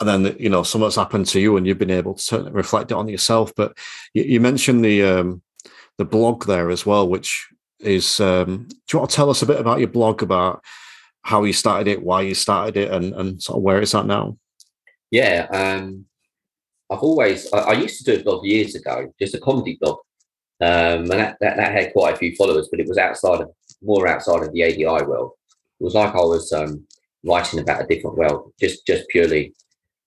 and 0.00 0.08
then 0.08 0.36
you 0.38 0.48
know 0.48 0.62
something's 0.62 0.96
happened 0.96 1.26
to 1.26 1.40
you 1.40 1.56
and 1.56 1.66
you've 1.66 1.78
been 1.78 1.90
able 1.90 2.14
to 2.14 2.44
reflect 2.50 2.90
it 2.90 2.96
on 2.96 3.08
yourself. 3.08 3.52
But 3.56 3.76
you, 4.14 4.24
you 4.24 4.40
mentioned 4.40 4.84
the 4.84 5.02
um, 5.02 5.42
the 5.98 6.04
blog 6.04 6.46
there 6.46 6.70
as 6.70 6.84
well 6.84 7.08
which 7.08 7.48
is 7.80 8.20
um, 8.20 8.66
do 8.68 8.76
you 8.92 8.98
want 8.98 9.10
to 9.10 9.16
tell 9.16 9.30
us 9.30 9.42
a 9.42 9.46
bit 9.46 9.60
about 9.60 9.78
your 9.78 9.88
blog 9.88 10.22
about 10.22 10.62
how 11.22 11.44
you 11.44 11.52
started 11.52 11.88
it 11.88 12.02
why 12.02 12.22
you 12.22 12.34
started 12.34 12.76
it 12.76 12.90
and, 12.90 13.14
and 13.14 13.42
sort 13.42 13.58
of 13.58 13.62
where 13.62 13.80
it's 13.80 13.94
at 13.94 14.06
now? 14.06 14.36
Yeah 15.10 15.46
um, 15.50 16.04
i've 16.90 17.00
always 17.00 17.52
I, 17.52 17.58
I, 17.58 17.72
used 17.72 18.04
to 18.04 18.12
do 18.12 18.20
a 18.20 18.24
blog 18.24 18.44
years 18.44 18.74
ago 18.74 19.12
just 19.18 19.34
a 19.34 19.40
comedy 19.40 19.78
blog. 19.80 19.98
Um, 20.58 21.02
and 21.02 21.10
that, 21.10 21.36
that, 21.40 21.58
that, 21.58 21.72
had 21.72 21.92
quite 21.92 22.14
a 22.14 22.18
few 22.18 22.34
followers 22.34 22.68
but 22.70 22.80
it 22.80 22.88
was 22.88 22.98
outside 22.98 23.42
of 23.42 23.50
more 23.82 24.08
outside 24.08 24.42
of 24.42 24.52
the 24.52 24.64
adi 24.64 24.86
world. 24.86 25.32
It 25.80 25.84
was 25.84 25.94
like 25.94 26.14
i 26.14 26.18
was 26.18 26.50
um, 26.52 26.86
writing 27.24 27.60
about 27.60 27.82
a 27.82 27.86
different 27.86 28.16
world 28.16 28.52
just 28.58 28.86
just 28.86 29.08
purely 29.08 29.54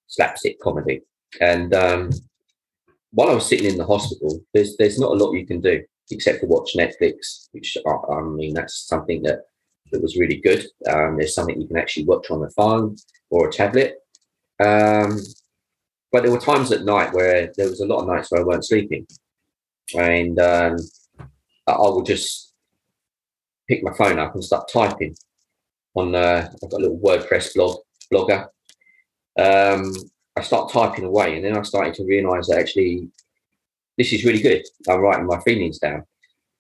slapstick 0.10 0.60
comedy. 0.60 1.02
And 1.40 1.74
um, 1.74 2.10
while 3.12 3.30
I 3.30 3.36
was 3.36 3.48
sitting 3.48 3.72
in 3.72 3.78
the 3.78 3.86
hospital, 3.86 4.44
there's 4.54 4.76
there's 4.78 5.00
not 5.00 5.12
a 5.12 5.16
lot 5.16 5.34
you 5.34 5.48
can 5.48 5.62
do 5.62 5.82
except 6.12 6.40
for 6.40 6.48
watch 6.48 6.72
Netflix, 6.76 7.50
which 7.52 7.78
I, 7.88 8.14
I 8.14 8.22
mean 8.22 8.54
that's 8.54 8.88
something 8.88 9.22
that 9.24 9.44
that 9.92 10.02
was 10.02 10.18
really 10.18 10.38
good. 10.38 10.66
Um, 10.88 11.18
there's 11.18 11.34
something 11.34 11.60
you 11.60 11.68
can 11.68 11.78
actually 11.78 12.06
watch 12.06 12.30
on 12.30 12.44
a 12.44 12.50
phone 12.52 12.96
or 13.30 13.48
a 13.48 13.52
tablet. 13.52 13.96
Um, 14.60 15.20
but 16.12 16.24
there 16.24 16.32
were 16.32 16.40
times 16.40 16.72
at 16.72 16.86
night 16.86 17.14
where 17.14 17.52
there 17.56 17.70
was 17.70 17.80
a 17.80 17.86
lot 17.86 18.02
of 18.02 18.08
nights 18.08 18.32
where 18.32 18.42
I 18.42 18.44
weren't 18.44 18.66
sleeping, 18.66 19.08
and 19.96 20.40
um, 20.40 20.78
I 21.68 21.78
would 21.78 22.06
just 22.06 22.54
pick 23.68 23.84
my 23.84 23.94
phone 23.94 24.20
up 24.20 24.34
and 24.34 24.44
start 24.44 24.70
typing 24.72 25.16
on. 25.96 26.16
Uh, 26.16 26.50
I've 26.52 26.70
got 26.70 26.80
a 26.80 26.84
little 26.84 27.00
WordPress 27.00 27.54
blog 27.56 27.80
blogger, 28.12 28.48
um, 29.38 29.94
I 30.36 30.42
start 30.42 30.72
typing 30.72 31.06
away, 31.06 31.36
and 31.36 31.46
then 31.46 31.58
I 31.58 31.62
started 31.64 31.94
to 31.96 32.06
realise 32.06 32.48
that 32.48 32.60
actually 32.60 33.10
this 33.98 34.14
is 34.14 34.24
really 34.24 34.42
good. 34.42 34.64
I'm 34.88 35.02
writing 35.02 35.26
my 35.26 35.40
feelings 35.42 35.80
down, 35.80 36.04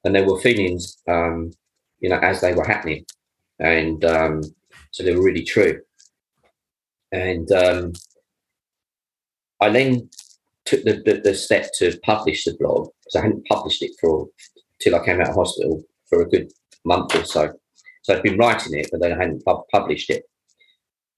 and 0.04 0.14
there 0.14 0.26
were 0.26 0.40
feelings, 0.40 0.98
um, 1.08 1.52
you 2.00 2.10
know, 2.10 2.20
as 2.20 2.42
they 2.42 2.54
were 2.54 2.66
happening, 2.66 3.06
and 3.60 4.04
um, 4.06 4.42
so 4.92 5.04
they 5.04 5.16
were 5.16 5.24
really 5.24 5.44
true. 5.44 5.82
And 7.12 7.52
um, 7.52 7.94
I 9.60 9.70
then 9.70 10.10
took 10.66 10.84
the, 10.84 11.02
the, 11.06 11.22
the, 11.24 11.34
step 11.34 11.70
to 11.80 11.98
publish 12.04 12.44
the 12.44 12.56
blog 12.60 12.90
because 13.00 13.16
I 13.16 13.22
hadn't 13.24 13.48
published 13.48 13.82
it 13.82 13.92
for 14.00 14.28
till 14.80 14.96
I 14.96 15.04
came 15.04 15.20
out 15.20 15.30
of 15.30 15.36
hospital 15.36 15.84
for 16.08 16.22
a 16.22 16.30
good 16.30 16.52
month 16.86 17.16
or 17.16 17.26
so. 17.26 17.52
So 18.04 18.16
I'd 18.16 18.24
been 18.24 18.38
writing 18.38 18.78
it, 18.78 18.90
but 18.92 19.02
then 19.02 19.14
I 19.14 19.18
hadn't 19.18 19.44
published 19.72 20.10
it 20.10 20.24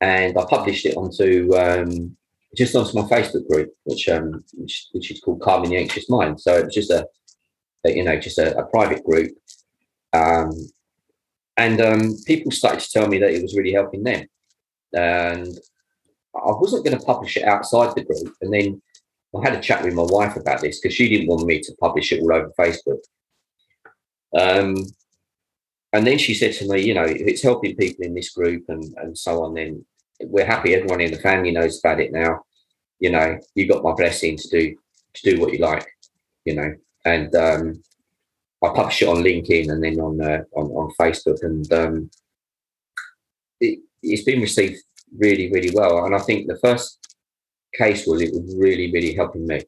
and 0.01 0.37
I 0.37 0.45
published 0.45 0.85
it 0.85 0.97
onto 0.97 1.55
um, 1.55 2.17
just 2.57 2.75
onto 2.75 2.99
my 2.99 3.07
Facebook 3.07 3.47
group, 3.47 3.71
which 3.83 4.09
um, 4.09 4.43
which, 4.55 4.87
which 4.91 5.11
is 5.11 5.21
called 5.21 5.41
Calming 5.41 5.69
the 5.69 5.77
Anxious 5.77 6.09
Mind. 6.09 6.41
So 6.41 6.57
it 6.57 6.65
was 6.65 6.75
just 6.75 6.91
a, 6.91 7.07
a 7.85 7.91
you 7.91 8.03
know 8.03 8.19
just 8.19 8.39
a, 8.39 8.57
a 8.57 8.65
private 8.65 9.03
group, 9.05 9.31
um, 10.13 10.51
and 11.55 11.79
um, 11.79 12.15
people 12.25 12.51
started 12.51 12.81
to 12.81 12.91
tell 12.91 13.07
me 13.07 13.19
that 13.19 13.31
it 13.31 13.41
was 13.41 13.55
really 13.55 13.71
helping 13.71 14.03
them. 14.03 14.25
And 14.93 15.57
I 16.35 16.51
wasn't 16.51 16.85
going 16.85 16.97
to 16.97 17.05
publish 17.05 17.37
it 17.37 17.43
outside 17.43 17.93
the 17.95 18.03
group. 18.03 18.35
And 18.41 18.53
then 18.53 18.81
I 19.35 19.49
had 19.49 19.57
a 19.57 19.61
chat 19.61 19.83
with 19.83 19.93
my 19.93 20.03
wife 20.03 20.35
about 20.35 20.61
this 20.61 20.79
because 20.79 20.95
she 20.95 21.09
didn't 21.09 21.27
want 21.27 21.45
me 21.45 21.61
to 21.61 21.75
publish 21.79 22.11
it 22.11 22.21
all 22.21 22.33
over 22.33 22.51
Facebook. 22.59 22.99
Um, 24.37 24.75
and 25.93 26.07
then 26.07 26.17
she 26.17 26.33
said 26.33 26.53
to 26.53 26.67
me, 26.67 26.81
you 26.81 26.93
know, 26.93 27.03
if 27.03 27.21
it's 27.21 27.41
helping 27.41 27.75
people 27.75 28.05
in 28.05 28.13
this 28.13 28.31
group 28.31 28.63
and, 28.69 28.83
and 28.97 29.17
so 29.17 29.43
on, 29.43 29.53
then 29.53 29.85
we're 30.23 30.45
happy. 30.45 30.73
Everyone 30.73 31.01
in 31.01 31.11
the 31.11 31.19
family 31.19 31.51
knows 31.51 31.79
about 31.79 31.99
it 31.99 32.11
now. 32.11 32.41
You 32.99 33.11
know, 33.11 33.37
you 33.55 33.67
got 33.67 33.83
my 33.83 33.93
blessing 33.93 34.37
to 34.37 34.49
do 34.49 34.75
to 35.13 35.31
do 35.31 35.41
what 35.41 35.53
you 35.53 35.59
like. 35.59 35.85
You 36.45 36.55
know, 36.55 36.73
and 37.05 37.35
um, 37.35 37.83
I 38.63 38.69
publish 38.69 39.01
it 39.01 39.07
on 39.07 39.23
LinkedIn 39.23 39.71
and 39.71 39.83
then 39.83 39.99
on 39.99 40.21
uh, 40.21 40.43
on, 40.55 40.65
on 40.67 40.93
Facebook, 40.99 41.43
and 41.43 41.71
um, 41.73 42.11
it, 43.59 43.79
it's 44.03 44.23
been 44.23 44.41
received 44.41 44.81
really, 45.17 45.51
really 45.51 45.71
well. 45.73 46.05
And 46.05 46.15
I 46.15 46.19
think 46.19 46.47
the 46.47 46.59
first 46.59 46.97
case 47.73 48.05
was 48.05 48.21
it 48.21 48.33
was 48.33 48.55
really, 48.57 48.91
really 48.91 49.13
helping 49.13 49.45
me. 49.47 49.61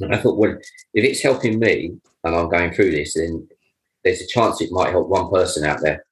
And 0.00 0.14
I 0.14 0.18
thought, 0.18 0.38
well, 0.38 0.56
if 0.94 1.04
it's 1.04 1.22
helping 1.22 1.58
me 1.58 1.96
and 2.24 2.34
I'm 2.34 2.48
going 2.48 2.72
through 2.72 2.90
this, 2.90 3.14
then 3.14 3.46
there's 4.02 4.20
a 4.20 4.26
chance 4.26 4.60
it 4.60 4.72
might 4.72 4.90
help 4.90 5.08
one 5.08 5.30
person 5.30 5.64
out 5.64 5.80
there. 5.82 6.04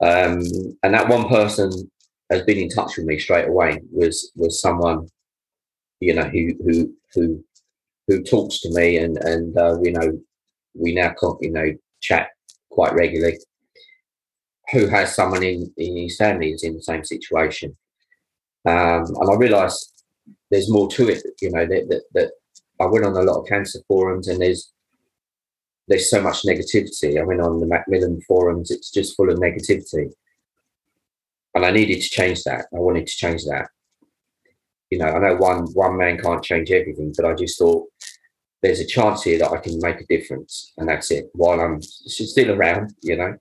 Um, 0.00 0.40
and 0.82 0.94
that 0.94 1.08
one 1.08 1.28
person 1.28 1.90
has 2.30 2.42
been 2.42 2.58
in 2.58 2.68
touch 2.68 2.96
with 2.96 3.06
me 3.06 3.18
straight 3.18 3.48
away. 3.48 3.80
Was 3.90 4.32
was 4.36 4.60
someone, 4.60 5.08
you 6.00 6.14
know, 6.14 6.24
who 6.24 6.52
who 6.64 6.94
who 7.14 7.44
who 8.06 8.22
talks 8.22 8.60
to 8.60 8.70
me 8.72 8.98
and 8.98 9.16
and 9.18 9.56
uh, 9.56 9.76
we 9.80 9.90
know 9.90 10.18
we 10.74 10.94
now 10.94 11.14
you 11.40 11.50
know 11.50 11.72
chat 12.00 12.28
quite 12.70 12.94
regularly. 12.94 13.38
Who 14.72 14.86
has 14.86 15.14
someone 15.14 15.42
in 15.42 15.72
in 15.76 15.96
his 15.96 16.16
family 16.16 16.52
is 16.52 16.62
in 16.62 16.74
the 16.74 16.82
same 16.82 17.04
situation, 17.04 17.76
um, 18.66 19.04
and 19.04 19.30
I 19.30 19.34
realised 19.34 20.04
there's 20.50 20.70
more 20.70 20.88
to 20.90 21.08
it. 21.08 21.22
You 21.40 21.50
know 21.50 21.66
that, 21.66 21.88
that 21.88 22.02
that 22.14 22.32
I 22.80 22.86
went 22.86 23.06
on 23.06 23.16
a 23.16 23.22
lot 23.22 23.40
of 23.40 23.48
cancer 23.48 23.80
forums 23.88 24.28
and 24.28 24.40
there's 24.40 24.72
there's 25.88 26.10
so 26.10 26.20
much 26.20 26.42
negativity. 26.42 27.18
I 27.18 27.24
went 27.24 27.40
on 27.40 27.60
the 27.60 27.66
Macmillan 27.66 28.20
forums; 28.28 28.70
it's 28.70 28.90
just 28.90 29.16
full 29.16 29.30
of 29.30 29.38
negativity, 29.38 30.12
and 31.58 31.66
I 31.66 31.72
needed 31.72 32.00
to 32.00 32.08
change 32.08 32.44
that. 32.44 32.66
I 32.72 32.78
wanted 32.78 33.08
to 33.08 33.16
change 33.16 33.44
that. 33.46 33.68
You 34.90 34.98
know, 34.98 35.06
I 35.06 35.18
know 35.18 35.36
one 35.36 35.66
one 35.74 35.98
man 35.98 36.16
can't 36.16 36.42
change 36.42 36.70
everything, 36.70 37.12
but 37.16 37.26
I 37.26 37.34
just 37.34 37.58
thought 37.58 37.88
there's 38.62 38.78
a 38.78 38.86
chance 38.86 39.24
here 39.24 39.40
that 39.40 39.50
I 39.50 39.56
can 39.58 39.78
make 39.80 40.00
a 40.00 40.06
difference, 40.06 40.72
and 40.78 40.88
that's 40.88 41.10
it. 41.10 41.26
While 41.32 41.60
I'm 41.60 41.82
still 41.82 42.52
around, 42.52 42.94
you 43.02 43.16
know, 43.16 43.36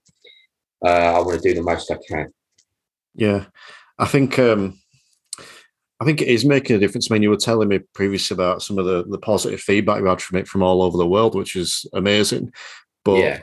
uh, 0.84 0.90
I 0.90 1.20
want 1.20 1.40
to 1.40 1.48
do 1.48 1.54
the 1.54 1.62
most 1.62 1.92
I 1.92 1.98
can. 2.08 2.34
Yeah, 3.14 3.46
I 4.00 4.06
think 4.06 4.40
um, 4.40 4.80
I 6.02 6.06
think 6.06 6.22
it 6.22 6.28
is 6.28 6.44
making 6.44 6.76
a 6.76 6.80
difference. 6.80 7.10
I 7.10 7.14
mean, 7.14 7.24
you 7.24 7.30
were 7.30 7.38
telling 7.38 7.70
me 7.70 7.80
previously 7.94 8.34
about 8.34 8.64
some 8.64 8.80
of 8.80 8.86
the, 8.86 9.06
the 9.08 9.20
positive 9.20 9.60
feedback 9.60 10.00
you 10.00 10.08
had 10.08 10.24
from 10.24 10.40
it 10.40 10.48
from 10.48 10.64
all 10.64 10.82
over 10.82 10.98
the 10.98 11.08
world, 11.08 11.36
which 11.36 11.56
is 11.56 11.86
amazing. 11.94 12.52
But 13.06 13.20
yeah. 13.20 13.42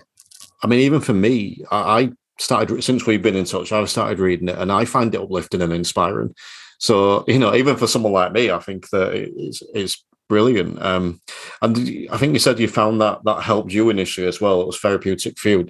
I 0.65 0.67
mean, 0.67 0.81
even 0.81 1.01
for 1.01 1.15
me, 1.15 1.65
I, 1.71 2.03
I 2.03 2.11
started 2.39 2.83
since 2.83 3.07
we've 3.07 3.23
been 3.23 3.37
in 3.37 3.45
touch. 3.45 3.73
I've 3.73 3.91
started 3.91 4.19
reading 4.19 4.49
it, 4.49 4.59
and 4.59 4.73
I 4.73 4.85
find 4.85 5.15
it 5.15 5.21
uplifting 5.21 5.63
and 5.63 5.73
inspiring. 5.73 6.35
So 6.79 7.25
you 7.27 7.39
know, 7.39 7.55
even 7.55 7.77
for 7.77 7.87
someone 7.87 8.13
like 8.13 8.33
me, 8.33 8.51
I 8.51 8.59
think 8.59 8.89
that 8.91 9.13
it's, 9.15 9.63
it's 9.75 10.05
brilliant. 10.29 10.81
Um, 10.83 11.21
and 11.63 11.77
I 12.11 12.17
think 12.17 12.33
you 12.33 12.39
said 12.39 12.59
you 12.59 12.69
found 12.69 13.01
that 13.01 13.21
that 13.25 13.43
helped 13.43 13.73
you 13.73 13.91
initially 13.91 14.27
as 14.27 14.41
well. 14.41 14.61
It 14.61 14.67
was 14.67 14.79
therapeutic 14.79 15.43
you. 15.45 15.69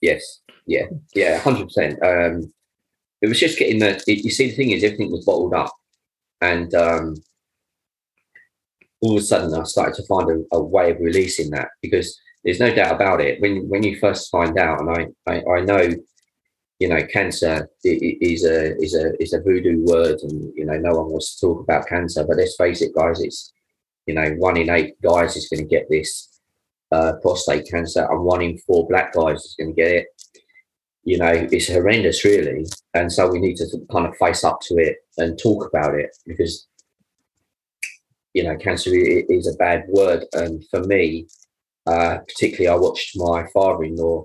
Yes. 0.00 0.40
Yeah. 0.66 0.86
Yeah. 1.14 1.38
Hundred 1.38 1.64
percent. 1.64 2.02
Um, 2.02 2.52
it 3.20 3.28
was 3.28 3.38
just 3.38 3.58
getting 3.58 3.78
the. 3.78 4.02
It, 4.06 4.24
you 4.24 4.30
see, 4.30 4.48
the 4.48 4.56
thing 4.56 4.70
is, 4.70 4.82
everything 4.82 5.12
was 5.12 5.24
bottled 5.24 5.54
up 5.54 5.72
and 6.42 6.74
um, 6.74 7.14
all 9.00 9.16
of 9.16 9.22
a 9.22 9.24
sudden 9.24 9.58
I 9.58 9.62
started 9.62 9.94
to 9.94 10.06
find 10.06 10.28
a, 10.28 10.56
a, 10.56 10.62
way 10.62 10.90
of 10.90 11.00
releasing 11.00 11.50
that 11.50 11.68
because 11.80 12.20
there's 12.44 12.60
no 12.60 12.74
doubt 12.74 12.94
about 12.94 13.20
it. 13.20 13.40
When 13.40 13.68
when 13.68 13.82
you 13.82 13.98
first 13.98 14.30
find 14.30 14.58
out, 14.58 14.80
and 14.80 14.90
I 14.90 15.32
I, 15.32 15.42
I 15.56 15.60
know, 15.60 15.94
you 16.78 16.88
know, 16.88 17.04
cancer 17.06 17.68
is 17.84 18.44
a 18.44 18.76
is 18.82 18.94
a 18.94 19.22
is 19.22 19.32
a 19.32 19.40
voodoo 19.40 19.84
word, 19.84 20.18
and 20.22 20.52
you 20.56 20.64
know, 20.64 20.78
no 20.78 20.96
one 20.96 21.10
wants 21.10 21.36
to 21.36 21.46
talk 21.46 21.62
about 21.62 21.88
cancer. 21.88 22.24
But 22.24 22.36
let's 22.36 22.56
face 22.56 22.82
it, 22.82 22.94
guys, 22.94 23.20
it's 23.20 23.52
you 24.06 24.14
know, 24.14 24.30
one 24.38 24.56
in 24.56 24.70
eight 24.70 25.00
guys 25.00 25.36
is 25.36 25.48
going 25.48 25.62
to 25.62 25.68
get 25.68 25.86
this 25.88 26.40
uh, 26.90 27.14
prostate 27.22 27.68
cancer, 27.70 28.06
and 28.10 28.24
one 28.24 28.42
in 28.42 28.58
four 28.58 28.86
black 28.88 29.12
guys 29.12 29.44
is 29.44 29.54
going 29.58 29.74
to 29.74 29.80
get 29.80 29.92
it 29.92 30.06
you 31.04 31.18
know, 31.18 31.32
it's 31.32 31.68
horrendous, 31.68 32.24
really. 32.24 32.66
And 32.94 33.12
so 33.12 33.28
we 33.28 33.40
need 33.40 33.56
to 33.56 33.66
kind 33.90 34.06
of 34.06 34.16
face 34.16 34.44
up 34.44 34.60
to 34.62 34.76
it 34.76 34.98
and 35.18 35.38
talk 35.38 35.66
about 35.66 35.94
it 35.94 36.16
because, 36.26 36.68
you 38.34 38.44
know, 38.44 38.56
cancer 38.56 38.90
is 38.94 39.48
a 39.48 39.56
bad 39.56 39.84
word. 39.88 40.24
And 40.32 40.64
for 40.70 40.84
me, 40.84 41.26
uh, 41.86 42.18
particularly, 42.28 42.68
I 42.68 42.80
watched 42.80 43.16
my 43.16 43.46
father-in-law 43.52 44.24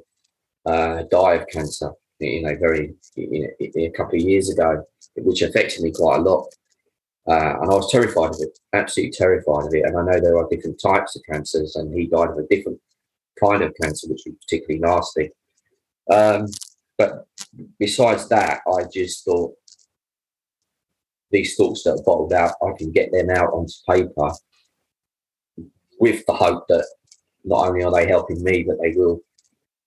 uh, 0.65 1.03
die 1.09 1.35
of 1.35 1.47
cancer. 1.47 1.91
You 2.19 2.41
know, 2.43 2.55
very 2.59 2.95
you 3.15 3.47
know, 3.59 3.83
a 3.85 3.89
couple 3.91 4.15
of 4.15 4.21
years 4.21 4.49
ago, 4.49 4.83
which 5.17 5.41
affected 5.41 5.83
me 5.83 5.91
quite 5.91 6.19
a 6.19 6.23
lot. 6.23 6.47
Uh, 7.27 7.57
and 7.61 7.71
I 7.71 7.75
was 7.75 7.91
terrified 7.91 8.31
of 8.31 8.37
it, 8.39 8.57
absolutely 8.73 9.11
terrified 9.11 9.67
of 9.67 9.73
it. 9.73 9.85
And 9.85 9.97
I 9.97 10.03
know 10.03 10.19
there 10.19 10.37
are 10.37 10.47
different 10.49 10.81
types 10.81 11.15
of 11.15 11.23
cancers, 11.29 11.75
and 11.75 11.93
he 11.93 12.07
died 12.07 12.29
of 12.29 12.37
a 12.37 12.47
different 12.47 12.79
kind 13.39 13.61
of 13.61 13.75
cancer, 13.81 14.07
which 14.07 14.23
was 14.25 14.35
particularly 14.41 14.79
nasty. 14.79 15.29
Um, 16.11 16.47
but 16.97 17.27
besides 17.79 18.29
that, 18.29 18.61
I 18.67 18.85
just 18.91 19.25
thought 19.25 19.53
these 21.31 21.55
thoughts 21.55 21.83
that 21.83 21.91
are 21.91 22.03
bottled 22.03 22.33
out, 22.33 22.55
I 22.63 22.71
can 22.77 22.91
get 22.91 23.11
them 23.11 23.29
out 23.29 23.51
onto 23.53 23.73
paper 23.87 24.31
with 25.99 26.25
the 26.25 26.33
hope 26.33 26.65
that 26.69 26.87
not 27.47 27.67
only 27.67 27.83
are 27.83 27.91
they 27.91 28.07
helping 28.07 28.43
me, 28.43 28.63
but 28.63 28.77
they 28.81 28.91
will 28.95 29.21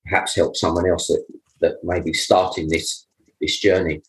perhaps 0.04 0.34
help 0.34 0.56
someone 0.56 0.88
else 0.88 1.06
that, 1.08 1.24
that 1.60 1.84
may 1.84 2.00
be 2.00 2.12
starting 2.12 2.68
this 2.68 3.06
this 3.40 3.58
journey. 3.58 4.02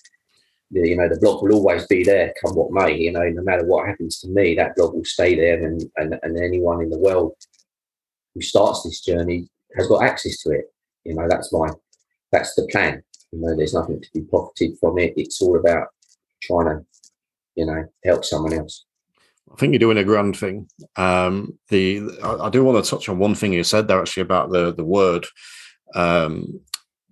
You 0.71 0.95
know, 0.95 1.09
the 1.09 1.19
blog 1.19 1.43
will 1.43 1.53
always 1.55 1.85
be 1.87 2.03
there, 2.03 2.33
come 2.41 2.55
what 2.55 2.71
may. 2.71 2.97
You 2.97 3.11
know, 3.11 3.27
no 3.29 3.43
matter 3.43 3.65
what 3.65 3.87
happens 3.87 4.19
to 4.21 4.29
me, 4.29 4.55
that 4.55 4.75
blog 4.75 4.93
will 4.93 5.05
stay 5.05 5.35
there, 5.35 5.63
and 5.65 5.83
and, 5.97 6.17
and 6.23 6.37
anyone 6.37 6.81
in 6.81 6.89
the 6.89 6.99
world 6.99 7.33
who 8.33 8.41
starts 8.41 8.83
this 8.83 9.01
journey 9.01 9.49
has 9.75 9.87
got 9.87 10.03
access 10.03 10.41
to 10.43 10.51
it. 10.51 10.65
You 11.03 11.15
know, 11.15 11.27
that's 11.29 11.51
my 11.51 11.69
that's 12.31 12.55
the 12.55 12.67
plan. 12.71 13.03
You 13.33 13.39
know, 13.39 13.55
there's 13.55 13.73
nothing 13.73 14.01
to 14.01 14.09
be 14.13 14.21
profited 14.21 14.77
from 14.79 14.97
it. 14.97 15.13
It's 15.17 15.41
all 15.41 15.57
about 15.59 15.87
trying 16.41 16.67
to, 16.67 16.85
you 17.55 17.65
know, 17.65 17.85
help 18.05 18.23
someone 18.23 18.53
else. 18.53 18.85
I 19.51 19.55
think 19.57 19.73
you're 19.73 19.79
doing 19.79 19.97
a 19.97 20.03
grand 20.03 20.37
thing. 20.37 20.67
Um, 20.95 21.57
the 21.69 22.01
I, 22.23 22.45
I, 22.45 22.49
do 22.49 22.63
want 22.63 22.83
to 22.83 22.89
touch 22.89 23.09
on 23.09 23.19
one 23.19 23.35
thing 23.35 23.53
you 23.53 23.63
said 23.63 23.87
there 23.87 23.99
actually 23.99 24.21
about 24.21 24.51
the 24.51 24.73
the 24.73 24.85
word, 24.85 25.25
um, 25.93 26.61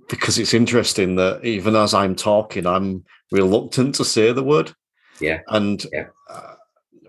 because 0.10 0.40
it's 0.40 0.54
interesting 0.54 1.16
that 1.16 1.44
even 1.44 1.76
as 1.76 1.94
I'm 1.94 2.16
talking, 2.16 2.66
I'm 2.66 3.04
reluctant 3.32 3.96
to 3.96 4.06
say 4.06 4.32
the 4.32 4.44
word. 4.44 4.74
Yeah. 5.20 5.42
And 5.48 5.84
yeah. 5.92 6.08
Uh, 6.30 6.56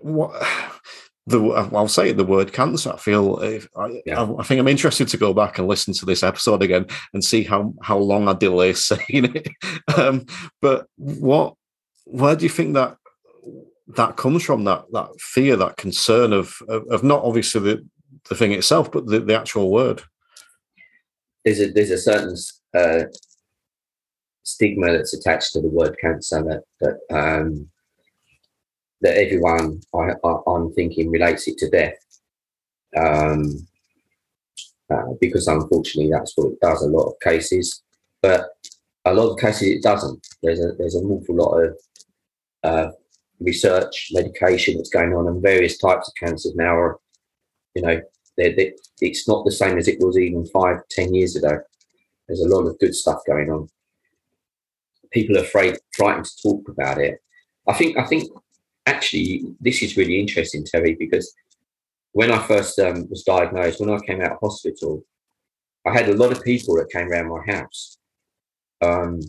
what 0.01 0.31
the 1.27 1.39
I'll 1.39 1.87
say 1.87 2.11
the 2.11 2.25
word 2.25 2.51
cancer. 2.51 2.93
I 2.93 2.97
feel 2.97 3.39
I, 3.77 4.01
yeah. 4.05 4.21
I, 4.21 4.39
I, 4.39 4.43
think 4.43 4.59
I'm 4.59 4.67
interested 4.67 5.07
to 5.09 5.17
go 5.17 5.33
back 5.33 5.57
and 5.57 5.67
listen 5.67 5.93
to 5.95 6.05
this 6.05 6.23
episode 6.23 6.63
again 6.63 6.87
and 7.13 7.23
see 7.23 7.43
how 7.43 7.73
how 7.81 7.97
long 7.97 8.27
I 8.27 8.33
delay 8.33 8.73
saying 8.73 9.01
it. 9.09 9.47
Um, 9.97 10.25
but 10.61 10.87
what 10.95 11.55
where 12.05 12.35
do 12.35 12.43
you 12.43 12.49
think 12.49 12.75
that 12.75 12.97
that 13.95 14.17
comes 14.17 14.43
from? 14.43 14.63
That 14.63 14.85
that 14.91 15.09
fear, 15.19 15.55
that 15.55 15.77
concern 15.77 16.33
of 16.33 16.61
of, 16.67 16.87
of 16.87 17.03
not 17.03 17.23
obviously 17.23 17.61
the 17.61 17.87
the 18.29 18.35
thing 18.35 18.51
itself, 18.51 18.91
but 18.91 19.07
the, 19.07 19.19
the 19.19 19.37
actual 19.37 19.71
word. 19.71 20.01
There's 21.45 21.59
a 21.59 21.71
there's 21.71 21.91
a 21.91 21.97
certain 21.97 22.35
uh, 22.75 23.05
stigma 24.43 24.91
that's 24.91 25.13
attached 25.13 25.53
to 25.53 25.61
the 25.61 25.69
word 25.69 25.95
cancer 25.99 26.43
that 26.43 26.63
that 26.81 26.99
um, 27.15 27.69
that 29.01 29.17
everyone 29.17 29.81
I, 29.93 30.13
am 30.47 30.73
thinking 30.73 31.09
relates 31.09 31.47
it 31.47 31.57
to 31.59 31.69
death. 31.69 31.97
Um, 32.95 33.67
uh, 34.91 35.13
because 35.21 35.47
unfortunately 35.47 36.11
that's 36.11 36.33
what 36.35 36.51
it 36.51 36.59
does 36.59 36.83
a 36.83 36.87
lot 36.87 37.05
of 37.05 37.13
cases, 37.21 37.81
but 38.21 38.49
a 39.05 39.13
lot 39.13 39.31
of 39.31 39.39
cases 39.39 39.69
it 39.69 39.83
doesn't. 39.83 40.27
There's 40.43 40.59
a 40.59 40.73
there's 40.77 40.95
an 40.95 41.05
awful 41.05 41.35
lot 41.35 41.57
of 41.59 41.77
uh, 42.63 42.91
research, 43.41 44.09
medication 44.11 44.77
that's 44.77 44.89
going 44.89 45.13
on, 45.13 45.27
and 45.27 45.41
various 45.41 45.77
types 45.77 46.07
of 46.07 46.13
cancers 46.15 46.55
now 46.55 46.75
are, 46.75 46.99
you 47.75 47.81
know, 47.81 48.01
they're, 48.37 48.55
they're, 48.55 48.71
it's 49.01 49.27
not 49.27 49.45
the 49.45 49.51
same 49.51 49.77
as 49.77 49.87
it 49.87 49.99
was 49.99 50.17
even 50.17 50.45
five, 50.47 50.77
ten 50.89 51.13
years 51.13 51.35
ago. 51.35 51.59
There's 52.27 52.41
a 52.41 52.47
lot 52.47 52.67
of 52.67 52.79
good 52.79 52.95
stuff 52.95 53.19
going 53.27 53.49
on. 53.49 53.67
People 55.11 55.37
are 55.37 55.43
afraid, 55.43 55.77
frightened 55.95 56.25
to 56.25 56.41
talk 56.41 56.69
about 56.69 56.97
it. 56.97 57.19
I 57.67 57.73
think 57.73 57.97
I 57.97 58.05
think 58.05 58.31
actually, 58.85 59.43
this 59.59 59.83
is 59.83 59.97
really 59.97 60.19
interesting, 60.19 60.63
Terry, 60.65 60.95
because 60.95 61.33
when 62.13 62.31
I 62.31 62.39
first 62.39 62.79
um, 62.79 63.07
was 63.09 63.23
diagnosed, 63.23 63.79
when 63.79 63.89
I 63.89 63.99
came 63.99 64.21
out 64.21 64.33
of 64.33 64.39
hospital, 64.39 65.03
I 65.85 65.93
had 65.93 66.09
a 66.09 66.15
lot 66.15 66.31
of 66.31 66.43
people 66.43 66.75
that 66.75 66.91
came 66.91 67.11
around 67.11 67.29
my 67.29 67.53
house, 67.53 67.97
um, 68.81 69.19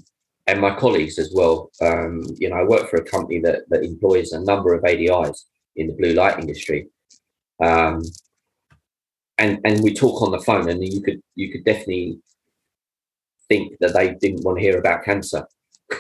and 0.46 0.61
my 0.61 0.74
colleagues 0.74 1.18
as 1.18 1.33
well. 1.35 1.70
Um, 1.81 2.22
you 2.37 2.48
know, 2.48 2.57
I 2.57 2.64
work 2.64 2.90
for 2.90 2.96
a 2.96 3.05
company 3.05 3.40
that 3.40 3.62
that 3.70 3.85
employs 3.85 4.33
a 4.33 4.44
number 4.44 4.74
of 4.74 4.83
ADIs 4.83 5.44
in 5.76 5.87
the 5.87 5.94
blue 5.94 6.14
light 6.14 6.38
industry, 6.38 6.88
um, 7.62 8.02
and 9.38 9.61
and 9.64 9.83
we 9.83 9.94
talk 9.94 10.22
on 10.22 10.33
the 10.33 10.40
phone, 10.40 10.68
and 10.68 10.83
you 10.87 11.02
could 11.02 11.20
you 11.35 11.52
could 11.52 11.64
definitely 11.64 12.20
think 13.48 13.76
that 13.81 13.94
they 13.94 14.14
didn't 14.14 14.44
want 14.44 14.59
to 14.59 14.64
hear 14.64 14.78
about 14.78 15.05
cancer. 15.05 15.46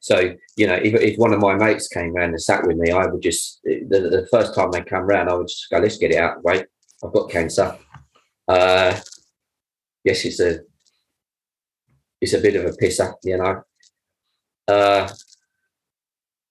So, 0.00 0.34
you 0.56 0.68
know, 0.68 0.74
if, 0.74 0.94
if 0.94 1.18
one 1.18 1.32
of 1.32 1.40
my 1.40 1.56
mates 1.56 1.88
came 1.88 2.14
around 2.14 2.28
and 2.28 2.40
sat 2.40 2.64
with 2.64 2.76
me, 2.76 2.92
I 2.92 3.06
would 3.06 3.22
just, 3.22 3.60
the, 3.64 3.98
the 4.16 4.28
first 4.30 4.54
time 4.54 4.70
they 4.70 4.82
come 4.82 5.04
round, 5.04 5.28
I 5.28 5.34
would 5.34 5.48
just 5.48 5.68
go, 5.68 5.78
let's 5.78 5.96
get 5.96 6.12
it 6.12 6.18
out 6.18 6.36
of 6.36 6.42
the 6.42 6.48
way. 6.48 6.64
I've 7.02 7.12
got 7.12 7.28
cancer. 7.28 7.76
Uh, 8.46 8.96
yes, 10.04 10.24
it's 10.24 10.38
a, 10.38 10.60
it's 12.20 12.34
a 12.34 12.40
bit 12.40 12.54
of 12.54 12.66
a 12.66 12.76
pisser, 12.76 13.14
you 13.24 13.36
know. 13.36 13.62
Uh, 14.68 15.08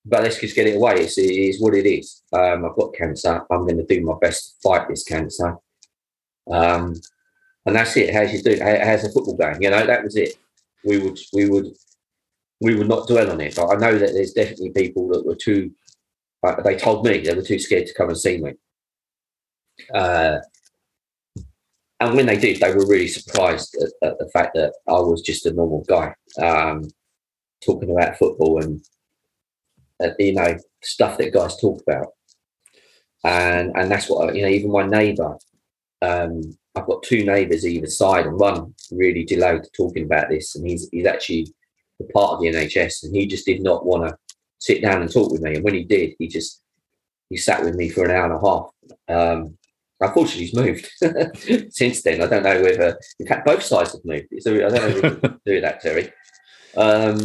but 0.05 0.23
let's 0.23 0.39
just 0.39 0.55
get 0.55 0.67
it 0.67 0.75
away. 0.75 0.95
It's, 0.95 1.17
it 1.17 1.23
is 1.23 1.59
what 1.59 1.73
it 1.73 1.87
is. 1.87 2.21
Um, 2.31 2.65
I've 2.65 2.75
got 2.75 2.93
cancer. 2.93 3.41
I'm 3.49 3.65
going 3.67 3.77
to 3.77 3.85
do 3.85 4.01
my 4.01 4.13
best 4.21 4.61
to 4.61 4.69
fight 4.69 4.87
this 4.87 5.03
cancer. 5.03 5.57
Um, 6.49 6.93
and 7.65 7.75
that's 7.75 7.97
it. 7.97 8.13
How's 8.13 8.31
you 8.31 8.43
do? 8.43 8.59
How's 8.61 9.03
a 9.03 9.11
football 9.11 9.35
game? 9.35 9.61
You 9.61 9.71
know, 9.71 9.85
that 9.85 10.03
was 10.03 10.15
it. 10.15 10.37
We 10.83 10.99
would, 10.99 11.17
we 11.33 11.49
would 11.49 11.73
we 12.61 12.75
would 12.75 12.87
not 12.87 13.07
dwell 13.07 13.31
on 13.31 13.41
it. 13.41 13.55
But 13.55 13.69
I 13.69 13.75
know 13.75 13.97
that 13.97 14.13
there's 14.13 14.33
definitely 14.33 14.71
people 14.71 15.07
that 15.09 15.25
were 15.25 15.35
too. 15.35 15.71
Uh, 16.43 16.61
they 16.61 16.75
told 16.75 17.05
me 17.05 17.19
they 17.19 17.33
were 17.33 17.41
too 17.41 17.59
scared 17.59 17.87
to 17.87 17.93
come 17.93 18.09
and 18.09 18.17
see 18.17 18.37
me. 18.37 18.53
Uh, 19.93 20.37
and 21.99 22.15
when 22.15 22.27
they 22.27 22.37
did, 22.37 22.59
they 22.59 22.73
were 22.73 22.85
really 22.85 23.07
surprised 23.07 23.75
at, 23.81 24.09
at, 24.09 24.19
the 24.19 24.29
fact 24.29 24.51
that 24.55 24.73
I 24.87 24.93
was 24.93 25.21
just 25.21 25.45
a 25.45 25.53
normal 25.53 25.83
guy 25.87 26.13
um, 26.41 26.89
talking 27.65 27.91
about 27.91 28.17
football 28.17 28.61
and 28.61 28.81
uh, 30.03 30.09
you 30.19 30.33
know 30.33 30.57
stuff 30.83 31.17
that 31.17 31.33
guys 31.33 31.57
talk 31.57 31.81
about. 31.87 32.07
And 33.23 33.71
and 33.75 33.89
that's 33.89 34.09
what 34.09 34.35
you 34.35 34.43
know. 34.43 34.49
Even 34.49 34.71
my 34.71 34.85
neighbour, 34.85 35.37
um, 36.01 36.41
I've 36.75 36.85
got 36.85 37.03
two 37.03 37.25
neighbours 37.25 37.65
either 37.65 37.87
side, 37.87 38.27
and 38.27 38.39
one 38.39 38.75
really 38.91 39.23
delayed 39.23 39.61
talking 39.75 40.05
about 40.05 40.29
this, 40.29 40.55
and 40.55 40.67
he's 40.67 40.87
he's 40.91 41.07
actually 41.07 41.47
a 42.01 42.05
part 42.13 42.33
of 42.33 42.41
the 42.41 42.47
NHS, 42.47 43.03
and 43.03 43.15
he 43.15 43.25
just 43.25 43.45
did 43.45 43.63
not 43.63 43.85
want 43.85 44.07
to 44.07 44.15
sit 44.59 44.81
down 44.81 45.01
and 45.01 45.11
talk 45.11 45.31
with 45.31 45.41
me. 45.41 45.55
And 45.55 45.63
when 45.63 45.73
he 45.73 45.83
did, 45.83 46.13
he 46.19 46.27
just 46.27 46.61
he 47.29 47.37
sat 47.37 47.63
with 47.63 47.75
me 47.75 47.89
for 47.89 48.05
an 48.05 48.11
hour 48.11 48.25
and 48.25 48.33
a 48.33 48.47
half. 48.47 48.69
Um, 49.07 49.57
unfortunately, 49.99 50.45
he's 50.45 50.53
moved 50.53 51.73
since 51.73 52.03
then. 52.03 52.21
I 52.21 52.27
don't 52.27 52.43
know 52.43 52.61
whether, 52.61 52.99
in 53.19 53.27
fact, 53.27 53.45
both 53.45 53.63
sides 53.63 53.93
have 53.93 54.05
moved. 54.05 54.27
So 54.39 54.53
I 54.53 54.69
don't 54.69 54.73
know 54.73 54.87
if 54.87 54.95
we 54.95 55.19
can 55.19 55.39
do 55.45 55.61
that, 55.61 55.81
Terry. 55.81 56.11
Um, 56.77 57.19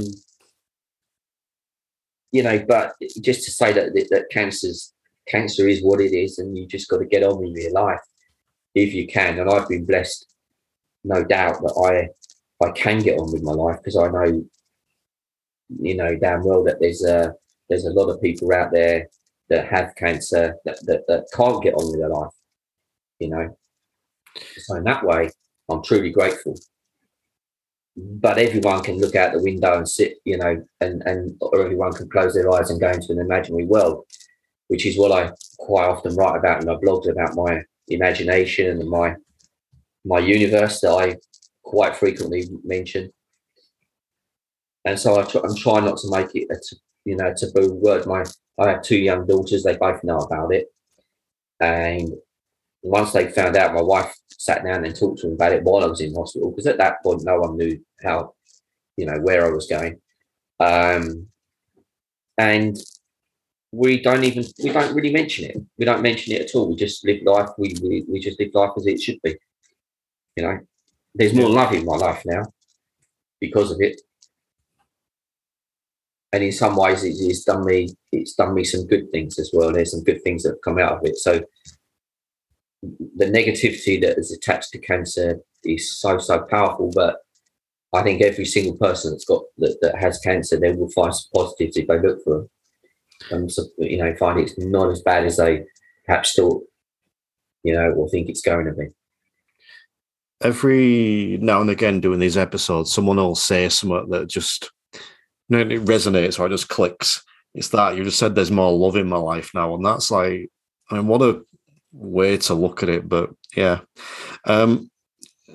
you 2.33 2.43
know, 2.43 2.65
but 2.67 2.95
just 3.21 3.45
to 3.45 3.51
say 3.51 3.73
that 3.73 3.93
that 4.11 4.27
cancer's 4.31 4.93
cancer 5.29 5.69
is 5.69 5.83
what 5.83 6.01
it 6.01 6.15
is, 6.15 6.39
and 6.39 6.57
you 6.57 6.67
just 6.67 6.89
got 6.89 6.99
to 6.99 7.07
get 7.07 7.25
on 7.25 7.41
with 7.41 7.57
your 7.57 7.73
life 7.73 8.01
if 8.75 8.95
you 8.95 9.07
can. 9.07 9.39
And 9.39 9.51
I've 9.51 9.69
been 9.69 9.85
blessed, 9.85 10.27
no 11.05 11.25
doubt, 11.25 11.61
that 11.63 12.09
I 12.61 12.65
I 12.65 12.71
can 12.73 13.01
get 13.01 13.19
on 13.19 13.33
with 13.33 13.43
my 13.43 13.53
life 13.53 13.79
because 13.79 13.97
I 13.97 14.09
know 14.09 14.45
you 15.79 15.95
know 15.95 16.17
damn 16.17 16.45
well 16.45 16.65
that 16.65 16.81
there's 16.81 17.05
a 17.05 17.33
there's 17.69 17.85
a 17.85 17.91
lot 17.91 18.09
of 18.09 18.21
people 18.21 18.53
out 18.53 18.73
there 18.73 19.09
that 19.49 19.67
have 19.69 19.95
cancer 19.97 20.57
that, 20.65 20.79
that, 20.87 21.03
that 21.09 21.27
can't 21.33 21.63
get 21.63 21.75
on 21.75 21.87
with 21.91 22.01
their 22.01 22.09
life 22.09 22.33
you 23.19 23.29
know 23.29 23.57
so 24.59 24.77
in 24.77 24.85
that 24.85 25.05
way 25.05 25.31
i'm 25.71 25.83
truly 25.83 26.11
grateful 26.11 26.57
but 28.21 28.39
everyone 28.39 28.83
can 28.83 28.99
look 28.99 29.17
out 29.17 29.33
the 29.33 29.43
window 29.43 29.77
and 29.77 29.89
sit 29.89 30.19
you 30.25 30.37
know 30.37 30.63
and 30.81 31.03
and 31.07 31.37
or 31.41 31.63
everyone 31.63 31.93
can 31.93 32.09
close 32.09 32.35
their 32.35 32.51
eyes 32.53 32.71
and 32.71 32.81
go 32.81 32.91
into 32.91 33.13
an 33.13 33.19
imaginary 33.19 33.67
world 33.67 34.05
which 34.69 34.87
is 34.87 34.99
what 34.99 35.13
i 35.13 35.31
quite 35.59 35.87
often 35.87 36.15
write 36.15 36.37
about 36.37 36.61
in 36.61 36.67
my 36.67 36.75
blogs 36.75 37.11
about 37.11 37.35
my 37.35 37.63
imagination 37.89 38.67
and 38.69 38.89
my 38.89 39.15
my 40.05 40.19
universe 40.19 40.81
that 40.81 40.93
i 40.93 41.17
quite 41.71 41.97
frequently 41.97 42.49
mention. 42.65 43.13
And 44.85 44.99
so 44.99 45.15
I 45.15 45.23
am 45.23 45.55
trying 45.57 45.85
not 45.85 45.99
to 45.99 46.11
make 46.11 46.35
it 46.35 46.49
a 46.51 46.57
t- 46.57 46.81
you 47.05 47.17
know 47.17 47.33
taboo 47.37 47.75
word. 47.75 48.07
My 48.07 48.25
I 48.59 48.71
have 48.71 48.83
two 48.83 48.99
young 48.99 49.27
daughters; 49.27 49.63
they 49.63 49.77
both 49.77 50.03
know 50.03 50.19
about 50.19 50.53
it, 50.53 50.67
and 51.61 52.13
once 52.83 53.13
they 53.13 53.31
found 53.31 53.57
out, 53.57 53.75
my 53.75 53.83
wife 53.83 54.13
sat 54.31 54.65
down 54.65 54.85
and 54.85 54.97
talked 54.97 55.21
to 55.21 55.27
them 55.27 55.35
about 55.35 55.53
it 55.53 55.63
while 55.63 55.85
I 55.85 55.87
was 55.87 56.01
in 56.01 56.15
hospital 56.15 56.51
because 56.51 56.67
at 56.67 56.79
that 56.79 57.03
point 57.03 57.23
no 57.25 57.39
one 57.39 57.57
knew 57.57 57.79
how 58.03 58.35
you 58.97 59.07
know 59.07 59.19
where 59.21 59.47
I 59.47 59.51
was 59.51 59.67
going, 59.67 60.01
um, 60.61 61.27
and 62.39 62.77
we 63.73 64.01
don't 64.01 64.25
even 64.25 64.45
we 64.63 64.71
don't 64.71 64.95
really 64.95 65.13
mention 65.13 65.45
it. 65.47 65.57
We 65.79 65.85
don't 65.85 66.03
mention 66.03 66.35
it 66.35 66.43
at 66.43 66.55
all. 66.55 66.69
We 66.69 66.77
just 66.77 67.05
live 67.05 67.23
life. 67.25 67.51
We 67.59 67.75
we, 67.83 68.05
we 68.09 68.21
just 68.21 68.41
live 68.41 68.51
life 68.55 68.73
as 68.77 68.87
it 68.87 69.01
should 69.01 69.21
be. 69.23 69.37
You 70.37 70.45
know, 70.45 70.59
there's 71.15 71.35
more 71.35 71.49
love 71.49 71.73
in 71.73 71.85
my 71.85 71.97
life 71.97 72.23
now 72.25 72.45
because 73.41 73.71
of 73.71 73.81
it 73.81 74.01
and 76.33 76.43
in 76.43 76.53
some 76.53 76.77
ways 76.77 77.05
it's, 77.05 77.21
it's 77.21 77.45
done 77.45 77.65
me 77.65 77.89
it's 78.13 78.35
done 78.35 78.55
me 78.55 78.65
some 78.65 78.87
good 78.87 79.11
things 79.11 79.39
as 79.39 79.51
well 79.53 79.73
there's 79.73 79.93
some 79.93 80.05
good 80.05 80.23
things 80.23 80.43
that 80.43 80.51
have 80.51 80.63
come 80.63 80.79
out 80.79 80.93
of 80.93 81.05
it 81.05 81.17
so 81.17 81.41
the 83.17 83.27
negativity 83.27 84.01
that 84.01 84.19
is 84.19 84.33
attached 84.33 84.71
to 84.71 84.79
cancer 84.79 85.41
is 85.65 85.99
so 85.99 86.19
so 86.19 86.41
powerful 86.51 86.91
but 86.95 87.19
i 87.93 88.03
think 88.03 88.21
every 88.21 88.45
single 88.45 88.77
person 88.77 89.13
that's 89.13 89.25
got 89.25 89.43
that, 89.59 89.77
that 89.83 89.99
has 89.99 90.19
cancer 90.21 90.59
they 90.59 90.73
will 90.73 90.91
find 90.91 91.15
some 91.15 91.31
positives 91.35 91.77
if 91.77 91.87
they 91.87 92.01
look 92.01 92.23
for 92.25 92.39
them 92.39 92.51
and 93.31 93.53
so, 93.53 93.65
you 93.79 93.99
know 93.99 94.15
find 94.17 94.41
it's 94.41 94.57
not 94.59 94.91
as 94.91 95.03
bad 95.03 95.25
as 95.25 95.37
they 95.37 95.65
perhaps 96.07 96.35
thought 96.35 96.63
you 97.63 97.75
know 97.75 97.91
or 97.93 98.09
think 98.09 98.29
it's 98.29 98.43
going 98.43 98.67
to 98.67 98.73
be 98.73 98.87
every 100.43 101.39
now 101.43 101.61
and 101.61 101.71
again 101.71 102.01
doing 102.01 102.19
these 102.19 102.39
episodes 102.39 102.93
someone 102.93 103.17
will 103.17 103.35
say 103.35 103.69
something 103.69 104.09
that 104.09 104.29
just 104.29 104.71
no, 105.51 105.59
it 105.59 105.85
resonates 105.85 106.39
or 106.39 106.47
it 106.47 106.51
just 106.51 106.69
clicks. 106.69 107.23
It's 107.55 107.69
that 107.71 107.97
you 107.97 108.05
just 108.05 108.19
said 108.19 108.35
there's 108.35 108.53
more 108.53 108.73
love 108.73 108.97
in 108.97 109.09
my 109.09 109.17
life 109.17 109.51
now, 109.53 109.75
and 109.75 109.85
that's 109.85 110.11
like, 110.11 110.49
I 110.91 110.95
mean, 110.95 111.09
what 111.09 111.23
a 111.23 111.43
way 111.93 112.37
to 112.39 112.55
look 112.55 112.85
at 112.85 112.89
it. 112.89 113.09
But 113.09 113.31
yeah, 113.57 113.81
um, 114.47 114.89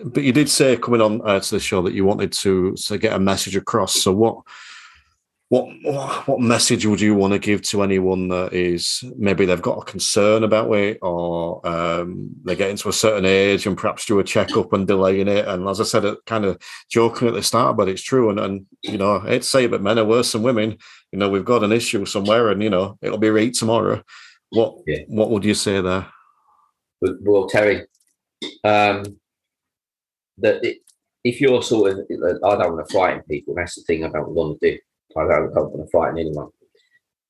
but 0.04 0.24
you 0.24 0.34
did 0.34 0.50
say 0.50 0.78
coming 0.78 1.02
on 1.02 1.22
uh, 1.24 1.40
to 1.40 1.56
the 1.56 1.60
show 1.60 1.82
that 1.84 1.94
you 1.94 2.06
wanted 2.06 2.32
to 2.34 2.74
to 2.74 2.98
get 2.98 3.14
a 3.14 3.20
message 3.20 3.56
across. 3.56 3.96
So 3.96 4.12
what 4.12 4.38
what 5.50 6.28
what 6.28 6.40
message 6.40 6.86
would 6.88 7.00
you 7.00 7.14
want 7.14 7.34
to 7.34 7.40
give 7.40 7.62
to 7.62 7.84
anyone 7.84 8.30
that 8.30 8.52
is 8.52 9.04
maybe 9.16 9.46
they've 9.46 9.62
got 9.62 9.78
a 9.78 9.86
concern 9.86 10.44
about 10.44 10.74
it 10.74 10.98
or 11.04 11.66
um, 11.68 12.32
they 12.44 12.56
get 12.56 12.72
into 12.72 12.90
a 12.90 12.94
certain 12.94 13.26
age 13.26 13.68
and 13.68 13.78
perhaps 13.78 14.06
do 14.06 14.18
a 14.20 14.24
checkup 14.24 14.74
and 14.74 14.88
delaying 14.88 15.28
it? 15.28 15.48
And 15.48 15.68
as 15.68 15.80
i 15.80 15.84
said 15.84 16.04
it 16.04 16.18
kind 16.26 16.46
of 16.46 16.58
joking 16.90 17.28
at 17.28 17.36
the 17.36 17.44
start 17.44 17.78
but 17.78 17.88
it's 17.88 18.02
true. 18.02 18.32
And, 18.32 18.40
and 18.40 18.66
you 18.82 18.98
know 18.98 19.18
i 19.18 19.28
hate 19.28 19.44
to 19.44 19.48
say 19.48 19.66
it 19.66 19.72
but 19.72 19.84
men 19.84 20.00
are 20.00 20.06
worse 20.06 20.32
than 20.32 20.42
women. 20.42 20.78
You 21.12 21.20
know 21.20 21.30
we've 21.30 21.46
got 21.46 21.64
an 21.64 21.72
issue 21.72 22.06
somewhere 22.06 22.50
and 22.50 22.64
you 22.64 22.72
know 22.72 22.98
it'll 23.02 23.20
be 23.20 23.30
right 23.30 23.54
tomorrow. 23.54 24.04
What 24.50 24.80
yeah. 24.88 25.04
what 25.08 25.30
would 25.30 25.46
you 25.46 25.54
say 25.54 25.80
there? 25.80 26.08
Well 27.02 27.48
terry 27.48 27.86
um 28.64 29.04
that 30.38 30.64
if 31.24 31.42
you're 31.42 31.62
sort 31.62 31.92
of 31.92 32.00
i 32.44 32.56
don't 32.56 32.76
want 32.76 32.88
to 32.88 32.94
frighten 32.94 33.24
people 33.24 33.56
that's 33.56 33.76
the 33.76 33.82
thing 33.84 34.04
i 34.04 34.10
don't 34.10 34.30
want 34.30 34.60
to 34.60 34.72
do 34.72 34.78
I 35.18 35.28
don't, 35.28 35.54
don't 35.54 35.72
want 35.72 35.86
to 35.86 35.92
frighten 35.92 36.20
anyone 36.20 36.50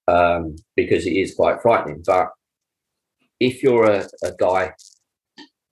um, 0.08 0.56
because 0.76 1.06
it 1.06 1.14
is 1.14 1.36
quite 1.36 1.62
frightening. 1.62 2.04
But 2.06 2.30
if 3.40 3.62
you're 3.62 3.86
a, 3.86 4.08
a 4.24 4.32
guy, 4.40 4.74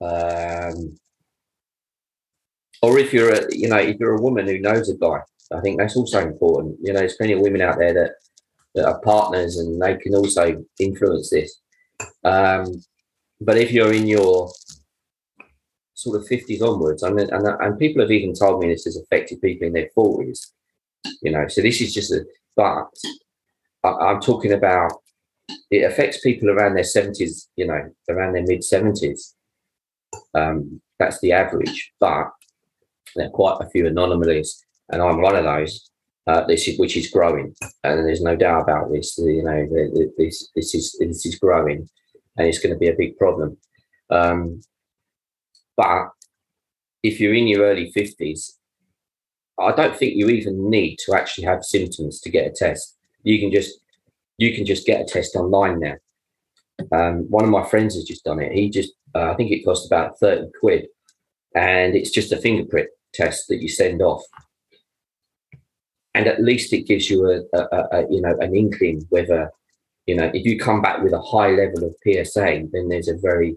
um, 0.00 0.96
or 2.82 2.98
if 2.98 3.12
you're 3.12 3.32
a, 3.32 3.46
you 3.50 3.68
know, 3.68 3.78
if 3.78 3.96
you're 3.98 4.16
a 4.16 4.22
woman 4.22 4.46
who 4.46 4.58
knows 4.58 4.88
a 4.90 4.96
guy, 4.96 5.20
I 5.52 5.60
think 5.60 5.78
that's 5.78 5.96
also 5.96 6.20
important. 6.20 6.78
You 6.82 6.92
know, 6.92 7.00
there's 7.00 7.16
plenty 7.16 7.32
of 7.32 7.40
women 7.40 7.62
out 7.62 7.78
there 7.78 7.94
that, 7.94 8.12
that 8.74 8.86
are 8.86 9.00
partners 9.00 9.56
and 9.56 9.80
they 9.80 9.96
can 9.96 10.14
also 10.14 10.64
influence 10.78 11.30
this. 11.30 11.60
Um, 12.24 12.66
but 13.40 13.56
if 13.56 13.72
you're 13.72 13.92
in 13.92 14.06
your 14.06 14.50
sort 16.04 16.20
of 16.20 16.28
50s 16.28 16.62
onwards, 16.62 17.02
mean, 17.02 17.28
and, 17.30 17.46
and 17.46 17.78
people 17.78 18.02
have 18.02 18.10
even 18.10 18.34
told 18.34 18.60
me 18.60 18.68
this 18.68 18.84
has 18.84 18.96
affected 18.96 19.40
people 19.40 19.66
in 19.66 19.72
their 19.72 19.90
40s, 19.96 20.50
you 21.22 21.32
know. 21.32 21.46
So 21.48 21.62
this 21.62 21.80
is 21.80 21.92
just 21.92 22.12
a, 22.12 22.24
but 22.56 22.86
I, 23.82 24.12
am 24.12 24.20
talking 24.20 24.52
about 24.52 24.92
it 25.70 25.90
affects 25.90 26.20
people 26.20 26.50
around 26.50 26.74
their 26.74 26.84
70s, 26.84 27.48
you 27.56 27.66
know, 27.66 27.90
around 28.08 28.34
their 28.34 28.44
mid 28.46 28.60
70s. 28.60 29.34
Um, 30.34 30.80
that's 30.98 31.20
the 31.20 31.32
average, 31.32 31.92
but 32.00 32.30
there 33.16 33.26
are 33.26 33.30
quite 33.30 33.58
a 33.60 33.68
few 33.70 33.86
anomalies, 33.86 34.64
and 34.90 35.02
I'm 35.02 35.20
one 35.20 35.36
of 35.36 35.44
those. 35.44 35.90
Uh, 36.26 36.46
this 36.46 36.66
is 36.68 36.78
which 36.78 36.96
is 36.96 37.10
growing, 37.10 37.54
and 37.82 38.06
there's 38.06 38.22
no 38.22 38.34
doubt 38.34 38.62
about 38.62 38.90
this. 38.90 39.18
You 39.18 39.42
know, 39.42 39.66
this 40.16 40.48
this 40.54 40.74
is 40.74 40.96
this 40.98 41.26
is 41.26 41.38
growing, 41.38 41.88
and 42.36 42.46
it's 42.46 42.58
going 42.58 42.72
to 42.72 42.78
be 42.78 42.88
a 42.88 42.96
big 42.96 43.18
problem. 43.18 43.56
Um, 44.10 44.60
but 45.76 46.08
if 47.02 47.20
you're 47.20 47.34
in 47.34 47.46
your 47.46 47.64
early 47.64 47.92
50s, 47.92 48.52
I 49.60 49.72
don't 49.72 49.96
think 49.96 50.14
you 50.16 50.28
even 50.28 50.68
need 50.68 50.98
to 51.06 51.14
actually 51.14 51.44
have 51.44 51.64
symptoms 51.64 52.20
to 52.20 52.30
get 52.30 52.46
a 52.46 52.50
test. 52.50 52.96
You 53.22 53.38
can 53.38 53.52
just 53.52 53.78
you 54.36 54.52
can 54.54 54.66
just 54.66 54.86
get 54.86 55.00
a 55.00 55.04
test 55.04 55.36
online 55.36 55.78
now. 55.78 55.94
Um, 56.90 57.30
one 57.30 57.44
of 57.44 57.50
my 57.50 57.64
friends 57.68 57.94
has 57.94 58.04
just 58.04 58.24
done 58.24 58.40
it. 58.40 58.52
He 58.52 58.68
just 58.68 58.92
uh, 59.14 59.30
I 59.30 59.34
think 59.34 59.52
it 59.52 59.64
cost 59.64 59.86
about 59.86 60.18
30 60.18 60.48
quid 60.58 60.86
and 61.54 61.94
it's 61.94 62.10
just 62.10 62.32
a 62.32 62.36
fingerprint 62.36 62.88
test 63.12 63.46
that 63.48 63.62
you 63.62 63.68
send 63.68 64.02
off. 64.02 64.22
And 66.14 66.26
at 66.26 66.42
least 66.42 66.72
it 66.72 66.86
gives 66.86 67.08
you 67.08 67.30
a, 67.30 67.58
a, 67.58 67.88
a 67.92 68.06
you 68.10 68.20
know 68.20 68.36
an 68.40 68.56
inkling 68.56 69.06
whether 69.10 69.50
you 70.06 70.16
know 70.16 70.30
if 70.34 70.44
you 70.44 70.58
come 70.58 70.82
back 70.82 71.02
with 71.02 71.12
a 71.12 71.20
high 71.20 71.50
level 71.50 71.84
of 71.84 71.94
PSA, 72.02 72.64
then 72.72 72.88
there's 72.88 73.08
a 73.08 73.18
very 73.18 73.56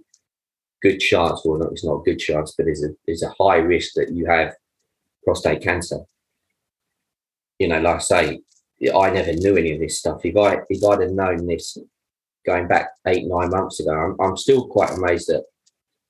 good 0.82 1.00
chance, 1.00 1.42
or 1.46 1.62
it's 1.72 1.86
not 1.86 2.02
a 2.02 2.04
good 2.04 2.20
chance, 2.20 2.54
but 2.56 2.66
there's 2.66 2.84
a 2.84 2.90
there's 3.06 3.24
a 3.24 3.34
high 3.40 3.58
risk 3.58 3.94
that 3.96 4.12
you 4.12 4.26
have 4.26 4.54
prostate 5.24 5.62
cancer. 5.62 6.00
You 7.60 7.70
know, 7.70 7.80
like 7.80 7.96
I 7.96 8.00
say, 8.00 8.40
I 8.96 9.10
never 9.10 9.34
knew 9.34 9.58
any 9.58 9.74
of 9.74 9.80
this 9.80 10.00
stuff. 10.00 10.22
If 10.24 10.38
I 10.38 10.60
if 10.70 10.84
I'd 10.84 11.02
have 11.02 11.12
known 11.12 11.46
this 11.46 11.78
going 12.46 12.68
back 12.68 12.90
eight 13.08 13.26
nine 13.28 13.50
months 13.50 13.80
ago, 13.80 13.92
I'm, 13.92 14.16
I'm 14.20 14.38
still 14.38 14.68
quite 14.68 14.92
amazed 14.92 15.28
that 15.30 15.44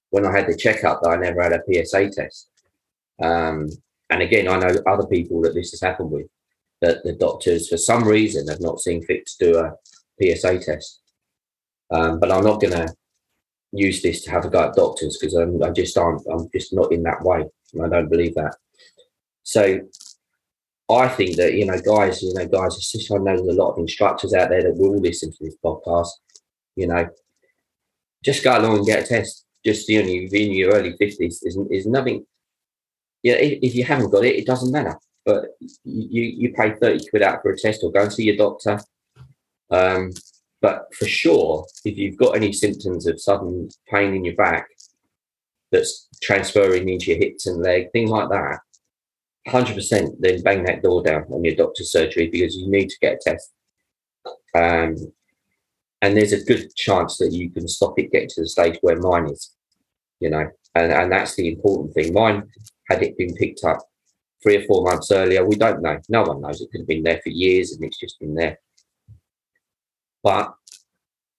when 0.10 0.26
I 0.26 0.32
had 0.32 0.48
the 0.48 0.56
checkup 0.56 1.02
that 1.02 1.10
I 1.10 1.16
never 1.18 1.42
had 1.42 1.54
a 1.54 1.86
PSA 1.86 2.10
test. 2.10 2.50
Um, 3.22 3.70
and 4.10 4.22
again, 4.22 4.48
I 4.48 4.58
know 4.58 4.76
other 4.88 5.08
people 5.08 5.42
that 5.42 5.54
this 5.54 5.72
has 5.72 5.82
happened 5.82 6.12
with 6.12 6.28
that 6.82 7.04
the 7.04 7.14
doctors, 7.14 7.68
for 7.68 7.78
some 7.78 8.04
reason, 8.04 8.48
have 8.48 8.62
not 8.62 8.80
seen 8.80 9.04
fit 9.04 9.26
to 9.26 9.52
do 9.52 9.58
a 9.58 9.74
PSA 10.22 10.60
test. 10.60 11.02
Um, 11.92 12.20
but 12.20 12.32
I'm 12.32 12.44
not 12.44 12.62
going 12.62 12.74
to 12.74 12.94
use 13.72 14.02
this 14.02 14.24
to 14.24 14.32
have 14.32 14.46
a 14.46 14.50
go 14.50 14.64
at 14.64 14.76
doctors 14.76 15.18
because 15.20 15.36
I 15.36 15.70
just 15.72 15.98
aren't. 15.98 16.26
I'm 16.32 16.50
just 16.52 16.74
not 16.74 16.92
in 16.92 17.04
that 17.04 17.22
way. 17.22 17.46
I 17.84 17.88
don't 17.88 18.10
believe 18.10 18.36
that. 18.36 18.56
So 19.44 19.82
I 20.90 21.08
think 21.10 21.36
that 21.38 21.54
you 21.54 21.66
know, 21.66 21.80
guys, 21.80 22.24
you 22.24 22.34
know, 22.34 22.48
guys, 22.48 22.96
I 23.12 23.18
know 23.18 23.36
there's 23.36 23.58
a 23.58 23.62
lot 23.62 23.74
of 23.74 23.80
instructors 23.80 24.34
out 24.34 24.50
there 24.50 24.64
that 24.64 24.76
will 24.76 24.98
listen 25.00 25.32
to 25.32 25.38
this 25.42 25.56
podcast. 25.64 26.10
You 26.76 26.88
know, 26.88 27.08
just 28.24 28.44
go 28.44 28.58
along 28.58 28.78
and 28.78 28.86
get 28.86 29.04
a 29.04 29.08
test. 29.08 29.46
Just 29.66 29.90
you 29.90 30.04
know, 30.04 30.10
in 30.10 30.52
your 30.52 30.74
early 30.74 30.96
fifties 30.98 31.42
is 31.44 31.58
is 31.70 31.86
nothing. 31.86 32.26
Yeah, 33.24 33.34
if, 33.34 33.60
if 33.62 33.76
you 33.76 33.84
haven't 33.84 34.12
got 34.12 34.24
it, 34.24 34.36
it 34.36 34.46
doesn't 34.46 34.72
matter. 34.72 34.98
But 35.26 35.46
you 35.84 36.22
you 36.22 36.54
pay 36.54 36.74
thirty 36.74 37.06
quid 37.10 37.24
out 37.24 37.42
for 37.42 37.52
a 37.52 37.58
test 37.58 37.82
or 37.84 37.92
go 37.92 38.04
and 38.04 38.14
see 38.14 38.24
your 38.24 38.38
doctor. 38.38 38.80
Um, 39.70 40.12
but 40.62 40.86
for 40.98 41.06
sure, 41.06 41.66
if 41.86 41.98
you've 41.98 42.18
got 42.18 42.36
any 42.36 42.52
symptoms 42.52 43.06
of 43.06 43.22
sudden 43.22 43.70
pain 43.92 44.16
in 44.16 44.26
your 44.26 44.36
back 44.36 44.68
that's 45.72 46.08
transferring 46.22 46.90
into 46.90 47.12
your 47.12 47.20
hips 47.20 47.46
and 47.46 47.62
leg, 47.62 47.92
things 47.92 48.10
like 48.10 48.30
that, 48.30 48.60
100% 49.48 50.16
then 50.20 50.42
bang 50.42 50.64
that 50.64 50.82
door 50.82 51.04
down 51.04 51.24
on 51.32 51.44
your 51.44 51.56
doctor's 51.56 51.92
surgery 51.92 52.30
because 52.30 52.56
you 52.56 52.70
need 52.70 52.90
to 52.90 52.98
get 53.02 53.14
a 53.14 53.30
test. 53.30 53.54
Um, 54.56 54.96
and 56.02 56.16
there's 56.16 56.34
a 56.34 56.44
good 56.44 56.76
chance 56.76 57.18
that 57.18 57.32
you 57.32 57.50
can 57.50 57.68
stop 57.68 57.98
it 57.98 58.12
getting 58.12 58.30
to 58.30 58.42
the 58.42 58.50
stage 58.50 58.78
where 58.82 58.98
mine 58.98 59.28
is, 59.28 59.56
you 60.20 60.30
know, 60.30 60.50
and, 60.76 60.92
and 60.92 61.12
that's 61.12 61.36
the 61.36 61.50
important 61.52 61.94
thing. 61.94 62.14
Mine, 62.14 62.44
had 62.90 63.04
it 63.04 63.18
been 63.18 63.34
picked 63.36 63.64
up 63.64 63.80
three 64.44 64.58
or 64.58 64.66
four 64.66 64.84
months 64.84 65.12
earlier, 65.12 65.46
we 65.46 65.56
don't 65.56 65.82
know. 65.82 66.00
No 66.10 66.24
one 66.24 66.42
knows. 66.42 66.62
It 66.62 66.70
could 66.72 66.82
have 66.82 66.88
been 66.88 67.04
there 67.04 67.22
for 67.24 67.30
years 67.30 67.72
and 67.72 67.84
it's 67.84 68.00
just 68.00 68.20
been 68.20 68.36
there 68.36 68.60
but 70.28 70.54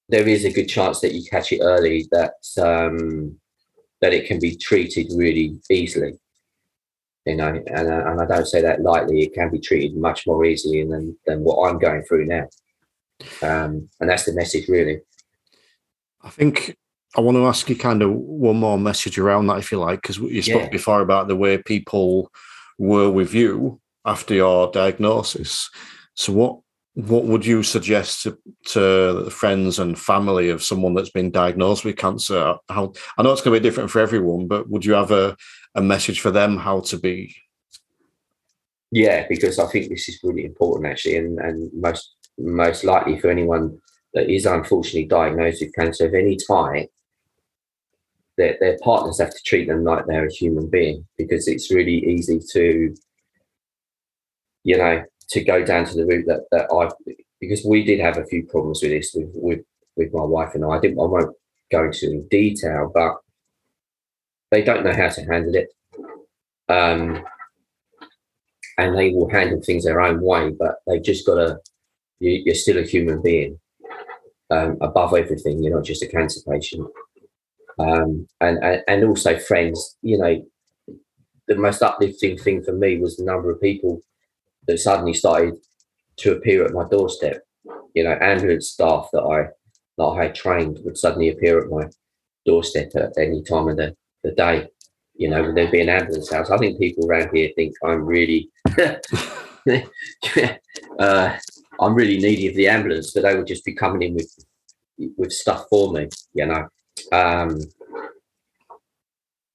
there 0.09 0.27
is 0.27 0.47
a 0.47 0.53
good 0.53 0.67
chance 0.67 1.01
that 1.01 1.13
you 1.13 1.23
catch 1.29 1.53
it 1.53 1.61
early 1.61 2.09
that 2.11 2.37
um, 2.57 3.39
that 4.01 4.15
it 4.15 4.27
can 4.27 4.39
be 4.39 4.57
treated 4.57 5.13
really 5.15 5.59
easily. 5.71 6.15
You 7.27 7.37
know, 7.37 7.49
and, 7.49 7.89
uh, 7.89 8.05
and 8.07 8.23
I 8.23 8.25
don't 8.25 8.47
say 8.47 8.63
that 8.63 8.81
lightly. 8.81 9.21
It 9.21 9.35
can 9.35 9.51
be 9.51 9.61
treated 9.61 9.95
much 9.95 10.27
more 10.27 10.43
easily 10.47 10.83
than 10.85 11.19
than 11.27 11.45
what 11.45 11.69
I'm 11.69 11.79
going 11.79 12.03
through 12.05 12.25
now. 12.25 12.49
Um, 13.43 13.91
and 14.01 14.09
that's 14.09 14.25
the 14.25 14.33
message, 14.33 14.69
really. 14.69 15.03
I 16.23 16.31
think 16.31 16.75
I 17.15 17.21
want 17.21 17.37
to 17.37 17.47
ask 17.47 17.69
you 17.69 17.77
kind 17.77 18.01
of 18.01 18.13
one 18.13 18.57
more 18.57 18.79
message 18.79 19.19
around 19.19 19.49
that, 19.49 19.59
if 19.59 19.71
you 19.71 19.81
like, 19.81 20.01
because 20.01 20.17
you 20.17 20.41
spoke 20.41 20.63
yeah. 20.63 20.69
before 20.71 21.03
about 21.03 21.29
the 21.29 21.37
way 21.37 21.59
people 21.59 22.33
were 22.79 23.11
with 23.11 23.35
you 23.35 23.83
after 24.07 24.33
your 24.33 24.73
diagnosis. 24.73 25.69
So, 26.15 26.33
what 26.33 26.61
what 26.99 27.27
would 27.27 27.47
you 27.47 27.63
suggest 27.63 28.25
to, 28.25 28.37
to 28.67 29.31
friends 29.31 29.79
and 29.79 29.97
family 29.97 30.49
of 30.49 30.65
someone 30.65 30.95
that's 30.95 31.11
been 31.11 31.31
diagnosed 31.31 31.85
with 31.85 31.97
cancer? 31.97 32.57
How 32.69 32.93
I 33.17 33.23
know 33.23 33.31
it's 33.31 33.41
going 33.41 33.55
to 33.55 33.61
be 33.61 33.69
different 33.69 33.93
for 33.93 34.01
everyone, 34.01 34.49
but 34.49 34.69
would 34.69 34.85
you 34.85 34.95
have 34.95 35.13
a, 35.13 35.37
a 35.77 35.81
message 35.81 36.19
for 36.19 36.33
them 36.33 36.57
how 36.57 36.81
to 36.81 36.99
be? 36.99 37.37
Yeah, 38.91 39.27
because 39.29 39.61
I 39.61 39.67
think 39.67 39.91
this 39.91 40.09
is 40.09 40.19
really 40.25 40.45
important 40.45 40.91
actually, 40.91 41.19
and, 41.19 41.39
and 41.39 41.71
most 41.73 42.17
most 42.37 42.83
likely 42.83 43.17
for 43.21 43.31
anyone 43.31 43.79
that 44.15 44.29
is 44.29 44.45
unfortunately 44.45 45.05
diagnosed 45.05 45.61
with 45.61 45.75
cancer 45.77 46.07
of 46.07 46.15
any 46.15 46.37
type, 46.49 46.91
their, 48.37 48.57
their 48.59 48.77
partners 48.83 49.21
have 49.21 49.31
to 49.31 49.43
treat 49.47 49.69
them 49.69 49.85
like 49.85 50.07
they're 50.07 50.27
a 50.27 50.33
human 50.33 50.69
being 50.69 51.07
because 51.17 51.47
it's 51.47 51.71
really 51.71 52.05
easy 52.07 52.41
to, 52.55 52.93
you 54.65 54.77
know, 54.77 55.05
to 55.31 55.45
go 55.45 55.65
down 55.65 55.85
to 55.85 55.95
the 55.95 56.07
route 56.07 56.27
that 56.27 56.45
that 56.51 56.69
I 56.73 56.89
because 57.41 57.65
we 57.65 57.85
did 57.85 58.01
have 58.01 58.19
a 58.19 58.25
few 58.25 58.45
problems 58.47 58.81
with 58.83 58.93
this 58.93 59.13
with 59.15 59.31
with, 59.35 59.61
with 59.97 60.13
my 60.13 60.25
wife 60.25 60.55
and 60.55 60.65
I. 60.65 60.69
I 60.69 60.81
didn't 60.81 60.99
I 60.99 61.05
won't 61.05 61.37
go 61.71 61.85
into 61.85 62.11
in 62.11 62.27
detail, 62.29 62.91
but 62.93 63.17
they 64.51 64.63
don't 64.63 64.85
know 64.85 64.95
how 64.95 65.09
to 65.09 65.23
handle 65.23 65.55
it. 65.55 65.69
Um, 66.69 67.23
and 68.79 68.97
they 68.97 69.11
will 69.11 69.29
handle 69.29 69.61
things 69.61 69.85
their 69.85 70.01
own 70.01 70.21
way, 70.21 70.51
but 70.51 70.77
they've 70.87 71.03
just 71.03 71.27
got 71.27 71.35
to. 71.35 71.59
You, 72.21 72.51
are 72.51 72.55
still 72.55 72.79
a 72.79 72.83
human 72.83 73.23
being 73.23 73.61
um, 74.51 74.77
above 74.81 75.15
everything. 75.15 75.63
You're 75.63 75.77
not 75.77 75.85
just 75.85 76.03
a 76.03 76.09
cancer 76.09 76.41
patient. 76.51 76.89
Um, 77.79 78.27
and, 78.41 78.59
and 78.59 78.83
and 78.89 79.05
also 79.05 79.39
friends. 79.39 79.97
You 80.03 80.19
know, 80.19 80.97
the 81.47 81.55
most 81.55 81.83
uplifting 81.83 82.37
thing 82.37 82.63
for 82.63 82.73
me 82.73 82.99
was 82.99 83.17
the 83.17 83.25
number 83.25 83.51
of 83.51 83.61
people 83.61 84.01
that 84.69 84.79
suddenly 84.79 85.15
started 85.15 85.55
to 86.19 86.37
appear 86.37 86.65
at 86.65 86.73
my 86.73 86.85
doorstep. 86.89 87.43
You 87.95 88.05
know, 88.05 88.17
ambulance 88.21 88.71
staff 88.71 89.09
that 89.13 89.23
I 89.23 89.49
that 89.97 90.05
I 90.05 90.25
had 90.25 90.35
trained 90.35 90.79
would 90.85 90.97
suddenly 90.97 91.31
appear 91.31 91.59
at 91.59 91.71
my 91.71 91.85
doorstep 92.47 92.93
at 92.95 93.19
any 93.19 93.43
time 93.43 93.69
of 93.69 93.77
the, 93.77 93.97
the 94.23 94.31
day. 94.33 94.69
You 95.17 95.29
know, 95.31 95.53
there'd 95.53 95.73
be 95.73 95.81
an 95.81 95.89
ambulance 95.89 96.33
house. 96.33 96.51
I 96.51 96.59
think 96.59 96.79
people 96.79 97.09
around 97.09 97.31
here 97.35 97.51
think 97.57 97.75
I'm 97.83 98.05
really 98.05 98.51
uh, 100.99 101.37
I'm 101.81 101.95
really 101.95 102.19
needy 102.19 102.47
of 102.49 102.55
the 102.55 102.69
ambulance, 102.69 103.13
but 103.13 103.25
they 103.25 103.35
would 103.35 103.47
just 103.47 103.65
be 103.65 103.75
coming 103.75 104.03
in 104.03 104.15
with 104.15 104.45
with 105.17 105.33
stuff 105.33 105.67
for 105.69 105.93
me, 105.93 106.09
you 106.35 106.47
know. 106.47 106.69
Um, 107.13 107.61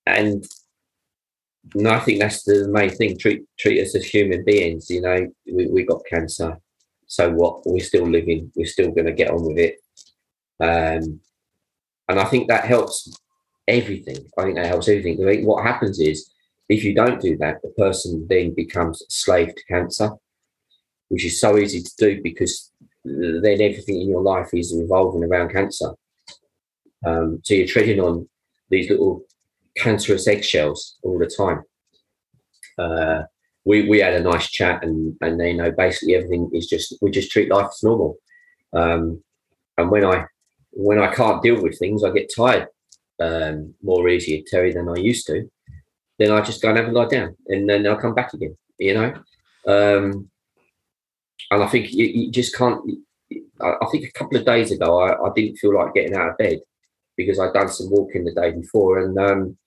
and 0.06 0.46
no, 1.76 1.92
I 1.92 2.00
think 2.00 2.20
that's 2.20 2.44
the 2.44 2.68
main 2.68 2.90
thing. 2.90 3.18
Treat 3.18 3.44
treat 3.58 3.82
us 3.82 3.96
as 3.96 4.06
human 4.06 4.44
beings. 4.44 4.90
You 4.90 5.02
know, 5.02 5.28
we, 5.46 5.68
we 5.68 5.86
got 5.86 6.06
cancer, 6.10 6.58
so 7.08 7.32
what? 7.32 7.62
We're 7.66 7.84
still 7.84 8.08
living. 8.08 8.52
We're 8.56 8.66
still 8.66 8.92
going 8.92 9.06
to 9.06 9.14
get 9.14 9.32
on 9.32 9.46
with 9.46 9.58
it. 9.58 9.76
Um, 10.60 11.20
and 12.10 12.20
I 12.20 12.26
think 12.26 12.48
that 12.48 12.66
helps 12.66 13.18
everything. 13.68 14.18
I 14.38 14.44
think 14.44 14.56
that 14.56 14.68
helps 14.68 14.88
everything. 14.88 15.26
I 15.26 15.32
think 15.32 15.48
what 15.48 15.64
happens 15.64 16.00
is 16.00 16.32
if 16.70 16.84
you 16.84 16.94
don't 16.94 17.22
do 17.22 17.38
that, 17.38 17.62
the 17.62 17.70
person 17.70 18.26
then 18.30 18.54
becomes 18.54 19.02
a 19.02 19.06
slave 19.10 19.56
to 19.56 19.64
cancer, 19.66 20.12
which 21.10 21.26
is 21.26 21.40
so 21.40 21.58
easy 21.58 21.82
to 21.82 21.92
do 21.98 22.22
because 22.22 22.72
then 23.04 23.62
everything 23.62 24.02
in 24.02 24.10
your 24.10 24.22
life 24.22 24.50
is 24.54 24.76
revolving 24.78 25.24
around 25.24 25.52
cancer. 25.52 25.92
Um, 27.06 27.42
so 27.44 27.54
you're 27.54 27.68
treading 27.68 28.00
on 28.00 28.30
these 28.70 28.90
little 28.90 29.26
cancerous 29.78 30.28
eggshells 30.28 30.98
all 31.04 31.20
the 31.20 31.28
time. 31.28 31.64
Uh, 32.78 33.24
we 33.66 33.88
we 33.88 34.00
had 34.00 34.14
a 34.14 34.20
nice 34.20 34.50
chat, 34.50 34.84
and 34.84 35.16
and 35.22 35.40
you 35.42 35.56
know 35.56 35.72
basically 35.72 36.16
everything 36.16 36.50
is 36.54 36.68
just 36.68 36.96
we 37.02 37.12
just 37.12 37.32
treat 37.32 37.52
life 37.52 37.68
as 37.68 37.84
normal. 37.84 38.18
Um, 38.74 39.24
and 39.78 39.90
when 39.90 40.06
I 40.06 40.26
when 40.72 41.00
I 41.00 41.14
can't 41.14 41.42
deal 41.42 41.62
with 41.62 41.78
things, 41.80 42.04
I 42.04 42.12
get 42.12 42.34
tired 42.36 42.68
um, 43.20 43.74
more 43.82 44.08
easily, 44.10 44.46
Terry, 44.48 44.74
than 44.74 44.90
I 44.90 44.96
used 44.96 45.28
to. 45.28 45.50
Then 46.20 46.32
I 46.32 46.42
just 46.42 46.62
go 46.62 46.70
and 46.70 46.78
have 46.78 46.88
a 46.88 46.92
lie 46.92 47.08
down, 47.08 47.36
and 47.48 47.70
then 47.70 47.88
I'll 47.88 47.98
come 47.98 48.16
back 48.16 48.34
again. 48.34 48.58
You 48.78 48.94
know, 48.96 49.14
um, 49.68 50.30
and 51.52 51.64
I 51.64 51.68
think 51.68 51.92
you, 51.94 52.06
you 52.06 52.32
just 52.32 52.56
can't. 52.56 52.82
I, 53.62 53.74
I, 53.82 53.86
think 53.92 54.06
a 54.06 54.12
couple 54.12 54.38
of 54.38 54.46
days 54.46 54.72
ago, 54.72 55.00
I, 55.00 55.14
I, 55.14 55.32
didn't 55.36 55.58
feel 55.58 55.76
like 55.76 55.94
getting 55.94 56.16
out 56.16 56.30
of 56.30 56.38
bed 56.38 56.60
because 57.16 57.40
I'd 57.40 57.54
done 57.54 57.70
some 57.70 57.90
walking 57.90 58.26
the 58.26 58.34
day 58.34 58.52
before, 58.52 59.00
and 59.00 59.18
um, 59.18 59.58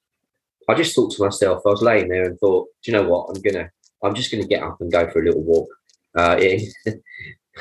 I 0.69 0.75
just 0.75 0.95
thought 0.95 1.13
to 1.13 1.25
myself, 1.25 1.63
I 1.65 1.71
was 1.71 1.83
laying 1.83 2.09
there 2.09 2.25
and 2.25 2.39
thought, 2.39 2.69
do 2.83 2.91
you 2.91 2.97
know 2.97 3.09
what? 3.09 3.31
I'm 3.31 3.41
gonna, 3.43 3.71
I'm 4.03 4.15
just 4.15 4.31
gonna 4.31 4.47
get 4.47 4.63
up 4.63 4.81
and 4.81 4.91
go 4.91 5.09
for 5.11 5.21
a 5.21 5.25
little 5.25 5.43
walk. 5.43 5.69
Uh, 6.15 6.37
it, 6.39 6.73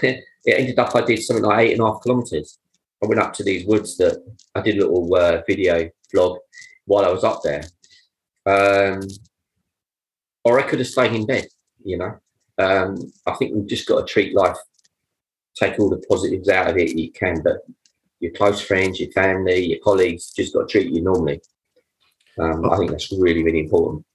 it 0.01 0.23
ended 0.47 0.79
up 0.79 0.95
I 0.95 1.01
did 1.01 1.21
something 1.21 1.43
like 1.43 1.67
eight 1.67 1.73
and 1.73 1.81
a 1.81 1.85
half 1.85 2.01
kilometers. 2.01 2.59
I 3.03 3.07
went 3.07 3.21
up 3.21 3.33
to 3.33 3.43
these 3.43 3.65
woods 3.65 3.97
that 3.97 4.23
I 4.55 4.61
did 4.61 4.77
a 4.77 4.81
little 4.81 5.13
uh, 5.15 5.41
video 5.47 5.89
vlog 6.13 6.37
while 6.85 7.05
I 7.05 7.11
was 7.11 7.23
up 7.23 7.41
there, 7.43 7.63
um, 8.45 9.01
or 10.43 10.59
I 10.59 10.63
could 10.63 10.79
have 10.79 10.87
stayed 10.87 11.13
in 11.13 11.25
bed. 11.25 11.47
You 11.83 11.97
know, 11.97 12.19
um, 12.57 13.11
I 13.27 13.33
think 13.35 13.53
we've 13.53 13.67
just 13.67 13.87
got 13.87 13.99
to 13.99 14.11
treat 14.11 14.35
life, 14.35 14.57
take 15.55 15.79
all 15.79 15.89
the 15.89 16.03
positives 16.09 16.49
out 16.49 16.69
of 16.69 16.77
it 16.77 16.97
you 16.97 17.11
can, 17.11 17.41
but 17.43 17.57
your 18.19 18.31
close 18.31 18.61
friends, 18.61 18.99
your 18.99 19.11
family, 19.11 19.65
your 19.65 19.79
colleagues 19.83 20.31
just 20.31 20.53
got 20.53 20.67
to 20.67 20.71
treat 20.71 20.91
you 20.91 21.01
normally. 21.01 21.41
Um, 22.37 22.69
I 22.69 22.77
think 22.77 22.91
that's 22.91 23.11
really, 23.11 23.43
really 23.43 23.59
important. 23.59 24.05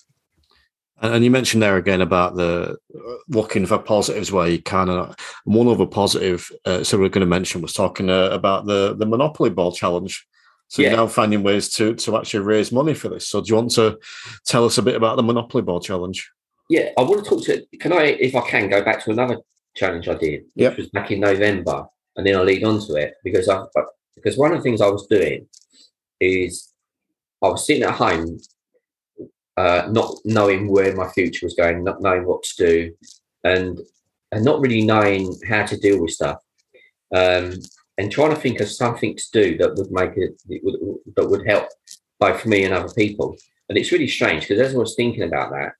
And 1.02 1.24
you 1.24 1.30
mentioned 1.30 1.62
there 1.62 1.78
again 1.78 2.02
about 2.02 2.36
the 2.36 2.76
uh, 2.94 3.14
looking 3.28 3.64
for 3.64 3.78
positives 3.78 4.30
where 4.30 4.48
you 4.48 4.62
kind 4.62 4.90
of 4.90 5.16
one 5.44 5.66
other 5.66 5.86
positive. 5.86 6.50
Uh, 6.66 6.84
so 6.84 6.98
we're 6.98 7.08
going 7.08 7.20
to 7.20 7.26
mention 7.26 7.62
was 7.62 7.72
talking 7.72 8.10
uh, 8.10 8.28
about 8.30 8.66
the 8.66 8.94
the 8.94 9.06
Monopoly 9.06 9.48
Ball 9.48 9.72
Challenge. 9.72 10.26
So 10.68 10.82
yeah. 10.82 10.88
you're 10.88 10.98
now 10.98 11.06
finding 11.06 11.42
ways 11.42 11.70
to 11.74 11.94
to 11.94 12.18
actually 12.18 12.40
raise 12.40 12.70
money 12.70 12.92
for 12.92 13.08
this. 13.08 13.26
So 13.28 13.40
do 13.40 13.48
you 13.48 13.54
want 13.56 13.70
to 13.72 13.98
tell 14.44 14.66
us 14.66 14.76
a 14.76 14.82
bit 14.82 14.94
about 14.94 15.16
the 15.16 15.22
Monopoly 15.22 15.62
Ball 15.62 15.80
Challenge? 15.80 16.30
Yeah, 16.68 16.90
I 16.98 17.02
want 17.02 17.24
to 17.24 17.30
talk 17.30 17.44
to. 17.46 17.64
Can 17.80 17.92
I, 17.94 18.02
if 18.02 18.36
I 18.36 18.48
can, 18.48 18.68
go 18.68 18.82
back 18.82 19.02
to 19.04 19.10
another 19.10 19.38
challenge 19.74 20.06
I 20.06 20.14
did, 20.14 20.42
which 20.42 20.50
yep. 20.54 20.76
was 20.76 20.88
back 20.90 21.10
in 21.10 21.20
November, 21.20 21.86
and 22.14 22.26
then 22.26 22.36
I'll 22.36 22.44
lead 22.44 22.62
on 22.62 22.78
to 22.86 22.94
it 22.96 23.14
because 23.24 23.48
I 23.48 23.64
because 24.14 24.36
one 24.36 24.52
of 24.52 24.58
the 24.58 24.62
things 24.62 24.82
I 24.82 24.88
was 24.88 25.06
doing 25.06 25.48
is 26.20 26.69
I 27.42 27.48
was 27.48 27.66
sitting 27.66 27.84
at 27.84 27.94
home 27.94 28.38
uh, 29.56 29.88
not 29.90 30.14
knowing 30.24 30.68
where 30.68 30.94
my 30.94 31.08
future 31.10 31.44
was 31.44 31.54
going, 31.54 31.84
not 31.84 32.00
knowing 32.00 32.24
what 32.24 32.42
to 32.42 32.66
do, 32.66 32.94
and 33.44 33.78
and 34.32 34.44
not 34.44 34.60
really 34.60 34.82
knowing 34.82 35.34
how 35.48 35.66
to 35.66 35.76
deal 35.76 36.00
with 36.00 36.12
stuff, 36.12 36.38
um, 37.14 37.54
and 37.98 38.10
trying 38.10 38.30
to 38.30 38.40
think 38.40 38.60
of 38.60 38.70
something 38.70 39.16
to 39.16 39.24
do 39.32 39.58
that 39.58 39.74
would 39.76 39.90
make 39.90 40.16
it, 40.16 40.40
would, 40.62 40.76
that 41.16 41.28
would 41.28 41.46
help 41.46 41.68
both 42.18 42.46
me 42.46 42.64
and 42.64 42.72
other 42.72 42.92
people. 42.94 43.36
And 43.68 43.76
it's 43.76 43.92
really 43.92 44.08
strange 44.08 44.42
because 44.48 44.60
as 44.60 44.74
I 44.74 44.78
was 44.78 44.94
thinking 44.94 45.24
about 45.24 45.50
that, 45.50 45.72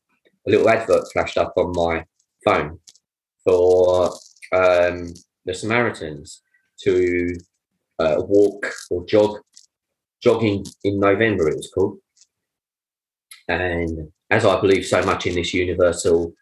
a 0.46 0.50
little 0.50 0.68
advert 0.68 1.04
flashed 1.12 1.38
up 1.38 1.54
on 1.56 1.72
my 1.72 2.04
phone 2.44 2.78
for 3.44 4.10
um, 4.52 5.14
the 5.44 5.54
Samaritans 5.54 6.42
to 6.82 7.34
uh, 7.98 8.16
walk 8.18 8.72
or 8.90 9.04
jog, 9.06 9.38
jogging 10.22 10.64
in 10.84 11.00
November. 11.00 11.48
It 11.48 11.56
was 11.56 11.70
called 11.74 11.98
and 13.50 14.12
as 14.30 14.44
I 14.44 14.60
believe 14.60 14.86
so 14.86 15.02
much 15.02 15.26
in 15.26 15.34
this 15.34 15.52
universal 15.52 16.32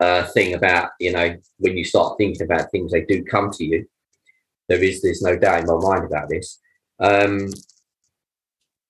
uh, 0.00 0.24
thing 0.28 0.54
about, 0.54 0.90
you 0.98 1.12
know, 1.12 1.36
when 1.58 1.76
you 1.76 1.84
start 1.84 2.16
thinking 2.16 2.42
about 2.42 2.70
things, 2.70 2.90
they 2.90 3.02
do 3.02 3.22
come 3.24 3.50
to 3.50 3.64
you. 3.64 3.86
There 4.68 4.82
is, 4.82 5.02
there's 5.02 5.20
no 5.20 5.36
doubt 5.36 5.60
in 5.60 5.66
my 5.66 5.76
mind 5.76 6.04
about 6.04 6.30
this. 6.30 6.58
Um, 7.00 7.50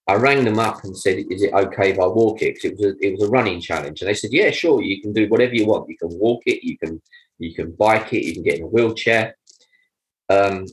I 0.07 0.15
rang 0.15 0.45
them 0.45 0.59
up 0.59 0.85
and 0.85 0.97
said, 0.97 1.19
"Is 1.31 1.43
it 1.43 1.53
okay 1.53 1.91
if 1.91 1.99
I 1.99 2.07
walk 2.07 2.41
it?" 2.41 2.55
Because 2.55 2.65
it 2.65 2.77
was 2.79 2.87
a, 2.87 3.07
it 3.07 3.13
was 3.13 3.29
a 3.29 3.31
running 3.31 3.61
challenge, 3.61 4.01
and 4.01 4.09
they 4.09 4.15
said, 4.15 4.33
"Yeah, 4.33 4.51
sure. 4.51 4.81
You 4.81 5.03
can 5.03 5.13
do 5.13 5.29
whatever 5.29 5.55
you 5.55 5.67
want. 5.67 5.89
You 5.89 5.99
can 5.99 6.19
walk 6.19 6.43
it. 6.47 6.65
You 6.65 6.79
can 6.79 7.03
you 7.39 7.55
can 7.55 7.73
bike 7.73 8.15
it. 8.15 8.25
You 8.25 8.33
can 8.33 8.43
get 8.43 8.59
in 8.59 8.65
a 8.65 8.69
wheelchair." 8.69 9.37
Um, 10.31 10.65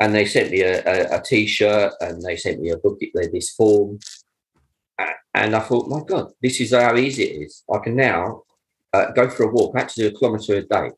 and 0.00 0.14
they 0.14 0.26
sent 0.26 0.50
me 0.50 0.60
a, 0.62 0.82
a, 0.84 1.18
a 1.18 1.22
t-shirt, 1.22 1.92
and 2.00 2.22
they 2.22 2.36
sent 2.36 2.60
me 2.60 2.70
a 2.70 2.76
book, 2.76 2.98
that 3.14 3.30
this 3.32 3.50
form, 3.50 3.98
and 5.34 5.54
I 5.54 5.60
thought, 5.60 5.88
my 5.88 6.00
God, 6.06 6.32
this 6.42 6.60
is 6.60 6.72
how 6.72 6.96
easy 6.96 7.24
it 7.24 7.42
is. 7.42 7.62
I 7.72 7.78
can 7.78 7.96
now 7.96 8.42
uh, 8.92 9.10
go 9.12 9.28
for 9.28 9.44
a 9.44 9.52
walk. 9.52 9.74
I 9.76 9.80
had 9.80 9.88
to 9.90 10.00
do 10.00 10.08
a 10.08 10.18
kilometre 10.18 10.56
a 10.56 10.62
day, 10.62 10.90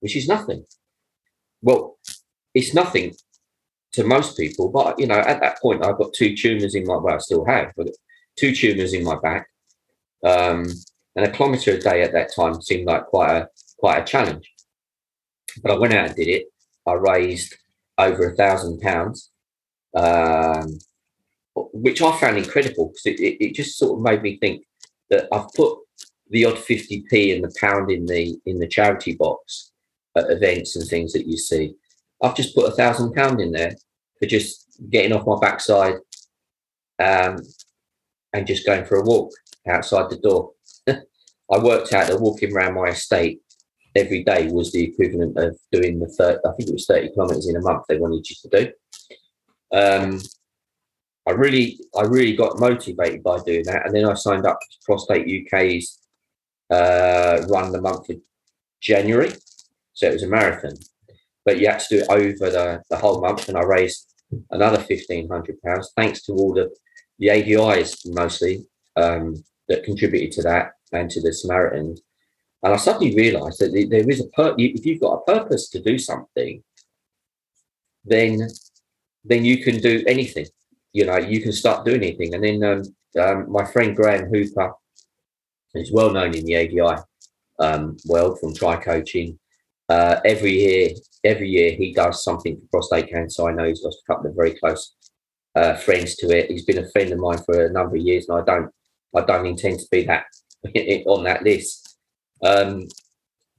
which 0.00 0.16
is 0.16 0.28
nothing. 0.28 0.64
Well, 1.62 1.98
it's 2.54 2.74
nothing 2.74 3.14
to 3.92 4.04
most 4.04 4.36
people, 4.36 4.70
but 4.70 4.98
you 4.98 5.06
know, 5.06 5.18
at 5.18 5.40
that 5.40 5.60
point, 5.60 5.84
I've 5.84 5.98
got 5.98 6.12
two 6.14 6.36
tumours 6.36 6.74
in 6.74 6.86
my. 6.86 6.96
Well, 6.96 7.14
I 7.14 7.18
still 7.18 7.44
have, 7.44 7.72
but 7.76 7.88
two 8.38 8.54
tumours 8.54 8.94
in 8.94 9.04
my 9.04 9.18
back, 9.20 9.48
um, 10.24 10.64
and 11.16 11.26
a 11.26 11.30
kilometre 11.30 11.72
a 11.72 11.78
day 11.78 12.02
at 12.02 12.12
that 12.12 12.32
time 12.34 12.60
seemed 12.62 12.86
like 12.86 13.06
quite 13.06 13.36
a 13.36 13.48
quite 13.78 13.98
a 13.98 14.04
challenge. 14.04 14.48
But 15.62 15.72
I 15.72 15.78
went 15.78 15.94
out 15.94 16.06
and 16.06 16.16
did 16.16 16.28
it. 16.28 16.46
I 16.86 16.92
raised 16.92 17.56
over 18.00 18.30
a 18.30 18.36
thousand 18.36 18.80
pounds. 18.80 19.30
Um, 19.94 20.78
which 21.72 22.00
I 22.00 22.16
found 22.18 22.38
incredible 22.38 22.88
because 22.88 23.06
it, 23.06 23.20
it, 23.20 23.44
it, 23.44 23.54
just 23.54 23.76
sort 23.76 23.98
of 23.98 24.04
made 24.04 24.22
me 24.22 24.36
think 24.36 24.64
that 25.10 25.26
I've 25.32 25.52
put 25.54 25.78
the 26.30 26.44
odd 26.44 26.54
50p 26.54 27.34
and 27.34 27.42
the 27.42 27.54
pound 27.60 27.90
in 27.90 28.06
the 28.06 28.38
in 28.46 28.58
the 28.58 28.68
charity 28.68 29.16
box 29.16 29.72
at 30.16 30.30
events 30.30 30.76
and 30.76 30.88
things 30.88 31.12
that 31.12 31.26
you 31.26 31.36
see. 31.36 31.74
I've 32.22 32.36
just 32.36 32.54
put 32.54 32.68
a 32.68 32.76
thousand 32.76 33.14
pound 33.14 33.40
in 33.40 33.52
there 33.52 33.74
for 34.18 34.26
just 34.26 34.66
getting 34.90 35.12
off 35.12 35.26
my 35.26 35.38
backside 35.40 35.94
um, 36.98 37.38
and 38.32 38.46
just 38.46 38.66
going 38.66 38.84
for 38.84 38.96
a 38.96 39.04
walk 39.04 39.32
outside 39.66 40.10
the 40.10 40.18
door. 40.18 40.52
I 40.88 41.58
worked 41.58 41.92
out 41.92 42.08
that 42.08 42.20
walking 42.20 42.54
around 42.54 42.74
my 42.74 42.88
estate 42.88 43.40
every 43.96 44.22
day 44.24 44.48
was 44.48 44.72
the 44.72 44.84
equivalent 44.84 45.36
of 45.38 45.56
doing 45.72 45.98
the 45.98 46.08
third, 46.08 46.38
I 46.44 46.52
think 46.52 46.68
it 46.68 46.72
was 46.72 46.86
30 46.86 47.12
kilometers 47.12 47.48
in 47.48 47.56
a 47.56 47.60
month 47.60 47.84
they 47.88 47.98
wanted 47.98 48.28
you 48.28 48.36
to 48.42 48.48
do. 48.64 48.72
Um, 49.76 50.20
I 51.28 51.32
really, 51.32 51.78
I 51.96 52.02
really 52.02 52.34
got 52.34 52.58
motivated 52.58 53.22
by 53.22 53.38
doing 53.40 53.64
that, 53.64 53.86
and 53.86 53.94
then 53.94 54.06
I 54.06 54.14
signed 54.14 54.46
up 54.46 54.58
to 54.58 54.76
Prostate 54.84 55.46
UK's 55.46 56.00
uh, 56.70 57.42
run 57.48 57.72
the 57.72 57.80
month 57.80 58.08
of 58.08 58.16
January, 58.80 59.32
so 59.92 60.08
it 60.08 60.14
was 60.14 60.22
a 60.22 60.28
marathon. 60.28 60.74
But 61.44 61.58
you 61.58 61.68
had 61.68 61.80
to 61.80 61.86
do 61.90 62.02
it 62.02 62.10
over 62.10 62.50
the, 62.50 62.82
the 62.90 62.96
whole 62.96 63.20
month, 63.20 63.48
and 63.48 63.58
I 63.58 63.62
raised 63.62 64.12
another 64.50 64.78
fifteen 64.78 65.28
hundred 65.28 65.60
pounds 65.62 65.92
thanks 65.96 66.22
to 66.22 66.32
all 66.32 66.54
the 66.54 66.70
the 67.18 67.28
ADIs 67.28 68.00
mostly 68.06 68.66
um, 68.96 69.34
that 69.68 69.84
contributed 69.84 70.32
to 70.32 70.42
that 70.42 70.72
and 70.92 71.10
to 71.10 71.20
the 71.20 71.32
Samaritans. 71.32 72.00
And 72.62 72.74
I 72.74 72.76
suddenly 72.76 73.14
realised 73.14 73.60
that 73.60 73.72
there 73.90 74.10
is 74.10 74.20
a 74.20 74.28
per- 74.28 74.54
if 74.58 74.84
you've 74.84 75.00
got 75.00 75.14
a 75.14 75.32
purpose 75.32 75.70
to 75.70 75.80
do 75.80 75.98
something, 75.98 76.62
then 78.04 78.48
then 79.24 79.44
you 79.44 79.62
can 79.62 79.78
do 79.78 80.02
anything 80.06 80.46
you 80.92 81.06
know, 81.06 81.16
you 81.16 81.40
can 81.40 81.52
start 81.52 81.84
doing 81.84 82.02
anything. 82.02 82.34
And 82.34 82.44
then 82.44 82.64
um, 82.64 82.82
um, 83.20 83.52
my 83.52 83.64
friend 83.64 83.96
Graham 83.96 84.28
Hooper 84.28 84.72
is 85.74 85.92
well 85.92 86.10
known 86.10 86.34
in 86.34 86.44
the 86.44 86.56
ADI 86.56 87.02
um, 87.58 87.96
world 88.06 88.40
from 88.40 88.54
Tri 88.54 88.76
Coaching. 88.76 89.38
Uh, 89.88 90.20
every 90.24 90.52
year, 90.52 90.90
every 91.24 91.48
year 91.48 91.72
he 91.72 91.92
does 91.92 92.24
something 92.24 92.56
for 92.56 92.66
prostate 92.70 93.10
cancer. 93.10 93.48
I 93.48 93.52
know 93.52 93.64
he's 93.64 93.82
lost 93.82 94.02
a 94.04 94.12
couple 94.12 94.30
of 94.30 94.36
very 94.36 94.54
close 94.54 94.94
uh, 95.56 95.74
friends 95.74 96.16
to 96.16 96.28
it. 96.28 96.50
He's 96.50 96.64
been 96.64 96.78
a 96.78 96.90
friend 96.90 97.12
of 97.12 97.18
mine 97.18 97.38
for 97.44 97.66
a 97.66 97.72
number 97.72 97.96
of 97.96 98.02
years, 98.02 98.28
and 98.28 98.40
I 98.40 98.44
don't, 98.44 98.70
I 99.16 99.22
don't 99.22 99.46
intend 99.46 99.80
to 99.80 99.86
be 99.90 100.04
that 100.04 100.24
on 101.06 101.24
that 101.24 101.42
list. 101.42 101.89
Um, 102.44 102.88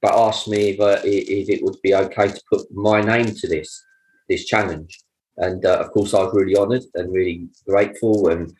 but 0.01 0.13
asked 0.13 0.47
me 0.47 0.69
if, 0.69 0.79
uh, 0.79 0.99
if 1.03 1.49
it 1.49 1.63
would 1.63 1.77
be 1.83 1.93
okay 1.93 2.29
to 2.29 2.41
put 2.51 2.71
my 2.71 3.01
name 3.01 3.27
to 3.27 3.47
this 3.47 3.83
this 4.27 4.45
challenge. 4.45 4.99
And 5.37 5.65
uh, 5.65 5.79
of 5.79 5.91
course, 5.91 6.13
I 6.13 6.23
was 6.23 6.33
really 6.33 6.57
honoured 6.57 6.83
and 6.95 7.13
really 7.13 7.47
grateful. 7.67 8.29
And 8.29 8.53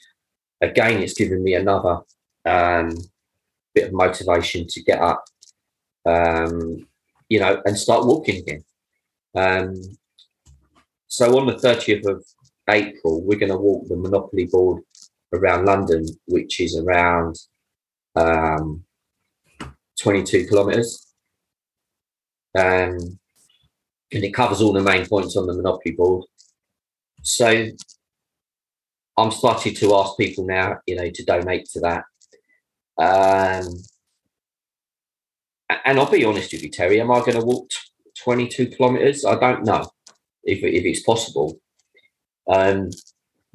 again, 0.61 1.01
it's 1.01 1.13
given 1.13 1.43
me 1.43 1.55
another 1.55 1.99
um, 2.45 2.95
bit 3.73 3.87
of 3.87 3.93
motivation 3.93 4.67
to 4.67 4.83
get 4.83 4.99
up, 4.99 5.23
um, 6.05 6.87
you 7.29 7.39
know, 7.39 7.61
and 7.65 7.77
start 7.77 8.05
walking 8.05 8.37
again. 8.37 8.63
Um, 9.35 9.81
so 11.07 11.37
on 11.39 11.47
the 11.47 11.53
30th 11.53 12.07
of 12.07 12.25
April, 12.69 13.21
we're 13.21 13.39
going 13.39 13.51
to 13.51 13.57
walk 13.57 13.87
the 13.87 13.95
Monopoly 13.95 14.45
board 14.45 14.83
around 15.33 15.65
London, 15.65 16.05
which 16.25 16.59
is 16.59 16.77
around 16.77 17.35
um, 18.15 18.83
22 20.01 20.47
kilometres. 20.47 21.07
Um, 22.57 23.19
and 24.13 24.23
it 24.23 24.33
covers 24.33 24.61
all 24.61 24.73
the 24.73 24.81
main 24.81 25.05
points 25.05 25.37
on 25.37 25.47
the 25.47 25.53
Monopoly 25.53 25.95
board. 25.95 26.25
So 27.21 27.67
I'm 29.17 29.31
starting 29.31 29.75
to 29.75 29.95
ask 29.95 30.17
people 30.17 30.45
now, 30.45 30.79
you 30.85 30.95
know, 30.95 31.09
to 31.09 31.25
donate 31.25 31.65
to 31.73 31.79
that. 31.81 32.03
Um, 32.97 33.73
and 35.85 35.99
I'll 35.99 36.11
be 36.11 36.25
honest 36.25 36.51
with 36.51 36.63
you, 36.63 36.69
Terry, 36.69 36.99
am 36.99 37.11
I 37.11 37.19
going 37.19 37.39
to 37.39 37.45
walk 37.45 37.69
22 38.23 38.67
kilometers? 38.67 39.23
I 39.23 39.35
don't 39.39 39.63
know 39.63 39.89
if, 40.43 40.59
if 40.63 40.85
it's 40.85 41.03
possible. 41.03 41.59
Um, 42.49 42.89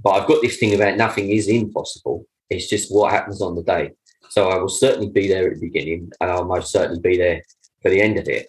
but 0.03 0.11
I've 0.11 0.29
got 0.29 0.41
this 0.43 0.59
thing 0.59 0.75
about 0.75 0.97
nothing 0.97 1.31
is 1.31 1.49
impossible. 1.49 2.25
It's 2.49 2.69
just 2.69 2.95
what 2.95 3.13
happens 3.13 3.43
on 3.43 3.55
the 3.55 3.63
day. 3.63 3.93
So 4.31 4.49
I 4.49 4.59
will 4.59 4.69
certainly 4.69 5.11
be 5.11 5.29
there 5.29 5.47
at 5.47 5.55
the 5.55 5.67
beginning 5.67 6.11
and 6.21 6.31
I'll 6.31 6.45
most 6.45 6.73
certainly 6.73 7.01
be 7.01 7.17
there 7.17 7.43
for 7.83 7.91
the 7.91 8.01
end 8.01 8.19
of 8.19 8.29
it. 8.29 8.49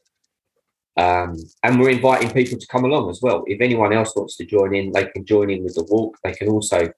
Um, 0.98 1.36
and 1.64 1.80
we're 1.80 1.92
inviting 1.92 2.32
people 2.32 2.58
to 2.58 2.68
come 2.68 2.84
along 2.84 3.10
as 3.10 3.20
well. 3.22 3.44
If 3.46 3.62
anyone 3.62 3.94
else 3.94 4.16
wants 4.16 4.36
to 4.38 4.46
join 4.46 4.74
in, 4.74 4.92
they 4.92 5.06
can 5.06 5.26
join 5.26 5.52
in 5.52 5.64
with 5.64 5.76
the 5.76 5.84
walk. 5.84 6.18
They 6.24 6.34
can 6.34 6.50
also 6.50 6.90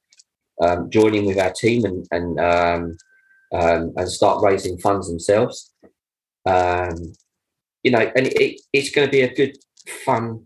um, 0.62 0.90
join 0.90 1.16
in 1.16 1.26
with 1.26 1.38
our 1.38 1.52
team 1.52 1.86
and 1.86 2.06
and 2.12 2.40
um, 2.40 2.98
um 3.54 3.94
and 3.98 4.10
start 4.10 4.44
raising 4.44 4.78
funds 4.78 5.10
themselves. 5.10 5.74
Um, 6.46 7.14
you 7.84 7.92
know, 7.92 8.12
and 8.16 8.28
it, 8.28 8.62
it's 8.74 8.92
going 8.92 9.08
to 9.08 9.12
be 9.12 9.22
a 9.22 9.34
good, 9.34 9.58
fun 10.06 10.46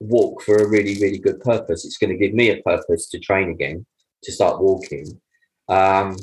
walk 0.00 0.42
for 0.42 0.56
a 0.56 0.68
really, 0.68 0.94
really 1.00 1.18
good 1.18 1.40
purpose. 1.40 1.84
It's 1.84 1.98
going 1.98 2.10
to 2.10 2.18
give 2.18 2.34
me 2.34 2.50
a 2.50 2.62
purpose 2.62 3.08
to 3.10 3.18
train 3.18 3.50
again, 3.50 3.86
to 4.24 4.32
start 4.32 4.60
walking. 4.60 5.20
Um, 5.68 6.16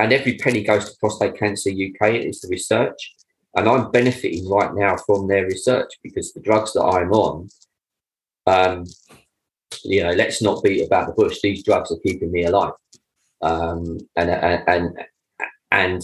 and 0.00 0.14
every 0.14 0.38
penny 0.38 0.64
goes 0.64 0.86
to 0.86 0.96
Prostate 0.98 1.36
Cancer 1.38 1.70
UK. 1.70 2.14
It's 2.14 2.40
the 2.40 2.48
research, 2.48 3.14
and 3.54 3.68
I'm 3.68 3.90
benefiting 3.90 4.48
right 4.48 4.74
now 4.74 4.96
from 4.96 5.28
their 5.28 5.44
research 5.44 5.92
because 6.02 6.32
the 6.32 6.40
drugs 6.40 6.72
that 6.72 6.82
I'm 6.82 7.12
on, 7.12 7.48
um, 8.46 8.84
you 9.84 10.02
know, 10.02 10.12
let's 10.12 10.40
not 10.40 10.62
beat 10.62 10.86
about 10.86 11.06
the 11.06 11.12
bush. 11.12 11.38
These 11.42 11.64
drugs 11.64 11.92
are 11.92 11.98
keeping 12.02 12.32
me 12.32 12.44
alive, 12.44 12.72
um, 13.42 13.98
and 14.16 14.30
and 14.30 14.64
and 14.66 14.98
and 15.70 16.02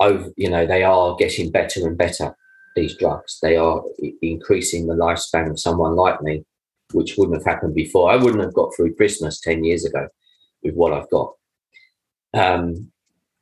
over, 0.00 0.30
you 0.36 0.48
know, 0.48 0.64
they 0.64 0.84
are 0.84 1.16
getting 1.16 1.50
better 1.50 1.86
and 1.86 1.98
better. 1.98 2.34
These 2.74 2.96
drugs, 2.96 3.40
they 3.42 3.56
are 3.56 3.82
increasing 4.22 4.86
the 4.86 4.94
lifespan 4.94 5.50
of 5.50 5.60
someone 5.60 5.96
like 5.96 6.22
me, 6.22 6.44
which 6.92 7.16
wouldn't 7.18 7.36
have 7.36 7.44
happened 7.44 7.74
before. 7.74 8.10
I 8.10 8.16
wouldn't 8.16 8.42
have 8.42 8.54
got 8.54 8.74
through 8.74 8.94
Christmas 8.94 9.38
ten 9.38 9.64
years 9.64 9.84
ago 9.84 10.08
with 10.62 10.74
what 10.74 10.94
I've 10.94 11.10
got. 11.10 11.34
Um, 12.34 12.90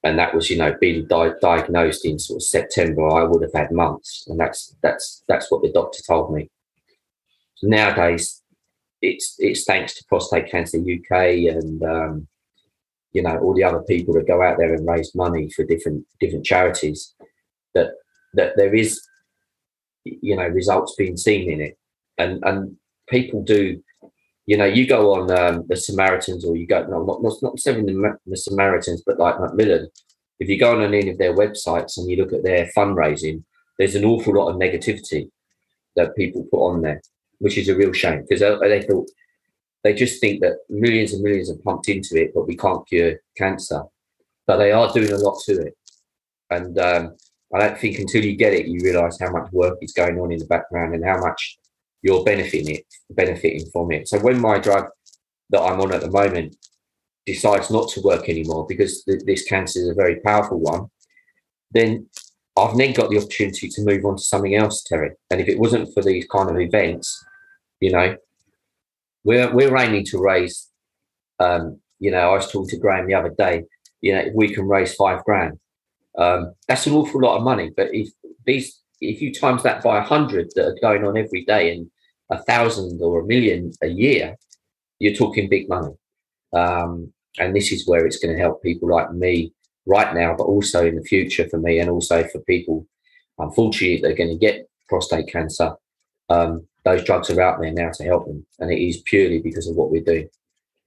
and 0.05 0.19
that 0.19 0.35
was, 0.35 0.49
you 0.51 0.57
know, 0.57 0.75
being 0.81 1.07
di- 1.07 1.35
diagnosed 1.43 2.05
in 2.05 2.19
sort 2.19 2.39
of 2.39 2.43
September, 2.43 3.09
I 3.09 3.25
would 3.25 3.43
have 3.43 3.53
had 3.53 3.73
months, 3.73 4.27
and 4.29 4.39
that's 4.39 4.77
that's 4.83 5.25
that's 5.27 5.51
what 5.51 5.63
the 5.63 5.73
doctor 5.73 6.01
told 6.07 6.33
me. 6.33 6.49
Nowadays, 7.63 8.43
it's 9.03 9.35
it's 9.39 9.65
thanks 9.65 9.95
to 9.95 10.05
Prostate 10.09 10.51
Cancer 10.51 10.79
UK 10.79 11.55
and 11.55 11.83
um, 11.83 12.29
you 13.13 13.23
know 13.23 13.37
all 13.39 13.55
the 13.55 13.65
other 13.65 13.83
people 13.83 14.15
that 14.15 14.29
go 14.29 14.43
out 14.43 14.59
there 14.59 14.75
and 14.75 14.87
raise 14.87 15.15
money 15.15 15.51
for 15.51 15.65
different 15.65 16.05
different 16.21 16.47
charities 16.47 17.15
that 17.75 17.91
that 18.35 18.53
there 18.57 18.75
is 18.75 19.01
you 20.05 20.37
know 20.37 20.47
results 20.47 20.95
being 20.97 21.17
seen 21.17 21.51
in 21.51 21.61
it, 21.61 21.77
and 22.19 22.45
and 22.45 22.77
people 23.09 23.43
do 23.43 23.83
you 24.47 24.57
know, 24.57 24.65
you 24.65 24.87
go 24.87 25.15
on 25.15 25.31
um, 25.33 25.65
the 25.69 25.77
Samaritans 25.77 26.45
or 26.45 26.57
you 26.57 26.67
go, 26.67 26.85
no, 26.87 27.05
not, 27.05 27.23
not, 27.23 27.33
not 27.43 27.55
necessarily 27.55 27.93
the, 27.93 28.17
the 28.27 28.37
Samaritans, 28.37 29.03
but 29.05 29.19
like 29.19 29.41
Macmillan, 29.41 29.89
if 30.39 30.49
you 30.49 30.59
go 30.59 30.73
on 30.73 30.83
any 30.83 31.11
of 31.11 31.19
their 31.19 31.35
websites 31.35 31.97
and 31.97 32.09
you 32.09 32.17
look 32.17 32.33
at 32.33 32.45
their 32.45 32.71
fundraising, 32.77 33.43
there's 33.79 33.97
an 33.97 34.05
awful 34.05 34.35
lot 34.35 34.49
of 34.49 34.57
negativity 34.57 35.31
that 35.97 36.15
people 36.15 36.47
put 36.51 36.65
on 36.65 36.83
there, 36.83 37.03
which 37.39 37.59
is 37.59 37.69
a 37.69 37.77
real 37.77 37.93
shame 37.93 38.23
because 38.23 38.41
they, 38.41 38.69
they 38.69 38.87
thought, 38.87 39.11
they 39.83 39.95
just 39.95 40.21
think 40.21 40.41
that 40.41 40.59
millions 40.69 41.13
and 41.13 41.23
millions 41.23 41.51
are 41.51 41.59
pumped 41.65 41.89
into 41.89 42.17
it, 42.17 42.33
but 42.35 42.47
we 42.47 42.57
can't 42.57 42.87
cure 42.87 43.15
cancer. 43.37 43.83
But 44.47 44.59
they 44.59 44.71
are 44.71 44.93
doing 44.93 45.13
a 45.13 45.19
lot 45.19 45.41
to 45.47 45.61
it. 45.61 45.75
And 46.51 46.79
um, 46.79 47.17
I 47.53 47.59
don't 47.59 47.79
think 47.79 47.99
until 47.99 48.25
you 48.25 48.37
get 48.37 48.53
it, 48.53 48.67
you 48.67 48.81
realize 48.83 49.19
how 49.19 49.31
much 49.31 49.51
work 49.53 49.79
is 49.83 49.93
going 49.93 50.21
on 50.21 50.31
in 50.31 50.39
the 50.39 50.47
background 50.47 50.95
and 50.95 51.05
how 51.05 51.19
much 51.19 51.59
you're 52.03 52.25
benefiting 52.25 52.77
it, 52.77 52.85
benefiting 53.11 53.69
from 53.73 53.93
it. 53.93 54.09
So 54.09 54.19
when 54.19 54.41
my 54.41 54.59
drug 54.59 54.87
that 55.51 55.61
I'm 55.61 55.81
on 55.81 55.93
at 55.93 56.01
the 56.01 56.11
moment 56.11 56.57
decides 57.25 57.71
not 57.71 57.89
to 57.91 58.01
work 58.01 58.29
anymore 58.29 58.67
because 58.69 59.03
th- 59.05 59.23
this 59.27 59.45
cancer 59.45 59.81
is 59.81 59.89
a 59.89 59.95
very 59.95 60.21
powerful 60.21 60.61
one, 60.61 60.87
then 61.73 62.09
I've 62.57 62.77
then 62.77 62.93
got 62.93 63.11
the 63.11 63.19
opportunity 63.19 63.69
to 63.69 63.85
move 63.85 64.05
on 64.05 64.17
to 64.17 64.23
something 64.23 64.55
else, 64.55 64.83
Terry. 64.83 65.11
And 65.31 65.41
if 65.41 65.49
it 65.49 65.59
wasn't 65.59 65.93
for 65.93 66.03
these 66.03 66.27
kind 66.27 66.49
of 66.49 66.59
events, 66.59 67.25
you 67.81 67.93
know, 67.93 68.17
we're 69.25 69.53
we're 69.53 69.77
aiming 69.77 70.05
to 70.07 70.19
raise. 70.19 70.71
Um, 71.39 71.81
you 71.99 72.11
know, 72.11 72.31
I 72.31 72.35
was 72.35 72.51
talking 72.51 72.69
to 72.69 72.79
Graham 72.79 73.07
the 73.07 73.15
other 73.15 73.35
day. 73.37 73.65
You 74.01 74.15
know, 74.15 74.25
we 74.35 74.55
can 74.55 74.69
raise 74.69 74.95
five 74.95 75.25
grand, 75.25 75.59
um, 76.17 76.55
that's 76.67 76.87
an 76.87 76.95
awful 76.95 77.21
lot 77.21 77.37
of 77.37 77.43
money. 77.43 77.71
But 77.77 77.89
if 77.93 78.09
these, 78.45 78.81
if 79.01 79.21
you 79.21 79.33
times 79.33 79.63
that 79.63 79.83
by 79.83 79.99
a 79.99 80.03
hundred 80.03 80.51
that 80.55 80.67
are 80.67 80.79
going 80.81 81.05
on 81.05 81.17
every 81.17 81.45
day, 81.45 81.75
and 81.75 81.91
a 82.31 82.43
thousand 82.43 83.01
or 83.03 83.21
a 83.21 83.27
million 83.27 83.73
a 83.83 83.89
year, 83.89 84.37
you're 84.99 85.15
talking 85.15 85.49
big 85.49 85.69
money. 85.69 85.95
Um, 86.53 87.13
and 87.39 87.55
this 87.55 87.73
is 87.73 87.87
where 87.87 88.07
it's 88.07 88.19
going 88.19 88.35
to 88.35 88.41
help 88.41 88.63
people 88.63 88.89
like 88.89 89.13
me 89.13 89.53
right 89.87 90.15
now, 90.15 90.35
but 90.37 90.45
also 90.45 90.87
in 90.87 90.97
the 90.97 91.03
future 91.03 91.49
for 91.49 91.59
me, 91.59 91.79
and 91.79 91.91
also 91.91 92.25
for 92.25 92.41
people, 92.41 92.87
unfortunately, 93.39 94.01
they're 94.01 94.17
going 94.17 94.31
to 94.31 94.37
get 94.37 94.69
prostate 94.89 95.29
cancer. 95.29 95.75
Um, 96.29 96.67
those 96.85 97.05
drugs 97.05 97.31
are 97.31 97.41
out 97.41 97.61
there 97.61 97.73
now 97.73 97.91
to 97.95 98.05
help 98.05 98.27
them, 98.27 98.47
and 98.59 98.71
it 98.73 98.81
is 98.81 99.03
purely 99.03 99.41
because 99.41 99.69
of 99.69 99.77
what 99.77 99.91
we're 99.91 100.03
doing. 100.03 100.29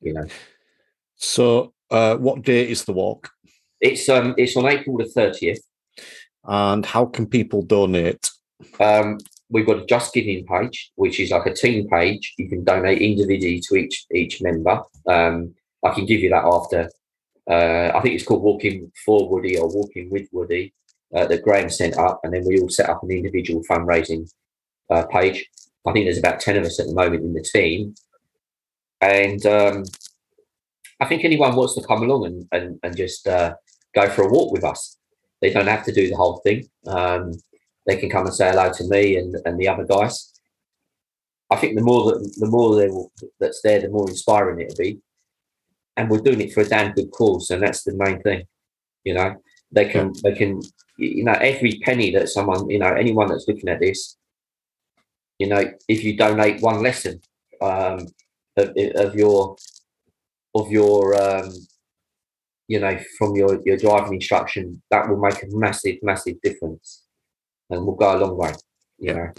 You 0.02 0.14
know. 0.14 0.26
So, 1.16 1.74
uh, 1.92 2.16
what 2.16 2.44
date 2.44 2.70
is 2.70 2.86
the 2.86 2.94
walk? 2.94 3.30
It's 3.82 4.08
um, 4.10 4.34
it's 4.38 4.56
on 4.56 4.68
April 4.68 4.98
the 4.98 5.06
thirtieth. 5.06 5.62
And 6.46 6.86
how 6.86 7.06
can 7.06 7.28
people 7.28 7.62
donate? 7.62 8.30
Um, 8.80 9.18
we've 9.50 9.66
got 9.66 9.84
a 9.84 9.86
Just 9.86 10.14
Giving 10.14 10.46
page, 10.46 10.92
which 10.96 11.20
is 11.20 11.32
like 11.32 11.46
a 11.46 11.54
team 11.54 11.88
page. 11.90 12.34
You 12.38 12.50
can 12.50 12.64
donate 12.64 13.02
individually 13.02 13.62
to 13.68 13.76
each 13.76 14.06
each 14.14 14.42
member. 14.42 14.82
Um, 15.08 15.54
I 15.84 15.92
can 15.92 16.06
give 16.06 16.22
you 16.22 16.30
that 16.30 16.46
after. 16.46 16.90
Uh, 17.50 17.92
I 17.96 18.02
think 18.02 18.16
it's 18.16 18.26
called 18.26 18.44
Walking 18.44 18.92
for 19.06 19.30
Woody 19.30 19.58
or 19.58 19.68
Walking 19.70 20.10
with 20.10 20.28
Woody 20.32 20.74
uh, 21.16 21.26
that 21.26 21.44
Graham 21.44 21.70
sent 21.70 21.98
up, 21.98 22.20
and 22.24 22.34
then 22.34 22.44
we 22.46 22.60
all 22.60 22.70
set 22.70 22.90
up 22.90 23.04
an 23.04 23.12
individual 23.12 23.64
fundraising 23.70 24.30
uh, 24.90 25.06
page. 25.08 25.48
I 25.88 25.92
think 25.92 26.06
there's 26.06 26.20
about 26.20 26.40
ten 26.40 26.58
of 26.58 26.66
us 26.66 26.80
at 26.80 26.88
the 26.88 26.94
moment 26.94 27.24
in 27.24 27.34
the 27.34 27.42
team, 27.42 27.96
and 29.02 29.44
um, 29.46 29.84
I 31.00 31.06
think 31.06 31.24
anyone 31.24 31.56
wants 31.56 31.76
to 31.76 31.88
come 31.88 32.04
along 32.04 32.26
and 32.26 32.48
and, 32.52 32.80
and 32.84 32.96
just 32.96 33.28
uh, 33.28 33.56
go 33.96 34.10
for 34.10 34.24
a 34.24 34.30
walk 34.30 34.52
with 34.52 34.64
us. 34.64 34.99
They 35.42 35.52
don't 35.52 35.68
have 35.68 35.86
to 35.86 35.94
do 35.94 36.10
the 36.10 36.16
whole 36.16 36.38
thing. 36.38 36.70
Um, 36.86 37.34
they 37.86 37.98
can 37.98 38.10
come 38.10 38.26
and 38.26 38.36
say 38.36 38.50
hello 38.50 38.72
to 38.72 38.84
me 38.88 39.18
and, 39.18 39.36
and 39.46 39.60
the 39.60 39.68
other 39.68 39.86
guys. 39.86 40.34
I 41.50 41.56
think 41.56 41.76
the 41.76 41.84
more 41.84 42.12
that 42.12 42.36
the 42.38 42.48
more 42.48 42.76
they 42.76 42.90
will, 42.90 43.12
that's 43.40 43.62
there, 43.64 43.82
the 43.82 43.90
more 43.90 44.08
inspiring 44.08 44.62
it'll 44.62 44.78
be. 44.78 45.00
And 45.98 46.10
we're 46.10 46.20
doing 46.20 46.42
it 46.42 46.54
for 46.54 46.62
a 46.62 46.68
damn 46.68 46.94
good 46.94 47.12
cause, 47.12 47.50
and 47.50 47.64
that's 47.64 47.84
the 47.84 47.96
main 47.96 48.22
thing. 48.22 48.44
You 49.04 49.16
know, 49.16 49.36
they 49.72 49.86
can 49.86 50.14
they 50.24 50.34
can 50.34 50.62
you 50.98 51.24
know 51.24 51.34
every 51.34 51.80
penny 51.84 52.12
that 52.12 52.30
someone 52.30 52.70
you 52.70 52.80
know 52.80 52.94
anyone 52.94 53.30
that's 53.30 53.48
looking 53.48 53.70
at 53.70 53.80
this, 53.80 54.18
you 55.40 55.48
know, 55.48 55.64
if 55.88 56.04
you 56.04 56.16
donate 56.16 56.62
one 56.62 56.84
lesson 56.84 57.20
um, 57.62 58.08
of, 58.58 58.72
of 58.96 59.16
your 59.16 59.56
of 60.54 60.70
your 60.72 61.20
um, 61.20 61.52
you 62.70 62.80
know 62.80 62.98
from 63.18 63.36
your 63.36 63.60
your 63.66 63.76
driving 63.76 64.14
instruction, 64.14 64.82
that 64.92 65.10
will 65.10 65.20
make 65.20 65.44
a 65.44 65.48
massive 65.50 65.98
massive 66.02 66.40
difference 66.42 67.04
and 67.70 67.86
we'll 67.86 67.96
go 67.96 68.16
a 68.16 68.18
long 68.18 68.38
way. 68.38 68.54
You 68.98 69.14
know. 69.14 69.32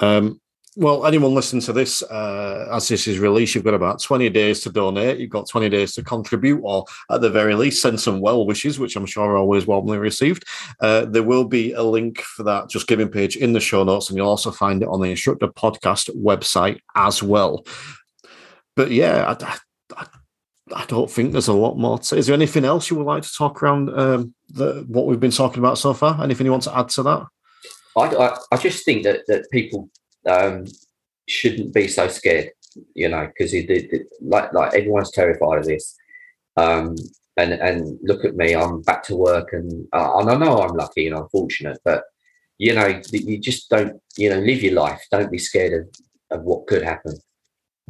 Um, 0.00 0.40
well, 0.76 1.04
anyone 1.04 1.34
listening 1.34 1.62
to 1.62 1.72
this, 1.72 2.00
uh, 2.02 2.68
as 2.72 2.88
this 2.88 3.08
is 3.08 3.18
released, 3.18 3.54
you've 3.54 3.64
got 3.64 3.74
about 3.74 4.00
20 4.00 4.30
days 4.30 4.60
to 4.60 4.70
donate. 4.70 5.18
You've 5.18 5.30
got 5.30 5.48
20 5.48 5.68
days 5.68 5.94
to 5.94 6.04
contribute, 6.04 6.60
or 6.62 6.84
at 7.10 7.20
the 7.20 7.28
very 7.28 7.54
least, 7.54 7.82
send 7.82 8.00
some 8.00 8.20
well 8.20 8.46
wishes, 8.46 8.78
which 8.78 8.94
I'm 8.94 9.04
sure 9.04 9.30
are 9.30 9.36
always 9.36 9.66
warmly 9.66 9.98
received. 9.98 10.44
Uh, 10.80 11.06
there 11.06 11.24
will 11.24 11.44
be 11.44 11.72
a 11.72 11.82
link 11.82 12.20
for 12.20 12.44
that 12.44 12.70
just 12.70 12.86
giving 12.86 13.08
page 13.08 13.36
in 13.36 13.52
the 13.52 13.60
show 13.60 13.82
notes, 13.82 14.08
and 14.08 14.16
you'll 14.16 14.28
also 14.28 14.52
find 14.52 14.82
it 14.82 14.88
on 14.88 15.00
the 15.00 15.10
Instructor 15.10 15.48
Podcast 15.48 16.08
website 16.16 16.80
as 16.94 17.22
well. 17.22 17.66
But 18.76 18.92
yeah, 18.92 19.34
I, 19.40 19.58
I, 20.74 20.84
don't 20.86 21.10
think 21.10 21.32
there's 21.32 21.48
a 21.48 21.52
lot 21.52 21.76
more 21.76 21.98
to. 21.98 22.16
Is 22.16 22.26
there 22.26 22.34
anything 22.34 22.64
else 22.64 22.90
you 22.90 22.96
would 22.96 23.06
like 23.06 23.22
to 23.22 23.32
talk 23.32 23.62
around 23.62 23.90
um, 23.90 24.34
the, 24.48 24.84
what 24.88 25.06
we've 25.06 25.20
been 25.20 25.30
talking 25.30 25.58
about 25.58 25.78
so 25.78 25.94
far? 25.94 26.22
Anything 26.22 26.46
you 26.46 26.52
want 26.52 26.64
to 26.64 26.76
add 26.76 26.88
to 26.90 27.02
that? 27.02 27.26
I, 27.96 28.02
I, 28.02 28.38
I 28.52 28.56
just 28.56 28.84
think 28.84 29.04
that 29.04 29.20
that 29.28 29.50
people 29.50 29.90
um, 30.28 30.66
shouldn't 31.28 31.74
be 31.74 31.88
so 31.88 32.08
scared, 32.08 32.50
you 32.94 33.08
know, 33.08 33.26
because 33.26 33.54
like 34.20 34.52
like 34.52 34.74
everyone's 34.74 35.10
terrified 35.10 35.58
of 35.58 35.66
this. 35.66 35.96
Um, 36.56 36.96
and 37.36 37.52
and 37.52 37.98
look 38.02 38.24
at 38.24 38.36
me, 38.36 38.54
I'm 38.54 38.82
back 38.82 39.02
to 39.04 39.16
work, 39.16 39.52
and 39.52 39.86
uh, 39.92 40.18
and 40.18 40.30
I 40.30 40.36
know 40.36 40.60
I'm 40.60 40.76
lucky 40.76 41.06
and 41.06 41.16
unfortunate, 41.16 41.78
but 41.84 42.04
you 42.60 42.74
know, 42.74 43.00
you 43.10 43.38
just 43.38 43.70
don't, 43.70 44.02
you 44.18 44.28
know, 44.28 44.38
live 44.38 44.62
your 44.62 44.74
life. 44.74 45.00
Don't 45.10 45.30
be 45.30 45.38
scared 45.38 45.72
of, 45.72 46.38
of 46.38 46.44
what 46.44 46.66
could 46.66 46.82
happen. 46.82 47.14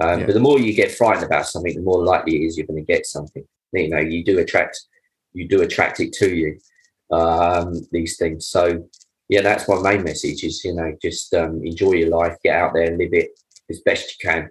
Um, 0.01 0.21
yeah. 0.21 0.27
But 0.27 0.35
the 0.35 0.41
more 0.41 0.59
you 0.59 0.73
get 0.73 0.93
frightened 0.93 1.27
about 1.27 1.47
something, 1.47 1.75
the 1.75 1.83
more 1.83 2.05
likely 2.05 2.37
it 2.37 2.47
is 2.47 2.57
you're 2.57 2.67
going 2.67 2.85
to 2.85 2.93
get 2.93 3.07
something. 3.07 3.45
You 3.73 3.89
know, 3.89 4.01
you 4.01 4.25
do 4.25 4.39
attract, 4.39 4.81
you 5.33 5.47
do 5.47 5.63
attract 5.63 6.01
it 6.01 6.13
to 6.15 6.35
you. 6.35 6.59
Um, 7.11 7.75
these 7.91 8.17
things. 8.19 8.47
So 8.47 8.89
yeah, 9.29 9.43
that's 9.43 9.69
my 9.69 9.81
main 9.81 10.05
message 10.05 10.45
is, 10.45 10.65
you 10.65 10.75
know, 10.75 10.93
just 11.01 11.35
um, 11.35 11.61
enjoy 11.65 11.93
your 11.93 12.11
life, 12.11 12.37
get 12.43 12.57
out 12.57 12.73
there 12.75 12.85
and 12.85 12.99
live 12.99 13.15
it 13.15 13.31
as 13.69 13.81
best 13.81 14.11
you 14.13 14.29
can. 14.29 14.51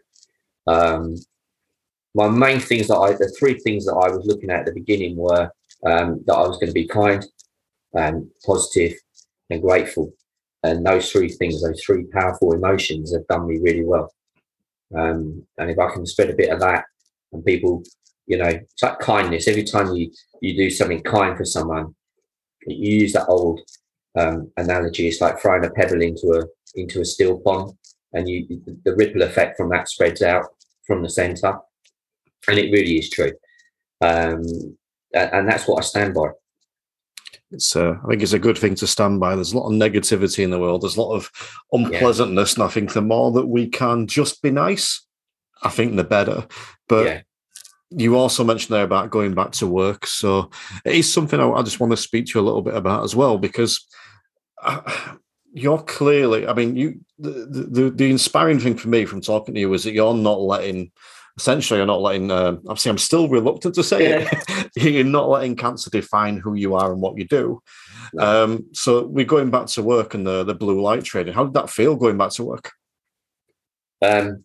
Um, 0.68 1.16
my 2.16 2.28
main 2.28 2.60
things 2.60 2.88
that 2.88 2.97
I, 2.97 3.12
the 3.12 3.34
three 3.38 3.60
things 3.60 3.86
that 3.86 3.93
I 3.93 4.10
was 4.10 4.26
looking 4.26 4.50
at 4.50 4.62
at 4.62 4.66
the 4.66 4.74
beginning 4.74 5.16
were 5.18 5.50
um, 5.86 6.22
that 6.26 6.34
I 6.34 6.47
was 6.47 6.58
going 6.58 6.68
to 6.68 6.74
be 6.74 6.88
kind 6.88 7.26
and 7.93 8.30
positive 8.45 8.93
and 9.50 9.62
grateful. 9.62 10.14
And 10.64 10.86
those 10.86 11.12
three 11.12 11.30
things, 11.30 11.62
those 11.62 11.82
three 11.84 12.06
powerful 12.06 12.54
emotions 12.54 13.14
have 13.14 13.28
done 13.28 13.47
me 13.47 13.60
really 13.62 13.84
well. 13.84 14.14
Um, 14.98 15.46
and 15.58 15.70
if 15.70 15.80
I 15.80 15.92
can 15.92 16.06
spread 16.06 16.30
a 16.30 16.36
bit 16.36 16.50
of 16.50 16.60
that 16.62 16.86
and 17.32 17.46
people, 17.46 17.84
you 18.28 18.38
know, 18.38 18.48
it's 18.48 18.84
like 18.84 19.00
kindness. 19.00 19.48
Every 19.48 19.64
time 19.64 19.94
you, 19.94 20.12
you 20.42 20.56
do 20.56 20.70
something 20.70 21.02
kind 21.04 21.38
for 21.38 21.46
someone, 21.46 21.96
you 22.66 23.00
use 23.02 23.14
that 23.14 23.28
old 23.28 23.62
um, 24.18 24.52
analogy. 24.58 25.08
It's 25.08 25.22
like 25.22 25.40
throwing 25.40 25.66
a 25.66 25.70
pebble 25.70 26.02
into 26.02 26.34
a 26.34 26.44
into 26.76 27.02
a 27.02 27.06
still 27.06 27.40
pond, 27.40 27.72
and 28.14 28.28
you 28.30 28.62
the 28.84 28.96
ripple 28.96 29.24
effect 29.24 29.58
from 29.58 29.70
that 29.70 29.90
spreads 29.90 30.22
out 30.22 30.46
from 30.86 31.02
the 31.02 31.10
center, 31.10 31.58
and 32.48 32.60
it 32.60 32.72
really 32.72 32.98
is 32.98 33.10
true. 33.10 33.32
Um, 34.02 34.44
and 35.14 35.50
that's 35.50 35.68
what 35.68 35.80
I 35.80 35.82
stand 35.82 36.14
by. 36.14 36.30
It's, 37.52 37.76
uh, 37.76 37.95
I 38.04 38.08
think 38.08 38.22
it's 38.22 38.34
a 38.34 38.39
good 38.39 38.58
thing 38.58 38.76
to 38.76 38.88
stand 38.88 39.20
by. 39.20 39.36
There's 39.36 39.54
a 39.54 39.58
lot 39.58 39.68
of 39.68 39.74
negativity 39.74 40.43
in 40.43 40.52
the 40.52 40.60
world. 40.60 40.82
There's 40.82 40.97
a 40.97 41.02
lot 41.02 41.16
of 41.16 41.32
unpleasantness, 41.72 42.56
yeah. 42.58 42.64
and 42.64 42.70
I 42.70 42.74
think 42.74 42.93
the 42.93 43.02
more 43.02 43.32
that 43.32 43.47
we 43.47 43.68
can 43.68 44.08
just 44.08 44.41
be 44.41 44.52
nice, 44.52 45.06
I 45.64 45.70
think 45.70 45.95
the 45.95 46.04
better. 46.04 46.45
But 46.88 47.06
yeah. 47.06 47.22
you 47.89 48.16
also 48.16 48.43
mentioned 48.43 48.76
there 48.76 48.84
about 48.84 49.10
going 49.10 49.34
back 49.34 49.52
to 49.54 49.68
work, 49.68 50.06
so 50.06 50.52
it 50.86 50.93
is 50.93 51.12
something 51.12 51.39
I, 51.39 51.50
I 51.50 51.64
just 51.64 51.80
want 51.80 51.91
to 51.91 51.97
speak 51.97 52.28
to 52.28 52.39
you 52.39 52.43
a 52.43 52.47
little 52.47 52.62
bit 52.62 52.76
about 52.76 53.04
as 53.04 53.16
well 53.16 53.38
because. 53.38 53.86
Uh, 54.62 54.82
you're 55.52 55.82
clearly, 55.82 56.45
I 56.45 56.54
mean, 56.54 56.76
you 56.76 57.00
the, 57.18 57.68
the, 57.72 57.89
the 57.89 58.12
inspiring 58.12 58.60
thing 58.60 58.78
for 58.78 58.88
me 58.88 59.06
from 59.06 59.22
talking 59.22 59.56
to 59.56 59.60
you 59.60 59.74
is 59.74 59.84
that 59.84 59.93
you're 59.93 60.14
not 60.14 60.39
letting 60.39 60.91
essentially 61.40 61.78
you're 61.78 61.88
not 61.88 62.02
letting 62.02 62.30
uh, 62.30 62.58
obviously 62.68 62.92
i'm 62.92 62.98
still 62.98 63.30
reluctant 63.30 63.74
to 63.74 63.84
say 63.84 64.10
yeah. 64.10 64.30
it 64.32 64.72
you're 64.76 65.04
not 65.06 65.30
letting 65.30 65.56
cancer 65.56 65.90
define 65.90 66.38
who 66.38 66.54
you 66.54 66.76
are 66.76 66.92
and 66.92 67.02
what 67.02 67.18
you 67.18 67.26
do. 67.26 67.62
No. 68.14 68.44
um, 68.44 68.66
so 68.74 69.06
we're 69.06 69.26
going 69.26 69.50
back 69.52 69.68
to 69.68 69.84
work 69.84 70.14
and 70.16 70.26
the, 70.26 70.44
the 70.44 70.56
blue 70.56 70.82
light 70.82 71.04
training. 71.04 71.34
How 71.34 71.46
did 71.46 71.54
that 71.54 71.70
feel 71.70 71.96
going 71.96 72.18
back 72.18 72.32
to 72.32 72.44
work? 72.44 72.72
Um, 74.02 74.44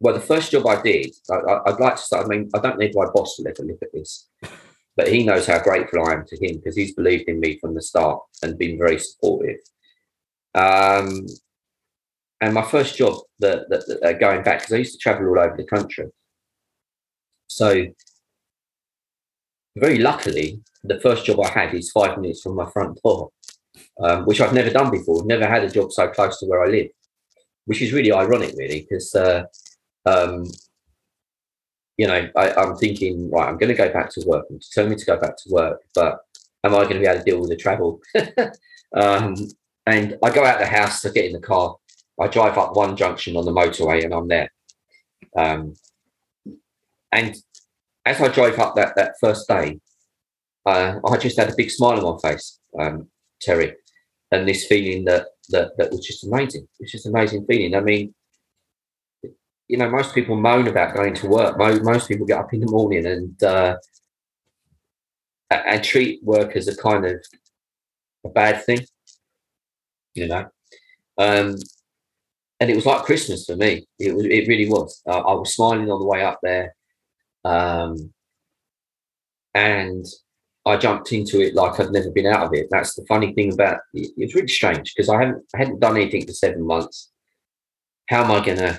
well 0.00 0.14
the 0.14 0.20
first 0.20 0.50
job 0.50 0.66
i 0.66 0.80
did 0.82 1.14
I, 1.30 1.60
would 1.66 1.80
like 1.80 1.96
to 1.96 2.02
start 2.02 2.26
i 2.26 2.28
mean 2.28 2.50
i 2.54 2.58
don't 2.58 2.78
need 2.78 2.94
my 2.94 3.06
boss 3.14 3.36
to 3.36 3.48
ever 3.48 3.66
look 3.66 3.80
at 3.80 3.92
this 3.92 4.28
but 4.96 5.08
he 5.08 5.24
knows 5.24 5.46
how 5.46 5.62
grateful 5.62 6.04
i 6.06 6.12
am 6.12 6.24
to 6.26 6.36
him 6.36 6.56
because 6.56 6.76
he's 6.76 6.94
believed 6.94 7.28
in 7.28 7.40
me 7.40 7.58
from 7.58 7.74
the 7.74 7.82
start 7.82 8.20
and 8.42 8.58
been 8.58 8.78
very 8.78 8.98
supportive. 8.98 9.58
Um, 10.54 11.26
and 12.44 12.52
my 12.52 12.62
first 12.62 12.94
job 12.94 13.14
that, 13.38 13.70
that, 13.70 13.86
that 13.88 14.02
uh, 14.02 14.12
going 14.12 14.42
back 14.42 14.58
because 14.58 14.74
I 14.74 14.76
used 14.76 14.92
to 14.92 14.98
travel 14.98 15.28
all 15.28 15.38
over 15.38 15.56
the 15.56 15.64
country. 15.64 16.08
So 17.48 17.86
very 19.76 19.98
luckily, 19.98 20.60
the 20.82 21.00
first 21.00 21.24
job 21.24 21.40
I 21.40 21.48
had 21.48 21.72
is 21.72 21.90
five 21.90 22.18
minutes 22.18 22.42
from 22.42 22.54
my 22.56 22.68
front 22.70 23.00
door, 23.02 23.30
um, 23.98 24.26
which 24.26 24.42
I've 24.42 24.52
never 24.52 24.68
done 24.68 24.90
before. 24.90 25.24
Never 25.24 25.46
had 25.46 25.64
a 25.64 25.70
job 25.70 25.90
so 25.90 26.06
close 26.08 26.38
to 26.40 26.46
where 26.46 26.62
I 26.62 26.68
live, 26.68 26.88
which 27.64 27.80
is 27.80 27.94
really 27.94 28.12
ironic, 28.12 28.54
really, 28.58 28.82
because 28.82 29.14
uh, 29.14 29.44
um, 30.04 30.44
you 31.96 32.06
know 32.06 32.28
I, 32.36 32.62
am 32.62 32.76
thinking, 32.76 33.30
right, 33.30 33.48
I'm 33.48 33.56
going 33.56 33.74
to 33.74 33.82
go 33.84 33.90
back 33.90 34.10
to 34.10 34.24
work. 34.26 34.44
I'm 34.50 34.58
determined 34.58 35.00
to 35.00 35.06
go 35.06 35.18
back 35.18 35.38
to 35.38 35.50
work, 35.50 35.80
but 35.94 36.18
am 36.62 36.74
I 36.74 36.82
going 36.82 36.96
to 36.96 37.00
be 37.00 37.06
able 37.06 37.20
to 37.20 37.24
deal 37.24 37.40
with 37.40 37.48
the 37.48 37.56
travel? 37.56 38.00
um, 38.94 39.34
and 39.86 40.18
I 40.22 40.30
go 40.30 40.44
out 40.44 40.58
the 40.58 40.66
house, 40.66 41.04
I 41.06 41.10
get 41.10 41.26
in 41.26 41.32
the 41.32 41.40
car, 41.40 41.76
I 42.20 42.28
drive 42.28 42.58
up 42.58 42.76
one 42.76 42.96
junction 42.96 43.36
on 43.36 43.44
the 43.44 43.52
motorway, 43.52 44.04
and 44.04 44.14
I'm 44.14 44.28
there. 44.28 44.50
Um, 45.36 45.74
and 47.12 47.36
as 48.06 48.20
I 48.20 48.28
drove 48.28 48.58
up 48.58 48.76
that 48.76 48.94
that 48.96 49.14
first 49.20 49.48
day, 49.48 49.80
uh, 50.66 51.00
I 51.06 51.16
just 51.16 51.38
had 51.38 51.50
a 51.50 51.56
big 51.56 51.70
smile 51.70 52.06
on 52.06 52.18
my 52.22 52.30
face, 52.30 52.60
um, 52.78 53.08
Terry, 53.40 53.74
and 54.30 54.48
this 54.48 54.66
feeling 54.66 55.04
that 55.06 55.26
that 55.50 55.76
that 55.78 55.90
was 55.90 56.06
just 56.06 56.24
amazing. 56.24 56.62
It 56.62 56.84
was 56.84 56.92
just 56.92 57.06
an 57.06 57.14
amazing 57.14 57.46
feeling. 57.46 57.74
I 57.74 57.80
mean, 57.80 58.14
you 59.68 59.78
know, 59.78 59.90
most 59.90 60.14
people 60.14 60.36
moan 60.36 60.68
about 60.68 60.94
going 60.94 61.14
to 61.14 61.28
work. 61.28 61.58
Most, 61.58 61.82
most 61.82 62.08
people 62.08 62.26
get 62.26 62.38
up 62.38 62.52
in 62.52 62.60
the 62.60 62.70
morning 62.70 63.06
and 63.06 63.42
uh, 63.42 63.76
and 65.50 65.82
treat 65.82 66.22
work 66.22 66.56
as 66.56 66.68
a 66.68 66.76
kind 66.76 67.06
of 67.06 67.16
a 68.24 68.28
bad 68.28 68.64
thing 68.64 68.80
you 70.14 70.28
know. 70.28 70.46
Um, 71.18 71.56
and 72.60 72.70
it 72.70 72.76
was 72.76 72.86
like 72.86 73.04
Christmas 73.04 73.44
for 73.44 73.56
me. 73.56 73.86
It 73.98 74.14
was, 74.14 74.24
it 74.24 74.48
really 74.48 74.68
was. 74.68 75.02
Uh, 75.06 75.20
I 75.20 75.34
was 75.34 75.54
smiling 75.54 75.90
on 75.90 76.00
the 76.00 76.06
way 76.06 76.24
up 76.24 76.38
there, 76.42 76.74
um, 77.44 78.12
and 79.54 80.04
I 80.66 80.76
jumped 80.76 81.12
into 81.12 81.40
it 81.40 81.54
like 81.54 81.78
I'd 81.78 81.90
never 81.90 82.10
been 82.10 82.26
out 82.26 82.46
of 82.46 82.54
it. 82.54 82.68
That's 82.70 82.94
the 82.94 83.04
funny 83.06 83.34
thing 83.34 83.52
about 83.52 83.80
it. 83.92 84.12
It's 84.16 84.34
really 84.34 84.48
strange 84.48 84.94
because 84.94 85.08
I 85.08 85.20
haven't 85.20 85.44
I 85.54 85.58
hadn't 85.58 85.80
done 85.80 85.96
anything 85.96 86.26
for 86.26 86.32
seven 86.32 86.66
months. 86.66 87.10
How 88.08 88.24
am 88.24 88.30
I 88.30 88.44
gonna 88.44 88.78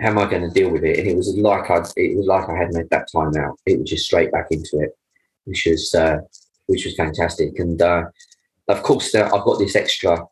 how 0.00 0.08
am 0.08 0.18
I 0.18 0.30
gonna 0.30 0.50
deal 0.50 0.70
with 0.70 0.84
it? 0.84 0.98
And 0.98 1.08
it 1.08 1.16
was 1.16 1.34
like 1.36 1.70
I 1.70 1.82
it 1.96 2.16
was 2.16 2.26
like 2.26 2.48
I 2.48 2.56
had 2.56 2.74
made 2.74 2.90
that 2.90 3.08
time 3.10 3.36
out. 3.36 3.58
It 3.66 3.80
was 3.80 3.90
just 3.90 4.06
straight 4.06 4.30
back 4.30 4.48
into 4.50 4.78
it, 4.80 4.96
which 5.44 5.66
was 5.66 5.94
uh, 5.94 6.18
which 6.66 6.84
was 6.84 6.94
fantastic. 6.94 7.58
And 7.58 7.80
uh, 7.80 8.04
of 8.68 8.82
course, 8.82 9.14
I've 9.14 9.30
got 9.30 9.58
this 9.58 9.74
extra 9.74 10.24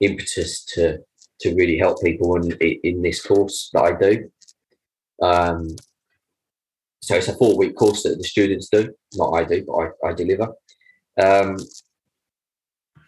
impetus 0.00 0.64
to 0.74 0.98
to 1.42 1.54
really 1.54 1.78
help 1.78 2.02
people 2.02 2.36
in 2.36 2.52
in 2.60 3.02
this 3.02 3.24
course 3.24 3.70
that 3.72 3.82
I 3.82 3.92
do. 3.98 4.30
Um, 5.22 5.76
so 7.00 7.16
it's 7.16 7.28
a 7.28 7.36
four 7.36 7.56
week 7.56 7.76
course 7.76 8.04
that 8.04 8.16
the 8.16 8.24
students 8.24 8.68
do, 8.70 8.92
not 9.14 9.32
I 9.32 9.44
do, 9.44 9.64
but 9.66 9.74
I, 9.74 10.08
I 10.08 10.12
deliver. 10.12 10.48
Um, 11.20 11.56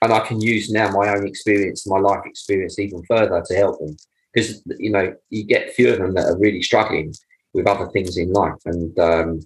and 0.03 0.13
I 0.13 0.21
can 0.21 0.41
use 0.41 0.71
now 0.71 0.91
my 0.91 1.09
own 1.15 1.27
experience, 1.27 1.87
my 1.87 1.99
life 1.99 2.21
experience, 2.27 2.79
even 2.79 3.03
further 3.09 3.43
to 3.47 3.55
help 3.55 3.79
them 3.79 3.97
because 4.35 4.63
you 4.79 4.91
know 4.91 5.15
you 5.31 5.45
get 5.45 5.73
few 5.73 5.93
of 5.93 5.99
them 5.99 6.15
that 6.15 6.27
are 6.27 6.39
really 6.39 6.63
struggling 6.63 7.15
with 7.53 7.67
other 7.67 7.87
things 7.89 8.17
in 8.17 8.33
life, 8.33 8.59
and 8.67 8.99
um, 8.99 9.41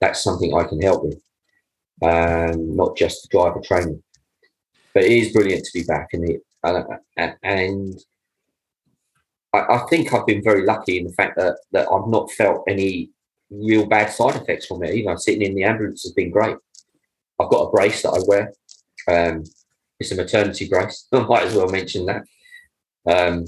that's 0.00 0.22
something 0.22 0.54
I 0.54 0.64
can 0.64 0.80
help 0.80 1.04
with, 1.04 1.20
um, 2.02 2.76
not 2.76 2.96
just 2.96 3.22
the 3.22 3.28
driver 3.30 3.60
training. 3.60 4.02
But 4.94 5.04
it 5.04 5.12
is 5.12 5.32
brilliant 5.32 5.64
to 5.64 5.70
be 5.74 5.84
back, 5.84 6.08
and 6.12 6.30
it, 6.30 6.42
uh, 6.62 6.84
and 7.42 7.98
I, 9.52 9.58
I, 9.58 9.86
think 9.88 10.12
I've 10.12 10.26
been 10.26 10.42
very 10.42 10.64
lucky 10.64 10.98
in 10.98 11.06
the 11.06 11.12
fact 11.12 11.36
that 11.36 11.58
that 11.72 11.88
I've 11.90 12.08
not 12.08 12.30
felt 12.32 12.64
any 12.68 13.10
real 13.50 13.86
bad 13.86 14.10
side 14.12 14.36
effects 14.36 14.66
from 14.66 14.82
it. 14.82 14.94
You 14.94 15.04
know, 15.04 15.16
sitting 15.16 15.42
in 15.42 15.54
the 15.54 15.64
ambulance 15.64 16.02
has 16.02 16.12
been 16.12 16.30
great. 16.30 16.56
I've 17.40 17.50
got 17.50 17.68
a 17.68 17.70
brace 17.70 18.02
that 18.02 18.10
I 18.10 18.20
wear. 18.26 18.52
Um, 19.08 19.44
it's 20.00 20.12
a 20.12 20.16
maternity 20.16 20.68
brace. 20.68 21.06
I 21.12 21.20
might 21.20 21.44
as 21.44 21.54
well 21.54 21.68
mention 21.68 22.06
that. 22.06 22.22
Um, 23.06 23.46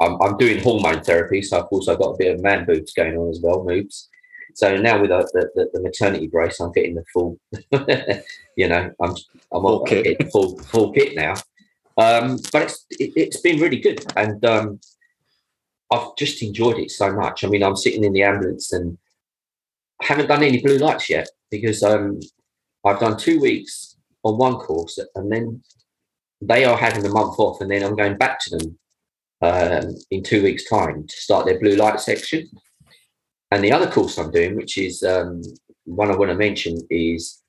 I'm, 0.00 0.20
I'm 0.22 0.36
doing 0.36 0.62
hormone 0.62 1.02
therapy, 1.02 1.42
so 1.42 1.60
of 1.60 1.66
course 1.66 1.88
I've 1.88 1.98
got 1.98 2.14
a 2.14 2.18
bit 2.18 2.34
of 2.34 2.42
man 2.42 2.64
boobs 2.64 2.92
going 2.92 3.16
on 3.16 3.28
as 3.30 3.40
well, 3.42 3.64
moves. 3.64 4.08
So 4.54 4.76
now 4.76 5.00
with 5.00 5.10
the, 5.10 5.48
the, 5.54 5.70
the, 5.72 5.80
maternity 5.80 6.26
brace, 6.26 6.58
I'm 6.58 6.72
getting 6.72 6.94
the 6.94 7.04
full, 7.12 7.38
you 8.56 8.68
know, 8.68 8.90
I'm 9.00 9.14
I'm 9.52 9.62
full 9.62 9.84
kit. 9.84 10.30
full 10.32 10.58
full 10.58 10.92
kit 10.92 11.14
now. 11.14 11.34
Um, 12.00 12.38
but 12.50 12.62
it's 12.62 12.86
it, 12.90 13.34
has 13.34 13.42
been 13.42 13.60
really 13.60 13.78
good, 13.78 14.02
and 14.16 14.42
um, 14.46 14.80
I've 15.90 16.16
just 16.16 16.42
enjoyed 16.42 16.78
it 16.78 16.90
so 16.90 17.12
much. 17.12 17.44
I 17.44 17.48
mean, 17.48 17.62
I'm 17.62 17.76
sitting 17.76 18.04
in 18.04 18.14
the 18.14 18.22
ambulance 18.22 18.72
and 18.72 18.96
I 20.00 20.06
haven't 20.06 20.28
done 20.28 20.42
any 20.42 20.62
blue 20.62 20.78
lights 20.78 21.10
yet 21.10 21.28
because 21.50 21.82
um, 21.82 22.20
I've 22.86 23.00
done 23.00 23.18
two 23.18 23.38
weeks 23.38 23.96
on 24.22 24.38
one 24.38 24.54
course, 24.54 24.98
and 25.14 25.30
then 25.30 25.62
they 26.40 26.64
are 26.64 26.76
having 26.76 27.04
a 27.04 27.10
month 27.10 27.38
off, 27.38 27.60
and 27.60 27.70
then 27.70 27.84
I'm 27.84 27.96
going 27.96 28.16
back 28.16 28.40
to 28.44 28.56
them 28.56 28.78
um, 29.42 29.94
in 30.10 30.22
two 30.22 30.42
weeks' 30.42 30.68
time 30.70 31.06
to 31.06 31.16
start 31.16 31.44
their 31.44 31.60
blue 31.60 31.76
light 31.76 32.00
section. 32.00 32.48
And 33.50 33.62
the 33.62 33.72
other 33.72 33.90
course 33.90 34.16
I'm 34.16 34.30
doing, 34.30 34.56
which 34.56 34.78
is 34.78 35.02
um, 35.02 35.42
one 35.84 36.10
I 36.10 36.16
want 36.16 36.30
to 36.30 36.36
mention, 36.36 36.80
is 36.88 37.42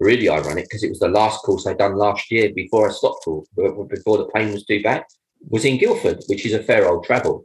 really 0.00 0.28
ironic 0.28 0.64
because 0.64 0.82
it 0.82 0.90
was 0.90 1.00
the 1.00 1.08
last 1.08 1.42
course 1.42 1.66
I'd 1.66 1.78
done 1.78 1.96
last 1.96 2.30
year 2.30 2.52
before 2.54 2.88
I 2.88 2.92
stopped 2.92 3.24
for 3.24 3.44
before 3.54 4.18
the 4.18 4.30
pain 4.34 4.52
was 4.52 4.64
too 4.64 4.82
bad, 4.82 5.04
was 5.48 5.64
in 5.64 5.78
Guildford, 5.78 6.22
which 6.28 6.46
is 6.46 6.54
a 6.54 6.62
fair 6.62 6.88
old 6.88 7.04
travel. 7.04 7.44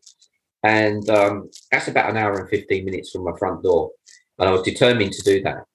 And 0.63 1.07
um, 1.09 1.49
that's 1.71 1.87
about 1.87 2.09
an 2.09 2.17
hour 2.17 2.39
and 2.39 2.49
15 2.49 2.85
minutes 2.85 3.11
from 3.11 3.25
my 3.25 3.37
front 3.37 3.63
door. 3.63 3.91
And 4.39 4.49
I 4.49 4.51
was 4.51 4.61
determined 4.61 5.11
to 5.13 5.23
do 5.23 5.41
that. 5.43 5.65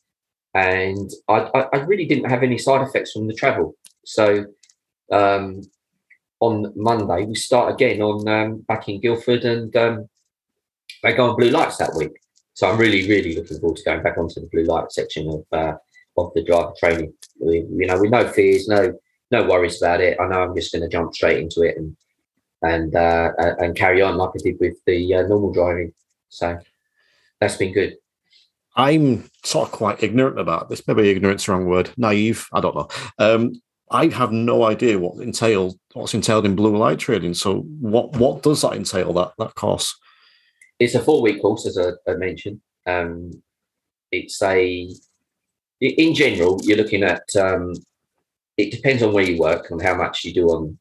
And 0.54 1.10
I, 1.28 1.50
I, 1.54 1.66
I 1.74 1.76
really 1.80 2.06
didn't 2.06 2.30
have 2.30 2.42
any 2.42 2.58
side 2.58 2.86
effects 2.86 3.12
from 3.12 3.26
the 3.26 3.34
travel. 3.34 3.76
So 4.04 4.46
um, 5.12 5.60
on 6.40 6.72
Monday, 6.74 7.26
we 7.26 7.34
start 7.34 7.74
again 7.74 8.00
on 8.00 8.26
um, 8.28 8.58
back 8.62 8.88
in 8.88 9.00
Guildford 9.00 9.44
and 9.44 9.74
um, 9.76 10.08
they 11.02 11.12
go 11.12 11.30
on 11.30 11.36
blue 11.36 11.50
lights 11.50 11.76
that 11.76 11.94
week. 11.94 12.12
So 12.54 12.68
I'm 12.68 12.78
really, 12.78 13.08
really 13.08 13.36
looking 13.36 13.60
forward 13.60 13.76
to 13.76 13.84
going 13.84 14.02
back 14.02 14.18
onto 14.18 14.40
the 14.40 14.48
blue 14.50 14.64
light 14.64 14.90
section 14.90 15.28
of 15.28 15.44
uh, 15.52 15.76
of 16.26 16.34
the 16.34 16.44
driver 16.44 16.72
training. 16.78 17.12
We, 17.40 17.58
you 17.58 17.86
know, 17.86 18.00
with 18.00 18.10
no 18.10 18.28
fears, 18.28 18.68
no 18.68 18.92
no 19.30 19.46
worries 19.46 19.80
about 19.82 20.00
it. 20.00 20.18
I 20.20 20.26
know 20.26 20.42
I'm 20.42 20.54
just 20.56 20.72
going 20.72 20.82
to 20.82 20.88
jump 20.88 21.14
straight 21.14 21.38
into 21.38 21.62
it 21.62 21.76
and 21.76 21.96
and 22.62 22.94
uh, 22.94 23.30
and 23.58 23.76
carry 23.76 24.02
on 24.02 24.16
like 24.16 24.30
I 24.30 24.42
did 24.42 24.56
with 24.60 24.76
the 24.86 25.14
uh, 25.14 25.22
normal 25.22 25.52
driving. 25.52 25.92
So 26.28 26.58
that's 27.40 27.56
been 27.56 27.72
good. 27.72 27.96
I'm 28.76 29.28
sort 29.44 29.68
of 29.68 29.72
quite 29.72 30.02
ignorant 30.02 30.38
about 30.38 30.68
this. 30.68 30.86
Maybe 30.86 31.08
ignorance, 31.08 31.46
the 31.46 31.52
wrong 31.52 31.66
word. 31.66 31.90
Naive. 31.96 32.46
I 32.52 32.60
don't 32.60 32.76
know. 32.76 32.88
Um, 33.18 33.60
I 33.90 34.06
have 34.08 34.32
no 34.32 34.64
idea 34.64 34.98
what 34.98 35.22
entailed 35.22 35.78
what's 35.94 36.14
entailed 36.14 36.46
in 36.46 36.56
blue 36.56 36.76
light 36.76 36.98
training. 36.98 37.34
So 37.34 37.60
what 37.80 38.16
what 38.16 38.42
does 38.42 38.62
that 38.62 38.74
entail? 38.74 39.12
That 39.12 39.32
that 39.38 39.54
course? 39.54 39.96
It's 40.78 40.94
a 40.94 41.02
four 41.02 41.22
week 41.22 41.42
course, 41.42 41.66
as 41.66 41.76
I, 41.76 41.90
I 42.10 42.14
mentioned. 42.14 42.60
Um, 42.86 43.42
it's 44.10 44.40
a, 44.42 44.88
in 45.80 46.14
general, 46.14 46.60
you're 46.62 46.76
looking 46.76 47.02
at, 47.02 47.22
um, 47.38 47.74
it 48.56 48.72
depends 48.72 49.02
on 49.02 49.12
where 49.12 49.24
you 49.24 49.38
work 49.38 49.70
and 49.70 49.80
how 49.80 49.94
much 49.94 50.24
you 50.24 50.32
do 50.32 50.48
on 50.48 50.78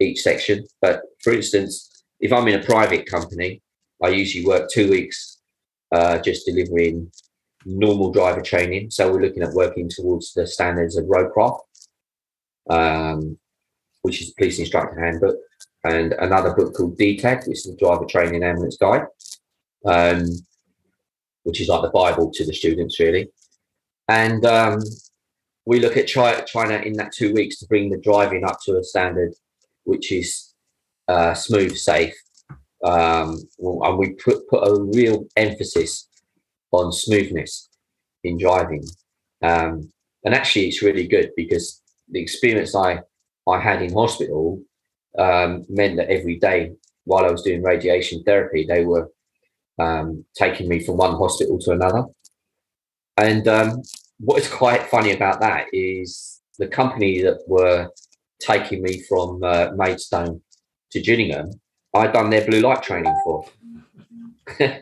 each 0.00 0.20
section. 0.20 0.64
But 0.80 1.02
for 1.22 1.32
instance, 1.32 2.04
if 2.20 2.32
I'm 2.32 2.48
in 2.48 2.60
a 2.60 2.64
private 2.64 3.06
company, 3.06 3.62
I 4.02 4.08
usually 4.08 4.46
work 4.46 4.70
two 4.70 4.90
weeks 4.90 5.38
uh, 5.92 6.18
just 6.18 6.46
delivering 6.46 7.10
normal 7.64 8.12
driver 8.12 8.42
training. 8.42 8.90
So 8.90 9.10
we're 9.10 9.22
looking 9.22 9.42
at 9.42 9.52
working 9.52 9.88
towards 9.88 10.32
the 10.32 10.46
standards 10.46 10.96
of 10.96 11.06
roadcraft, 11.06 11.60
um, 12.70 13.38
which 14.02 14.20
is 14.20 14.28
the 14.28 14.34
police 14.38 14.58
instructor 14.58 15.00
handbook, 15.00 15.36
and 15.84 16.12
another 16.14 16.54
book 16.54 16.74
called 16.74 16.98
DTAG, 16.98 17.48
which 17.48 17.58
is 17.58 17.64
the 17.64 17.76
driver 17.76 18.04
training 18.04 18.44
ambulance 18.44 18.76
guide, 18.76 19.06
um, 19.86 20.24
which 21.42 21.60
is 21.60 21.68
like 21.68 21.82
the 21.82 21.90
Bible 21.90 22.30
to 22.32 22.44
the 22.44 22.52
students, 22.52 23.00
really. 23.00 23.28
And 24.08 24.44
um, 24.44 24.80
we 25.66 25.80
look 25.80 25.96
at 25.96 26.08
to, 26.08 26.86
in 26.86 26.94
that 26.94 27.12
two 27.12 27.32
weeks, 27.34 27.58
to 27.58 27.66
bring 27.66 27.90
the 27.90 27.98
driving 27.98 28.44
up 28.44 28.58
to 28.64 28.78
a 28.78 28.84
standard 28.84 29.34
which 29.84 30.12
is 30.12 30.54
uh, 31.08 31.34
smooth, 31.34 31.76
safe. 31.76 32.14
Um, 32.84 33.38
and 33.58 33.98
we 33.98 34.10
put, 34.10 34.48
put 34.48 34.68
a 34.68 34.82
real 34.94 35.26
emphasis 35.36 36.08
on 36.70 36.92
smoothness 36.92 37.68
in 38.24 38.38
driving. 38.38 38.84
Um, 39.42 39.90
and 40.24 40.34
actually, 40.34 40.68
it's 40.68 40.82
really 40.82 41.06
good 41.06 41.30
because 41.36 41.82
the 42.08 42.20
experience 42.20 42.74
I, 42.74 43.00
I 43.46 43.58
had 43.58 43.82
in 43.82 43.92
hospital 43.92 44.60
um, 45.18 45.64
meant 45.68 45.96
that 45.96 46.10
every 46.10 46.36
day 46.36 46.72
while 47.04 47.24
I 47.24 47.30
was 47.30 47.42
doing 47.42 47.62
radiation 47.62 48.22
therapy, 48.22 48.66
they 48.68 48.84
were 48.84 49.10
um, 49.78 50.24
taking 50.34 50.68
me 50.68 50.84
from 50.84 50.96
one 50.96 51.16
hospital 51.16 51.58
to 51.60 51.70
another. 51.70 52.04
And 53.18 53.48
um, 53.48 53.82
what 54.20 54.40
is 54.40 54.48
quite 54.48 54.84
funny 54.84 55.12
about 55.12 55.40
that 55.40 55.66
is 55.72 56.40
the 56.58 56.68
company 56.68 57.20
that 57.22 57.40
were 57.48 57.88
taking 58.40 58.80
me 58.80 59.02
from 59.08 59.42
uh, 59.42 59.70
Maidstone 59.74 60.40
to 60.92 61.00
Gillingham, 61.00 61.50
I'd 61.94 62.12
done 62.12 62.30
their 62.30 62.46
blue 62.46 62.60
light 62.60 62.82
training 62.82 63.14
for. 63.24 63.44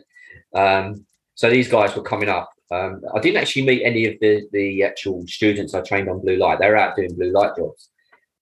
um, 0.55 1.05
so 1.33 1.49
these 1.49 1.67
guys 1.67 1.95
were 1.95 2.03
coming 2.03 2.29
up. 2.29 2.51
Um, 2.69 3.01
I 3.15 3.19
didn't 3.19 3.37
actually 3.37 3.65
meet 3.65 3.83
any 3.83 4.05
of 4.05 4.15
the, 4.21 4.47
the 4.51 4.83
actual 4.83 5.25
students 5.27 5.73
I 5.73 5.81
trained 5.81 6.07
on 6.09 6.21
blue 6.21 6.37
light. 6.37 6.59
They 6.59 6.69
were 6.69 6.77
out 6.77 6.95
doing 6.95 7.15
blue 7.15 7.31
light 7.31 7.55
jobs. 7.57 7.89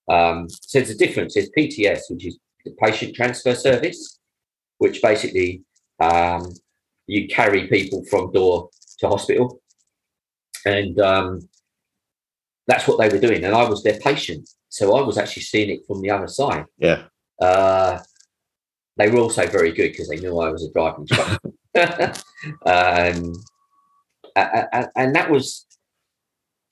Um, 0.09 0.49
so 0.49 0.79
there's 0.79 0.89
a 0.89 0.97
difference. 0.97 1.35
There's 1.35 1.49
PTS, 1.57 2.01
which 2.09 2.25
is 2.25 2.37
the 2.65 2.71
patient 2.71 3.15
transfer 3.15 3.55
service, 3.55 4.19
which 4.79 5.01
basically 5.01 5.63
um, 6.01 6.51
you 7.07 7.29
carry 7.29 7.67
people 7.67 8.03
from 8.09 8.33
door 8.33 8.69
to 8.99 9.07
hospital. 9.07 9.61
And 10.65 10.99
um, 10.99 11.49
that's 12.67 12.87
what 12.87 12.99
they 12.99 13.09
were 13.09 13.21
doing. 13.21 13.43
And 13.43 13.53
I 13.53 13.67
was 13.67 13.83
their 13.83 13.99
patient. 13.99 14.49
So 14.69 14.95
I 14.95 15.01
was 15.01 15.17
actually 15.17 15.43
seeing 15.43 15.69
it 15.69 15.85
from 15.87 16.01
the 16.01 16.09
other 16.09 16.27
side. 16.27 16.65
Yeah. 16.77 17.03
Uh, 17.39 17.99
they 18.97 19.09
were 19.09 19.19
also 19.19 19.45
very 19.47 19.71
good 19.71 19.91
because 19.91 20.09
they 20.09 20.17
knew 20.17 20.39
I 20.39 20.49
was 20.49 20.63
a 20.63 20.71
driving 20.71 21.05
instructor. 21.09 21.51
um, 22.65 23.33
and, 24.35 24.87
and 24.95 25.15
that 25.15 25.29
was 25.29 25.65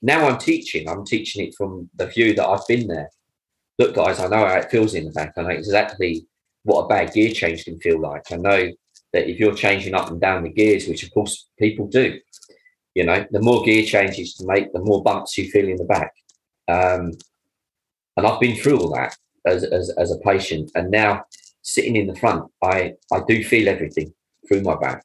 now 0.02 0.28
I'm 0.28 0.38
teaching. 0.38 0.88
I'm 0.88 1.04
teaching 1.04 1.46
it 1.46 1.54
from 1.54 1.88
the 1.94 2.06
view 2.06 2.34
that 2.34 2.46
I've 2.46 2.66
been 2.66 2.88
there 2.88 3.10
look, 3.78 3.94
guys, 3.94 4.20
I 4.20 4.28
know 4.28 4.46
how 4.46 4.56
it 4.56 4.70
feels 4.70 4.94
in 4.94 5.04
the 5.04 5.10
back. 5.10 5.34
I 5.36 5.42
know 5.42 5.48
exactly 5.48 6.26
what 6.62 6.82
a 6.82 6.88
bad 6.88 7.12
gear 7.12 7.32
change 7.32 7.64
can 7.64 7.78
feel 7.78 8.00
like. 8.00 8.30
I 8.30 8.36
know 8.36 8.70
that 9.12 9.28
if 9.28 9.38
you're 9.38 9.54
changing 9.54 9.94
up 9.94 10.10
and 10.10 10.20
down 10.20 10.44
the 10.44 10.50
gears, 10.50 10.88
which 10.88 11.02
of 11.02 11.12
course 11.12 11.48
people 11.58 11.86
do, 11.86 12.18
you 12.94 13.04
know, 13.04 13.26
the 13.30 13.42
more 13.42 13.62
gear 13.64 13.84
changes 13.84 14.34
to 14.34 14.46
make, 14.46 14.72
the 14.72 14.80
more 14.80 15.02
bumps 15.02 15.36
you 15.36 15.50
feel 15.50 15.68
in 15.68 15.76
the 15.76 15.84
back. 15.84 16.12
Um, 16.68 17.12
and 18.16 18.26
I've 18.26 18.40
been 18.40 18.56
through 18.56 18.78
all 18.78 18.94
that 18.94 19.16
as, 19.46 19.64
as, 19.64 19.90
as 19.98 20.12
a 20.12 20.18
patient. 20.18 20.70
And 20.74 20.90
now 20.90 21.24
sitting 21.62 21.96
in 21.96 22.06
the 22.06 22.16
front, 22.16 22.50
I, 22.62 22.94
I 23.12 23.20
do 23.26 23.42
feel 23.42 23.68
everything 23.68 24.14
through 24.46 24.62
my 24.62 24.76
back. 24.76 25.04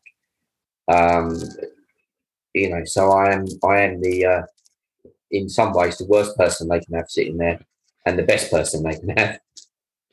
Um, 0.87 1.35
you 2.53 2.69
know, 2.69 2.83
so 2.85 3.11
I 3.11 3.33
am, 3.33 3.45
I 3.63 3.81
am 3.81 4.01
the, 4.01 4.25
uh, 4.25 4.41
in 5.31 5.49
some 5.49 5.73
ways, 5.73 5.97
the 5.97 6.05
worst 6.05 6.37
person 6.37 6.67
they 6.67 6.79
can 6.79 6.95
have 6.95 7.09
sitting 7.09 7.37
there 7.37 7.59
and 8.05 8.17
the 8.17 8.23
best 8.23 8.51
person 8.51 8.83
they 8.83 8.97
can 8.97 9.09
have 9.17 9.39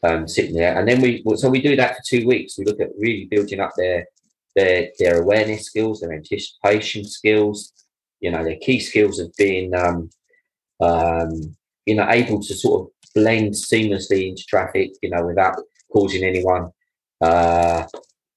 um, 0.03 0.29
sitting 0.29 0.55
there. 0.55 0.79
And 0.79 0.89
then 0.89 1.01
we 1.01 1.23
so 1.37 1.49
we 1.49 1.61
do 1.61 1.77
that 1.77 1.97
for 1.97 2.03
two 2.07 2.27
weeks. 2.27 2.59
We 2.59 2.65
look 2.65 2.81
at 2.81 2.91
really 2.99 3.27
building 3.27 3.61
up 3.61 3.73
their 3.77 4.07
their 4.57 4.89
their 4.99 5.21
awareness 5.23 5.67
skills, 5.67 6.01
their 6.01 6.13
anticipation 6.13 7.05
skills, 7.05 7.73
you 8.21 8.31
know, 8.31 8.43
their 8.43 8.57
key 8.57 8.81
skills 8.81 9.21
of 9.21 9.33
being 9.37 9.73
um, 9.75 10.11
um, 10.81 11.57
you 11.85 11.95
know 11.95 12.09
able 12.11 12.43
to 12.43 12.55
sort 12.55 12.81
of 12.81 13.13
blend 13.15 13.53
seamlessly 13.53 14.29
into 14.29 14.45
traffic, 14.49 14.91
you 15.03 15.11
know, 15.11 15.25
without 15.25 15.57
causing 15.93 16.25
anyone 16.25 16.71
uh, 17.21 17.87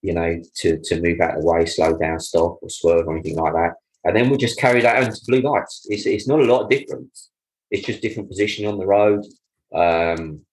you 0.01 0.13
know 0.13 0.39
to 0.55 0.79
to 0.83 1.01
move 1.01 1.19
out 1.21 1.37
of 1.37 1.41
the 1.41 1.47
way, 1.47 1.65
slow 1.65 1.97
down, 1.97 2.19
stop, 2.19 2.59
or 2.61 2.69
swerve 2.69 3.07
or 3.07 3.13
anything 3.13 3.37
like 3.37 3.53
that. 3.53 3.73
And 4.03 4.15
then 4.15 4.29
we 4.29 4.37
just 4.37 4.59
carry 4.59 4.81
that 4.81 5.03
into 5.03 5.19
blue 5.27 5.41
lights. 5.41 5.85
It's, 5.89 6.05
it's 6.05 6.27
not 6.27 6.39
a 6.39 6.45
lot 6.45 6.63
of 6.63 6.69
difference. 6.69 7.31
It's 7.69 7.85
just 7.85 8.01
different 8.01 8.29
position 8.29 8.65
on 8.65 8.77
the 8.77 8.85
road. 8.85 9.25
Um, 9.73 10.45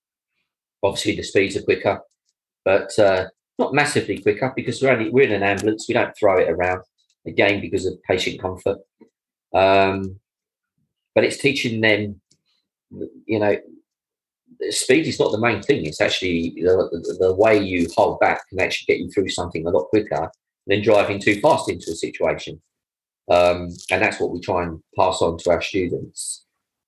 obviously, 0.82 1.16
the 1.16 1.22
speeds 1.22 1.56
are 1.56 1.62
quicker, 1.62 2.00
but 2.64 2.96
uh, 2.98 3.26
not 3.58 3.74
massively 3.74 4.18
quicker 4.18 4.52
because 4.54 4.82
we're 4.82 4.90
only 4.90 5.10
we're 5.10 5.24
in 5.24 5.32
an 5.32 5.42
ambulance. 5.42 5.86
We 5.88 5.94
don't 5.94 6.16
throw 6.18 6.38
it 6.38 6.50
around 6.50 6.82
again 7.26 7.60
because 7.60 7.86
of 7.86 8.02
patient 8.02 8.40
comfort. 8.40 8.78
Um, 9.54 10.20
but 11.14 11.24
it's 11.24 11.38
teaching 11.38 11.80
them, 11.80 12.20
you 13.26 13.38
know, 13.38 13.56
speed 14.70 15.06
is 15.06 15.18
not 15.18 15.32
the 15.32 15.40
main 15.40 15.62
thing. 15.62 15.86
It's 15.86 16.00
actually 16.00 16.54
the, 16.56 16.88
the, 16.92 17.16
the, 17.20 17.34
way 17.34 17.58
you 17.58 17.88
hold 17.96 18.20
back 18.20 18.46
can 18.48 18.60
actually 18.60 18.94
get 18.94 19.00
you 19.02 19.10
through 19.10 19.30
something 19.30 19.66
a 19.66 19.70
lot 19.70 19.88
quicker 19.88 20.30
than 20.66 20.82
driving 20.82 21.20
too 21.20 21.40
fast 21.40 21.70
into 21.70 21.90
a 21.90 21.94
situation. 21.94 22.60
Um, 23.30 23.70
and 23.90 24.02
that's 24.02 24.20
what 24.20 24.30
we 24.30 24.40
try 24.40 24.64
and 24.64 24.80
pass 24.96 25.22
on 25.22 25.38
to 25.38 25.50
our 25.50 25.62
students. 25.62 26.44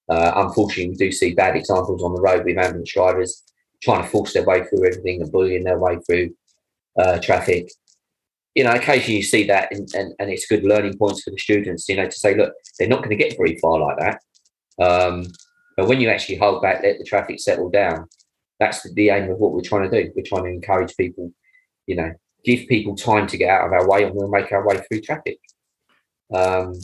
Uh, 0.09 0.33
unfortunately, 0.37 0.91
we 0.91 0.97
do 0.97 1.13
see 1.13 1.35
bad 1.35 1.57
examples 1.57 2.03
on 2.03 2.15
the 2.15 2.21
road 2.21 2.45
with 2.45 2.59
ambulance 2.59 2.93
drivers 2.93 3.43
trying 3.83 4.03
to 4.03 4.09
force 4.09 4.33
their 4.33 4.45
way 4.45 4.65
through 4.65 4.87
everything 4.87 5.23
and 5.23 5.33
bullying 5.33 5.65
their 5.65 5.79
way 5.79 5.99
through 6.07 6.31
uh, 6.99 7.19
traffic. 7.21 7.71
You 8.55 8.65
know, 8.65 8.73
occasionally 8.73 9.19
you 9.19 9.23
see 9.23 9.45
that, 9.45 9.69
and, 9.71 9.89
and, 9.95 10.15
and 10.19 10.31
it's 10.31 10.47
good 10.47 10.65
learning 10.65 10.99
points 10.99 11.23
for 11.23 11.31
the 11.31 11.39
students, 11.39 11.89
you 11.89 11.97
know, 11.97 12.07
to 12.07 12.19
say, 12.19 12.37
look, 12.37 12.53
they're 12.79 12.89
not 12.89 12.99
going 12.99 13.17
to 13.17 13.23
get 13.23 13.37
very 13.37 13.57
far 13.59 13.79
like 13.79 13.99
that. 13.99 14.21
Um, 14.83 15.27
but 15.77 15.87
when 15.87 16.01
you 16.01 16.09
actually 16.09 16.37
hold 16.37 16.63
back, 16.63 16.83
let 16.83 16.99
the 16.99 17.05
traffic 17.05 17.39
settle 17.39 17.71
down, 17.71 18.07
that's 18.59 18.83
the 18.95 19.11
aim 19.11 19.31
of 19.31 19.39
what 19.39 19.53
we're 19.53 19.61
trying 19.61 19.89
to 19.89 20.03
do. 20.03 20.11
We're 20.17 20.25
trying 20.27 20.45
to 20.45 20.51
encourage 20.51 20.97
people, 20.97 21.33
you 21.87 21.95
know, 21.95 22.13
give 22.45 22.67
people 22.69 22.97
time 22.97 23.29
to 23.29 23.37
get 23.37 23.51
out 23.51 23.67
of 23.67 23.73
our 23.73 23.89
way 23.89 24.03
and 24.03 24.15
we'll 24.15 24.29
make 24.29 24.51
our 24.51 24.67
way 24.67 24.79
through 24.79 25.03
traffic. 25.03 25.39
Um, 26.35 26.75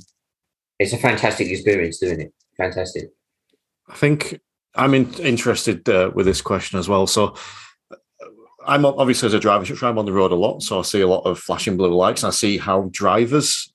it's 0.79 0.93
a 0.93 0.99
fantastic 0.99 1.49
experience 1.49 1.99
doing 1.99 2.21
it 2.21 2.35
fantastic. 2.57 3.11
I 3.89 3.95
think 3.95 4.41
I'm 4.75 4.95
in, 4.95 5.13
interested 5.15 5.89
uh, 5.89 6.11
with 6.15 6.27
this 6.27 6.41
question 6.41 6.79
as 6.79 6.89
well. 6.89 7.07
So, 7.07 7.35
I'm 8.67 8.85
obviously 8.85 9.27
as 9.27 9.35
a 9.35 9.41
driver, 9.41 9.87
I'm 9.87 9.99
on 9.99 10.07
the 10.07 10.13
road 10.13 10.33
a 10.33 10.37
lot, 10.37 10.63
so 10.63 10.79
I 10.79 10.83
see 10.83 11.01
a 11.01 11.09
lot 11.09 11.27
of 11.27 11.39
flashing 11.39 11.77
blue 11.77 11.95
lights, 11.95 12.23
and 12.23 12.29
I 12.29 12.33
see 12.33 12.59
how 12.59 12.89
drivers 12.93 13.73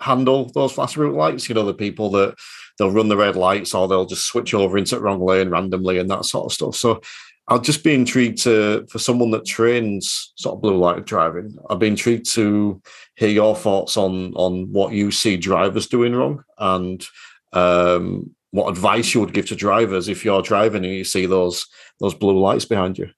handle 0.00 0.50
those 0.54 0.72
flashing 0.72 1.02
blue 1.02 1.16
lights. 1.16 1.48
You 1.48 1.54
know, 1.54 1.64
the 1.64 1.74
people 1.74 2.10
that 2.10 2.34
they'll 2.78 2.90
run 2.90 3.08
the 3.08 3.16
red 3.16 3.36
lights 3.36 3.74
or 3.74 3.88
they'll 3.88 4.06
just 4.06 4.26
switch 4.26 4.52
over 4.52 4.76
into 4.76 4.96
the 4.96 5.00
wrong 5.00 5.20
lane 5.20 5.48
randomly 5.48 5.98
and 5.98 6.10
that 6.10 6.24
sort 6.24 6.46
of 6.46 6.52
stuff. 6.52 6.76
So, 6.76 7.00
I'll 7.48 7.60
just 7.60 7.84
be 7.84 7.94
intrigued 7.94 8.42
to 8.42 8.86
for 8.90 8.98
someone 8.98 9.30
that 9.30 9.46
trains 9.46 10.32
sort 10.36 10.56
of 10.56 10.62
blue 10.62 10.76
light 10.76 11.04
driving. 11.06 11.56
I'd 11.70 11.78
be 11.78 11.86
intrigued 11.86 12.32
to 12.34 12.82
hear 13.14 13.28
your 13.28 13.54
thoughts 13.54 13.96
on 13.96 14.34
on 14.34 14.72
what 14.72 14.92
you 14.92 15.10
see 15.10 15.36
drivers 15.36 15.86
doing 15.86 16.14
wrong 16.14 16.42
and 16.58 17.06
um, 17.52 18.34
what 18.50 18.68
advice 18.68 19.14
you 19.14 19.20
would 19.20 19.32
give 19.32 19.46
to 19.46 19.56
drivers 19.56 20.08
if 20.08 20.24
you're 20.24 20.42
driving 20.42 20.84
and 20.84 20.94
you 20.94 21.04
see 21.04 21.26
those 21.26 21.66
those 22.00 22.14
blue 22.14 22.38
lights 22.38 22.64
behind 22.64 22.98
you. 22.98 23.10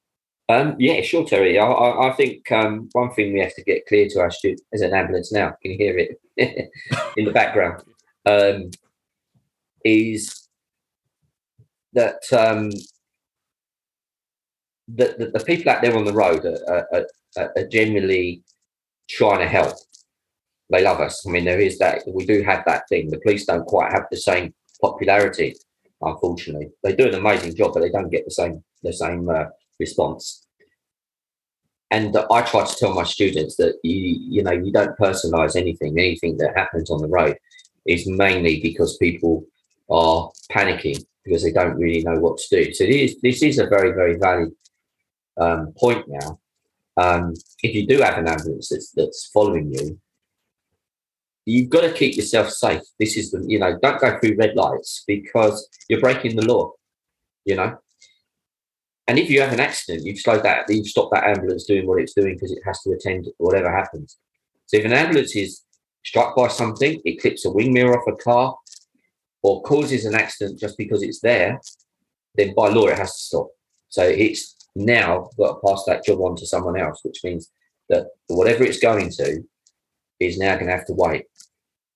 Um, 0.51 0.77
yeah, 0.79 1.03
sure, 1.03 1.27
Terry. 1.27 1.59
I, 1.59 1.67
I, 1.67 2.09
I 2.09 2.13
think 2.15 2.51
um, 2.53 2.89
one 2.93 3.11
thing 3.13 3.33
we 3.33 3.41
have 3.41 3.55
to 3.55 3.63
get 3.63 3.87
clear 3.87 4.09
to 4.09 4.21
our 4.21 4.31
students 4.31 4.63
is 4.73 4.81
an 4.81 4.95
ambulance 4.95 5.31
now. 5.31 5.55
Can 5.63 5.73
you 5.73 5.79
hear 5.79 5.99
it 5.99 6.71
in 7.17 7.25
the 7.25 7.33
background? 7.33 7.83
Um, 8.25 8.71
is 9.85 10.49
that 11.93 12.23
um, 12.33 12.71
the, 14.89 15.15
the, 15.19 15.31
the, 15.35 15.45
people 15.45 15.71
out 15.71 15.83
there 15.83 15.97
on 15.97 16.05
the 16.05 16.13
road 16.13 16.45
are, 16.45 16.87
are, 16.93 17.07
are, 17.37 17.53
are 17.57 17.67
generally 17.69 18.43
trying 19.09 19.41
to 19.41 19.47
help 19.47 19.77
they 20.71 20.83
love 20.83 21.01
us. 21.01 21.27
I 21.27 21.31
mean, 21.31 21.45
there 21.45 21.61
is 21.61 21.79
that 21.79 22.03
we 22.07 22.27
do 22.27 22.43
have 22.43 22.63
that 22.67 22.89
thing. 22.89 23.09
The 23.11 23.21
police 23.21 23.47
don't 23.47 23.67
quite 23.67 23.93
have 23.93 24.05
the 24.11 24.17
same 24.17 24.53
popularity, 24.81 25.55
unfortunately. 26.03 26.69
They 26.83 26.95
do 26.95 27.09
an 27.09 27.15
amazing 27.15 27.57
job, 27.57 27.73
but 27.75 27.81
they 27.81 27.91
don't 27.91 28.11
get 28.11 28.25
the 28.25 28.31
same 28.31 28.63
the 28.83 28.93
same 28.93 29.29
uh, 29.29 29.47
response. 29.79 30.47
And 31.91 32.17
I 32.31 32.43
try 32.43 32.67
to 32.67 32.77
tell 32.77 32.95
my 32.95 33.05
students 33.05 33.57
that 33.57 33.77
you 33.83 34.19
you 34.35 34.43
know 34.43 34.53
you 34.53 34.73
don't 34.73 34.99
personalize 34.99 35.57
anything. 35.57 35.99
Anything 35.99 36.37
that 36.39 36.57
happens 36.57 36.91
on 36.91 37.01
the 37.01 37.09
road 37.09 37.37
is 37.87 38.07
mainly 38.07 38.61
because 38.61 38.99
people 38.99 39.47
are 39.91 40.31
panicking 40.53 41.03
because 41.25 41.43
they 41.43 41.53
don't 41.53 41.77
really 41.77 42.03
know 42.03 42.19
what 42.21 42.37
to 42.39 42.65
do. 42.65 42.75
So 42.75 42.85
this 42.85 43.17
this 43.23 43.43
is 43.43 43.59
a 43.59 43.67
very 43.67 43.93
very 43.93 44.19
valid 44.19 44.53
um, 45.39 45.73
point 45.79 46.05
now. 46.09 46.39
Um, 46.99 47.33
if 47.63 47.75
you 47.75 47.87
do 47.87 48.03
have 48.03 48.19
an 48.19 48.29
ambulance 48.29 48.71
that's, 48.71 48.91
that's 48.91 49.31
following 49.33 49.73
you, 49.73 49.99
you've 51.47 51.71
got 51.71 51.83
to 51.83 51.93
keep 51.93 52.17
yourself 52.17 52.51
safe. 52.51 52.83
This 52.99 53.17
is 53.17 53.31
the, 53.31 53.43
you 53.47 53.59
know, 53.59 53.79
don't 53.81 54.01
go 54.01 54.19
through 54.19 54.37
red 54.37 54.57
lights 54.57 55.05
because 55.07 55.69
you're 55.89 56.01
breaking 56.01 56.37
the 56.37 56.45
law, 56.45 56.73
you 57.45 57.57
know. 57.57 57.79
And 59.09 59.19
if 59.19 59.31
you 59.31 59.41
have 59.41 59.53
an 59.53 59.61
accident, 59.61 60.05
you've 60.05 60.19
slowed 60.19 60.45
that, 60.45 60.67
you've 60.69 60.87
stopped 60.87 61.15
that 61.15 61.25
ambulance 61.25 61.65
doing 61.65 61.87
what 61.87 62.01
it's 62.01 62.13
doing 62.13 62.35
because 62.35 62.53
it 62.53 62.63
has 62.65 62.81
to 62.83 62.93
attend 62.93 63.27
whatever 63.39 63.75
happens. 63.75 64.19
So 64.67 64.77
if 64.77 64.85
an 64.85 64.93
ambulance 64.93 65.35
is 65.35 65.63
struck 66.05 66.37
by 66.37 66.49
something, 66.49 67.01
it 67.05 67.21
clips 67.21 67.47
a 67.47 67.51
wing 67.51 67.73
mirror 67.73 67.99
off 67.99 68.07
a 68.07 68.17
car, 68.23 68.55
or 69.43 69.63
causes 69.63 70.05
an 70.05 70.15
accident 70.15 70.59
just 70.59 70.77
because 70.77 71.03
it's 71.03 71.21
there, 71.21 71.61
then 72.35 72.55
by 72.55 72.69
law 72.69 72.87
it 72.87 72.99
has 72.99 73.15
to 73.17 73.23
stop. 73.23 73.49
So 73.89 74.03
it's 74.03 74.57
now 74.77 75.31
got 75.39 75.55
to 75.55 75.67
pass 75.67 75.85
that 75.87 76.05
job 76.05 76.21
on 76.21 76.37
to 76.37 76.47
someone 76.47 76.79
else, 76.79 77.01
which 77.03 77.25
means 77.25 77.51
that 77.89 78.09
whatever 78.27 78.65
it's 78.65 78.79
going 78.79 79.11
to 79.11 79.43
is 80.21 80.39
now 80.39 80.55
going 80.55 80.67
to 80.67 80.77
have 80.77 80.87
to 80.87 80.93
wait. 80.93 81.25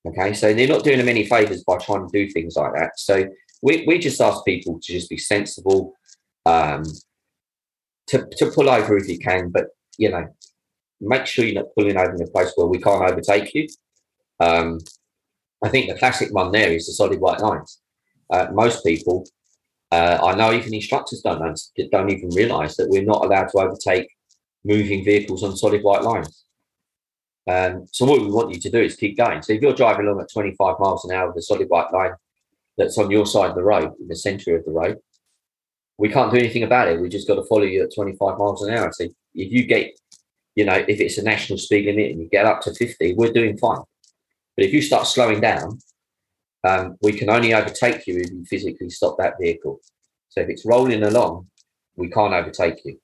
Okay, 0.06 0.32
so 0.32 0.52
they're 0.52 0.66
not 0.66 0.84
doing 0.84 0.98
them 0.98 1.08
any 1.08 1.26
favors 1.26 1.62
by 1.62 1.76
trying 1.78 2.08
to 2.08 2.12
do 2.12 2.30
things 2.30 2.56
like 2.56 2.72
that. 2.74 2.98
So 2.98 3.26
we, 3.60 3.84
we 3.86 3.98
just 3.98 4.20
ask 4.20 4.44
people 4.44 4.80
to 4.80 4.92
just 4.92 5.10
be 5.10 5.18
sensible, 5.18 5.94
um, 6.46 6.84
to, 8.08 8.26
to 8.38 8.50
pull 8.50 8.68
over 8.68 8.96
if 8.96 9.08
you 9.08 9.18
can, 9.18 9.50
but 9.50 9.66
you 9.98 10.10
know, 10.10 10.26
make 11.00 11.26
sure 11.26 11.44
you're 11.44 11.62
not 11.62 11.74
pulling 11.76 11.96
over 11.96 12.14
in 12.14 12.22
a 12.22 12.26
place 12.26 12.52
where 12.56 12.66
we 12.66 12.80
can't 12.80 13.10
overtake 13.10 13.52
you. 13.54 13.68
Um, 14.40 14.78
I 15.64 15.68
think 15.68 15.88
the 15.88 15.98
classic 15.98 16.32
one 16.32 16.52
there 16.52 16.70
is 16.72 16.86
the 16.86 16.92
solid 16.92 17.20
white 17.20 17.40
lines. 17.40 17.80
Uh, 18.30 18.48
most 18.52 18.84
people, 18.84 19.24
uh, 19.90 20.18
I 20.22 20.34
know 20.34 20.52
even 20.52 20.74
instructors 20.74 21.20
don't 21.22 21.60
don't 21.90 22.10
even 22.10 22.30
realise 22.30 22.76
that 22.76 22.88
we're 22.88 23.04
not 23.04 23.24
allowed 23.24 23.48
to 23.48 23.58
overtake 23.58 24.08
moving 24.64 25.04
vehicles 25.04 25.42
on 25.42 25.56
solid 25.56 25.82
white 25.82 26.02
lines. 26.02 26.44
Um, 27.48 27.86
so 27.90 28.06
what 28.06 28.20
we 28.20 28.30
want 28.30 28.54
you 28.54 28.60
to 28.60 28.70
do 28.70 28.78
is 28.78 28.96
keep 28.96 29.16
going. 29.16 29.42
So 29.42 29.52
if 29.52 29.60
you're 29.60 29.74
driving 29.74 30.06
along 30.06 30.20
at 30.20 30.32
25 30.32 30.76
miles 30.78 31.04
an 31.04 31.12
hour 31.12 31.28
with 31.28 31.38
a 31.38 31.42
solid 31.42 31.68
white 31.68 31.92
line 31.92 32.12
that's 32.78 32.98
on 32.98 33.10
your 33.10 33.26
side 33.26 33.50
of 33.50 33.56
the 33.56 33.64
road, 33.64 33.92
in 34.00 34.08
the 34.08 34.16
centre 34.16 34.56
of 34.56 34.64
the 34.64 34.70
road, 34.70 34.98
we 36.02 36.08
can't 36.08 36.32
do 36.32 36.36
anything 36.36 36.64
about 36.64 36.88
it. 36.88 37.00
We 37.00 37.08
just 37.08 37.28
got 37.28 37.36
to 37.36 37.44
follow 37.44 37.62
you 37.62 37.84
at 37.84 37.94
25 37.94 38.36
miles 38.36 38.60
an 38.64 38.74
hour. 38.74 38.90
So 38.92 39.04
if 39.04 39.52
you 39.52 39.64
get, 39.64 39.92
you 40.56 40.64
know, 40.64 40.74
if 40.74 40.98
it's 40.98 41.16
a 41.16 41.22
national 41.22 41.58
speed 41.58 41.86
limit 41.86 42.10
and 42.10 42.20
you 42.20 42.28
get 42.28 42.44
up 42.44 42.60
to 42.62 42.74
50, 42.74 43.14
we're 43.14 43.32
doing 43.32 43.56
fine. 43.56 43.82
But 44.56 44.66
if 44.66 44.72
you 44.72 44.82
start 44.82 45.06
slowing 45.06 45.40
down, 45.40 45.78
um, 46.64 46.96
we 47.02 47.12
can 47.12 47.30
only 47.30 47.54
overtake 47.54 48.04
you 48.08 48.16
if 48.16 48.32
you 48.32 48.44
physically 48.46 48.90
stop 48.90 49.16
that 49.18 49.34
vehicle. 49.40 49.78
So 50.30 50.40
if 50.40 50.48
it's 50.48 50.66
rolling 50.66 51.04
along, 51.04 51.46
we 51.94 52.10
can't 52.10 52.34
overtake 52.34 52.84
you. 52.84 52.98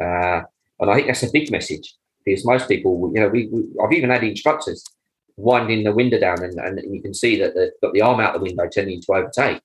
Uh, 0.00 0.42
and 0.80 0.90
I 0.90 0.96
think 0.96 1.06
that's 1.06 1.22
a 1.22 1.30
big 1.30 1.52
message 1.52 1.94
because 2.24 2.44
most 2.44 2.66
people, 2.66 3.12
you 3.14 3.20
know, 3.20 3.28
we, 3.28 3.48
we 3.52 3.68
I've 3.80 3.92
even 3.92 4.10
had 4.10 4.24
instructors 4.24 4.82
winding 5.36 5.84
the 5.84 5.92
window 5.92 6.18
down 6.18 6.42
and, 6.42 6.58
and 6.58 6.92
you 6.92 7.00
can 7.00 7.14
see 7.14 7.38
that 7.38 7.54
they've 7.54 7.70
got 7.80 7.92
the 7.92 8.02
arm 8.02 8.18
out 8.18 8.34
the 8.34 8.40
window 8.40 8.68
telling 8.68 8.90
you 8.90 9.00
to 9.02 9.12
overtake. 9.12 9.60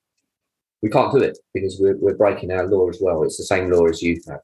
We 0.81 0.89
can't 0.89 1.11
do 1.11 1.19
it 1.19 1.37
because 1.53 1.77
we're, 1.79 1.97
we're 1.97 2.15
breaking 2.15 2.51
our 2.51 2.67
law 2.67 2.89
as 2.89 2.99
well. 3.01 3.23
It's 3.23 3.37
the 3.37 3.43
same 3.43 3.69
law 3.69 3.85
as 3.87 4.01
you 4.01 4.19
have. 4.27 4.39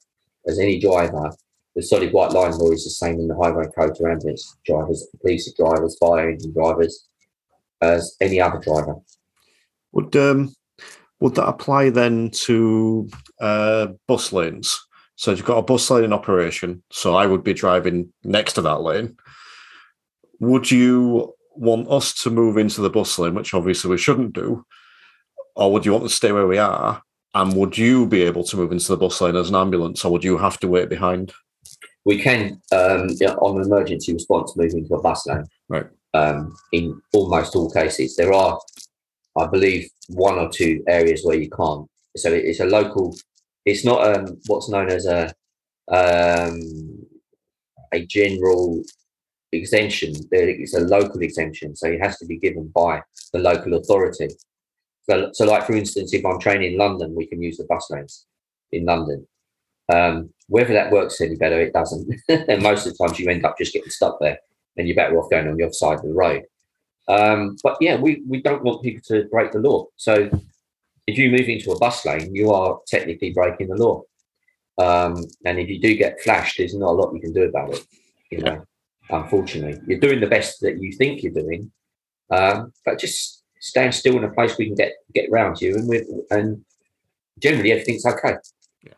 As 0.48 0.60
any 0.60 0.80
driver, 0.80 1.32
the 1.76 1.82
solid 1.82 2.12
white 2.14 2.32
line 2.32 2.52
law 2.58 2.72
is 2.72 2.84
the 2.84 2.90
same 2.90 3.20
in 3.20 3.28
the 3.28 3.36
highway 3.36 3.66
code 3.78 3.96
to 3.96 4.06
ambulance 4.06 4.56
drivers, 4.66 5.08
police 5.22 5.52
drivers, 5.54 5.98
fire 5.98 6.30
engine 6.30 6.54
drivers, 6.54 7.08
as 7.82 8.16
any 8.22 8.40
other 8.40 8.60
driver. 8.60 8.96
Would 9.92 10.16
um, 10.16 10.54
would 11.20 11.36
that 11.36 11.48
apply 11.48 11.90
then 11.90 12.30
to 12.32 13.10
uh, 13.40 13.88
bus 14.08 14.34
lanes? 14.34 14.80
So 15.16 15.32
you've 15.32 15.46
got 15.46 15.58
a 15.58 15.64
bus 15.64 15.90
lane 15.90 16.04
in 16.04 16.14
operation. 16.14 16.84
So 16.92 17.16
I 17.16 17.26
would 17.26 17.44
be 17.44 17.54
driving 17.54 18.12
next 18.24 18.54
to 18.54 18.62
that 18.64 18.82
lane. 18.82 19.18
Would 20.40 20.70
you 20.70 21.34
want 21.56 21.90
us 21.90 22.14
to 22.24 22.30
move 22.30 22.58
into 22.58 22.82
the 22.82 22.90
bus 22.90 23.18
lane, 23.18 23.34
which 23.34 23.54
obviously 23.54 23.90
we 23.90 23.98
shouldn't 23.98 24.34
do, 24.34 24.66
or 25.56 25.72
would 25.72 25.86
you 25.86 25.94
want 25.94 26.04
to 26.04 26.10
stay 26.10 26.32
where 26.32 26.48
we 26.48 26.58
are? 26.58 27.02
And 27.34 27.54
would 27.56 27.78
you 27.78 28.06
be 28.06 28.22
able 28.24 28.44
to 28.46 28.58
move 28.58 28.72
into 28.72 28.88
the 28.88 28.98
bus 28.98 29.20
lane 29.20 29.36
as 29.36 29.50
an 29.50 29.56
ambulance, 29.56 30.06
or 30.06 30.12
would 30.12 30.24
you 30.24 30.38
have 30.38 30.58
to 30.60 30.68
wait 30.68 30.90
behind? 30.90 31.34
We 32.06 32.22
can, 32.22 32.62
um, 32.72 33.10
on 33.42 33.60
an 33.60 33.66
emergency 33.66 34.14
response, 34.14 34.56
move 34.56 34.74
into 34.74 34.96
a 34.96 35.02
bus 35.02 35.26
lane. 35.28 35.46
Right. 35.68 35.88
Um, 36.14 36.56
in 36.72 37.02
almost 37.14 37.56
all 37.56 37.70
cases, 37.70 38.16
there 38.16 38.32
are, 38.32 38.58
I 39.38 39.48
believe, 39.48 39.90
one 40.08 40.38
or 40.38 40.50
two 40.50 40.84
areas 40.88 41.22
where 41.24 41.36
you 41.36 41.50
can't. 41.50 41.88
So 42.16 42.32
it's 42.32 42.62
a 42.62 42.66
local. 42.66 43.16
It's 43.66 43.84
not 43.84 44.16
um, 44.16 44.40
what's 44.48 44.70
known 44.70 44.90
as 44.90 45.06
a 45.06 45.34
um, 45.92 47.06
a 47.94 48.06
general 48.06 48.82
exemption. 49.52 50.14
It's 50.32 50.76
a 50.76 50.82
local 50.82 51.22
exemption, 51.22 51.76
so 51.76 51.88
it 51.88 52.02
has 52.02 52.18
to 52.20 52.26
be 52.26 52.38
given 52.38 52.68
by 52.74 53.02
the 53.34 53.40
local 53.40 53.74
authority. 53.74 54.30
So, 55.10 55.46
like 55.46 55.66
for 55.66 55.76
instance, 55.76 56.14
if 56.14 56.26
I'm 56.26 56.40
training 56.40 56.74
in 56.74 56.80
London, 56.80 57.16
we 57.16 57.28
can 57.28 57.42
use 57.42 57.58
the 57.58 57.66
bus 57.66 57.90
lanes 57.92 58.26
in 58.72 58.86
London. 58.86 59.28
Um, 59.94 60.34
whether 60.48 60.74
that 60.74 60.92
works 60.92 61.22
any 61.22 61.36
better, 61.36 61.60
it 61.60 61.74
doesn't. 61.74 62.14
and 62.30 62.62
most 62.62 62.86
of 62.86 62.98
the 62.98 63.06
times 63.06 63.20
you 63.20 63.30
end 63.30 63.46
up 63.46 63.58
just 63.58 63.74
getting 63.74 63.90
stuck 63.90 64.20
there 64.20 64.40
and 64.78 64.88
you're 64.88 64.96
better 64.96 65.18
off 65.18 65.30
going 65.30 65.48
on 65.48 65.58
the 65.58 65.64
other 65.64 65.74
side 65.74 66.00
of 66.00 66.04
the 66.04 66.14
road. 66.14 66.44
Um, 67.08 67.56
but 67.64 67.78
yeah, 67.82 67.98
we, 67.98 68.24
we 68.28 68.42
don't 68.42 68.64
want 68.64 68.84
people 68.84 69.02
to 69.08 69.26
break 69.30 69.52
the 69.52 69.60
law. 69.60 69.86
So 69.96 70.30
if 71.08 71.18
you 71.18 71.30
move 71.30 71.48
into 71.48 71.72
a 71.72 71.78
bus 71.78 72.06
lane, 72.06 72.34
you 72.34 72.52
are 72.52 72.80
technically 72.88 73.32
breaking 73.32 73.68
the 73.68 73.76
law. 73.76 74.02
Um, 74.78 75.24
and 75.46 75.60
if 75.60 75.70
you 75.70 75.80
do 75.80 75.96
get 75.96 76.22
flashed, 76.22 76.58
there's 76.58 76.76
not 76.76 76.90
a 76.90 76.92
lot 76.92 77.14
you 77.14 77.22
can 77.22 77.34
do 77.34 77.44
about 77.44 77.74
it. 77.74 77.86
You 78.32 78.40
know, 78.40 78.66
unfortunately, 79.10 79.80
you're 79.88 80.00
doing 80.00 80.20
the 80.20 80.28
best 80.28 80.62
that 80.62 80.82
you 80.82 80.92
think 80.92 81.22
you're 81.22 81.32
doing, 81.32 81.72
um, 82.32 82.74
but 82.84 83.00
just 83.00 83.44
stand 83.66 83.96
still 83.96 84.16
in 84.16 84.24
a 84.24 84.32
place 84.32 84.58
we 84.58 84.68
can 84.68 84.76
get 84.76 84.94
get 85.14 85.30
round 85.32 85.60
you, 85.60 85.76
and 85.76 85.90
we 85.90 86.06
and 86.30 86.64
generally 87.40 87.72
everything's 87.72 88.06
okay. 88.06 88.36
Yeah, 88.84 88.94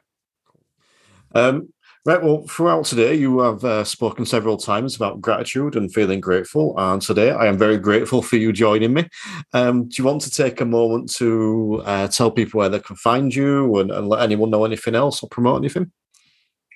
Um, 1.33 1.73
right. 2.05 2.21
Well, 2.21 2.45
throughout 2.47 2.83
today, 2.83 3.15
you 3.15 3.39
have 3.39 3.63
uh, 3.63 3.83
spoken 3.85 4.25
several 4.25 4.57
times 4.57 4.97
about 4.97 5.21
gratitude 5.21 5.77
and 5.77 5.93
feeling 5.93 6.19
grateful. 6.19 6.75
And 6.77 7.01
today, 7.01 7.31
I 7.31 7.45
am 7.47 7.57
very 7.57 7.77
grateful 7.77 8.21
for 8.21 8.35
you 8.35 8.51
joining 8.51 8.93
me. 8.93 9.07
Um, 9.53 9.87
do 9.87 9.95
you 9.97 10.03
want 10.03 10.21
to 10.23 10.31
take 10.31 10.59
a 10.59 10.65
moment 10.65 11.13
to 11.15 11.81
uh, 11.85 12.07
tell 12.09 12.29
people 12.29 12.57
where 12.57 12.69
they 12.69 12.81
can 12.81 12.97
find 12.97 13.33
you 13.33 13.77
and, 13.77 13.89
and, 13.89 14.09
let 14.09 14.21
anyone 14.21 14.49
know 14.49 14.65
anything 14.65 14.95
else 14.95 15.23
or 15.23 15.29
promote 15.29 15.59
anything? 15.61 15.91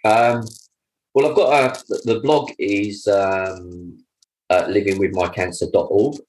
Um, 0.06 0.46
well, 1.14 1.30
I've 1.30 1.36
got 1.36 1.78
a, 1.78 1.84
the 2.06 2.22
blog 2.22 2.52
is 2.58 3.06
um, 3.08 3.98
uh, 4.50 4.64
livingwithmycancer.org. 4.64 6.22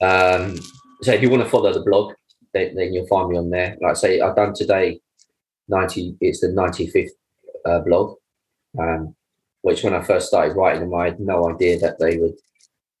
Um, 0.00 0.58
so 1.02 1.12
if 1.12 1.22
you 1.22 1.30
want 1.30 1.42
to 1.42 1.48
follow 1.48 1.72
the 1.72 1.80
blog, 1.80 2.14
then, 2.52 2.74
then, 2.74 2.92
you'll 2.92 3.06
find 3.06 3.30
me 3.30 3.38
on 3.38 3.50
there. 3.50 3.76
Like 3.80 3.92
I 3.92 3.94
say, 3.94 4.20
I've 4.20 4.36
done 4.36 4.54
today 4.54 5.00
90, 5.68 6.16
it's 6.20 6.40
the 6.40 6.48
95th 6.48 7.08
uh, 7.64 7.80
blog, 7.80 8.16
um, 8.78 9.14
which 9.62 9.82
when 9.82 9.94
I 9.94 10.02
first 10.02 10.28
started 10.28 10.56
writing 10.56 10.82
them, 10.82 10.94
I 10.94 11.06
had 11.06 11.20
no 11.20 11.50
idea 11.50 11.78
that 11.80 11.98
they 11.98 12.18
would, 12.18 12.34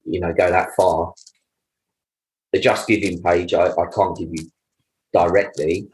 you 0.04 0.20
know, 0.20 0.32
go 0.32 0.50
that 0.50 0.70
far. 0.76 1.12
The 2.52 2.60
Just 2.60 2.88
Giving 2.88 3.22
page, 3.22 3.54
I, 3.54 3.66
I 3.66 3.86
can't 3.94 4.16
give 4.16 4.30
you 4.30 4.50
directly, 5.12 5.88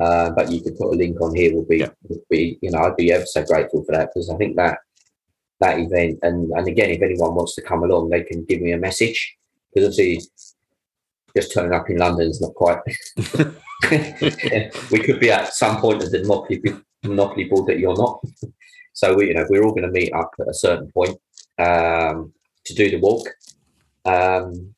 uh, 0.00 0.30
but 0.30 0.50
you 0.50 0.62
could 0.62 0.76
put 0.76 0.94
a 0.94 0.96
link 0.96 1.20
on 1.20 1.34
here. 1.34 1.54
Would 1.54 1.68
be, 1.68 1.78
yeah. 1.78 1.90
would 2.08 2.20
be, 2.28 2.58
you 2.60 2.70
know, 2.70 2.80
I'd 2.80 2.96
be 2.96 3.12
ever 3.12 3.26
so 3.26 3.44
grateful 3.44 3.84
for 3.84 3.92
that 3.92 4.10
because 4.12 4.30
I 4.30 4.36
think 4.36 4.56
that 4.56 4.78
that 5.60 5.78
event, 5.78 6.18
and 6.22 6.50
and 6.52 6.66
again, 6.66 6.90
if 6.90 7.02
anyone 7.02 7.34
wants 7.34 7.54
to 7.54 7.62
come 7.62 7.82
along, 7.82 8.10
they 8.10 8.24
can 8.24 8.44
give 8.44 8.60
me 8.60 8.72
a 8.72 8.78
message 8.78 9.36
because 9.72 9.88
obviously 9.88 10.20
just 11.36 11.52
turning 11.52 11.72
up 11.72 11.88
in 11.90 11.98
London 11.98 12.28
is 12.28 12.40
not 12.40 12.54
quite. 12.54 12.78
we 14.90 14.98
could 15.00 15.20
be 15.20 15.30
at 15.30 15.54
some 15.54 15.80
point 15.80 16.02
of 16.02 16.10
the 16.10 16.20
Monopoly 16.20 16.62
monopoly 17.04 17.44
board 17.44 17.66
that 17.66 17.78
you're 17.78 17.96
not. 17.96 18.20
So 18.94 19.14
we, 19.14 19.28
you 19.28 19.34
know, 19.34 19.46
we're 19.48 19.64
all 19.64 19.70
going 19.72 19.86
to 19.86 19.90
meet 19.90 20.12
up 20.12 20.32
at 20.38 20.48
a 20.48 20.52
certain 20.52 20.92
point 20.92 21.18
um, 21.58 22.30
to 22.66 22.74
do 22.74 22.90
the 22.90 22.98
walk. 22.98 23.26
Um, 24.04 24.74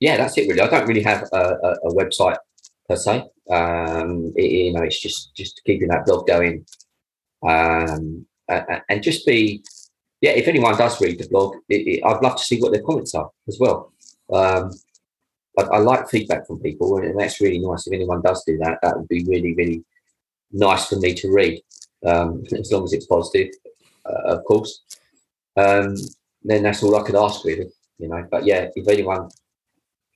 yeah, 0.00 0.16
that's 0.16 0.36
it 0.36 0.48
really. 0.48 0.60
I 0.60 0.66
don't 0.66 0.88
really 0.88 1.04
have 1.04 1.28
a, 1.32 1.36
a, 1.36 1.70
a 1.86 1.94
website 1.94 2.38
per 2.88 2.96
se. 2.96 3.26
Um, 3.48 4.32
it, 4.34 4.50
you 4.50 4.72
know, 4.72 4.82
it's 4.82 5.00
just 5.00 5.32
just 5.36 5.62
keeping 5.64 5.86
that 5.88 6.06
blog 6.06 6.26
going, 6.26 6.66
um, 7.48 8.26
and 8.48 9.00
just 9.00 9.24
be. 9.26 9.62
Yeah, 10.20 10.32
if 10.32 10.48
anyone 10.48 10.76
does 10.76 11.00
read 11.00 11.20
the 11.20 11.28
blog, 11.28 11.54
it, 11.68 11.86
it, 11.86 12.04
I'd 12.04 12.20
love 12.20 12.36
to 12.36 12.42
see 12.42 12.58
what 12.58 12.72
their 12.72 12.82
comments 12.82 13.14
are 13.14 13.30
as 13.46 13.58
well. 13.60 13.92
Um, 14.34 14.72
I, 15.58 15.62
I, 15.62 15.78
like 15.78 16.08
feedback 16.08 16.46
from 16.46 16.60
people, 16.60 16.98
and 16.98 17.18
that's 17.18 17.40
really 17.40 17.60
nice. 17.60 17.86
If 17.86 17.92
anyone 17.92 18.22
does 18.22 18.42
do 18.44 18.58
that, 18.58 18.78
that 18.82 18.96
would 18.96 19.08
be 19.08 19.24
really, 19.24 19.54
really 19.54 19.84
nice 20.52 20.86
for 20.86 20.96
me 20.96 21.14
to 21.14 21.32
read, 21.32 21.60
um, 22.04 22.42
as 22.58 22.72
long 22.72 22.84
as 22.84 22.92
it's 22.92 23.06
positive, 23.06 23.50
uh, 24.04 24.34
of 24.36 24.44
course. 24.44 24.82
Um, 25.56 25.96
then 26.42 26.64
that's 26.64 26.82
all 26.82 26.96
I 26.96 27.02
could 27.04 27.16
ask, 27.16 27.44
really. 27.44 27.70
You 27.98 28.08
know, 28.08 28.26
but 28.30 28.44
yeah, 28.44 28.68
if 28.74 28.88
anyone 28.88 29.28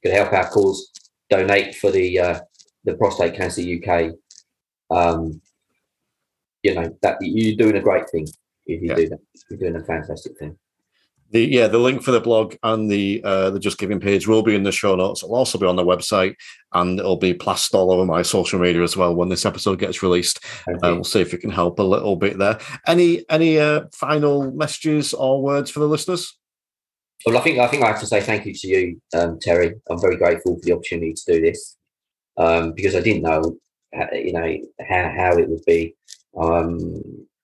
could 0.03 0.13
help 0.13 0.33
our 0.33 0.49
cause, 0.51 0.91
donate 1.31 1.77
for 1.77 1.91
the 1.91 2.19
uh, 2.19 2.41
the 2.85 2.95
prostate 2.95 3.35
cancer 3.35 3.63
UK. 3.63 4.15
Um, 4.91 5.41
you 6.63 6.75
know 6.75 6.97
that 7.03 7.19
you're 7.21 7.57
doing 7.57 7.77
a 7.77 7.85
great 7.85 8.11
thing 8.11 8.27
if 8.67 8.83
you 8.83 8.89
yeah. 8.89 8.95
do 8.95 9.09
that. 9.11 9.21
You're 9.51 9.59
doing 9.59 9.77
a 9.77 9.85
fantastic 9.85 10.39
thing. 10.39 10.59
The 11.31 11.45
yeah 11.45 11.69
the 11.69 11.79
link 11.79 12.03
for 12.03 12.11
the 12.11 12.21
blog 12.21 12.57
and 12.63 12.91
the 12.91 13.21
uh, 13.25 13.51
the 13.51 13.61
Just 13.61 13.79
Giving 13.79 14.01
page 14.01 14.27
will 14.27 14.43
be 14.43 14.55
in 14.55 14.63
the 14.63 14.73
show 14.73 14.95
notes. 14.97 15.23
It'll 15.23 15.37
also 15.37 15.59
be 15.59 15.67
on 15.67 15.77
the 15.77 15.85
website 15.85 16.35
and 16.73 16.99
it'll 16.99 17.17
be 17.17 17.35
plastered 17.35 17.79
all 17.79 17.93
over 17.93 18.05
my 18.05 18.23
social 18.23 18.59
media 18.59 18.83
as 18.83 18.97
well 18.97 19.15
when 19.15 19.29
this 19.29 19.47
episode 19.47 19.79
gets 19.79 20.03
released. 20.03 20.45
Uh, 20.69 20.75
we'll 20.83 21.05
see 21.05 21.21
if 21.21 21.33
we 21.33 21.39
can 21.39 21.51
help 21.51 21.79
a 21.79 21.83
little 21.83 22.17
bit 22.17 22.39
there. 22.39 22.59
Any 22.87 23.25
any 23.31 23.59
uh, 23.59 23.83
final 23.93 24.51
messages 24.53 25.13
or 25.15 25.43
words 25.43 25.71
for 25.71 25.81
the 25.81 25.89
listeners? 25.89 26.39
Well, 27.27 27.37
I 27.37 27.41
think 27.41 27.59
I 27.59 27.67
think 27.67 27.83
I 27.83 27.89
have 27.89 28.01
to 28.01 28.07
say 28.07 28.21
thank 28.21 28.47
you 28.47 28.55
to 28.55 28.69
you, 28.69 29.01
um, 29.15 29.39
Terry. 29.41 29.75
I'm 29.91 30.01
very 30.01 30.17
grateful 30.17 30.55
for 30.55 30.61
the 30.63 30.73
opportunity 30.73 31.13
to 31.15 31.33
do 31.33 31.41
this 31.41 31.77
um, 32.39 32.73
because 32.73 32.95
I 32.95 33.01
didn't 33.01 33.23
know, 33.23 33.57
uh, 33.99 34.15
you 34.15 34.33
know, 34.33 34.57
how, 34.89 35.13
how 35.17 35.37
it 35.37 35.49
would 35.49 35.65
be. 35.67 35.95
Um, 36.41 37.03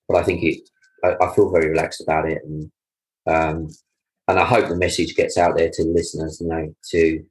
but 0.09 0.17
I 0.17 0.23
think 0.23 0.43
it. 0.43 0.69
I, 1.03 1.17
I, 1.21 1.35
feel 1.35 1.51
very 1.51 1.69
relaxed 1.69 2.01
about 2.01 2.31
it, 2.31 2.41
and 2.45 2.71
um, 3.27 3.69
and 4.29 4.39
I 4.39 4.45
hope 4.45 4.69
the 4.69 4.77
message 4.77 5.15
gets 5.15 5.37
out 5.37 5.57
there 5.57 5.71
to 5.73 5.85
the 5.85 5.91
listeners. 5.91 6.41
You 6.41 6.49
know, 6.49 6.75
to 6.91 7.25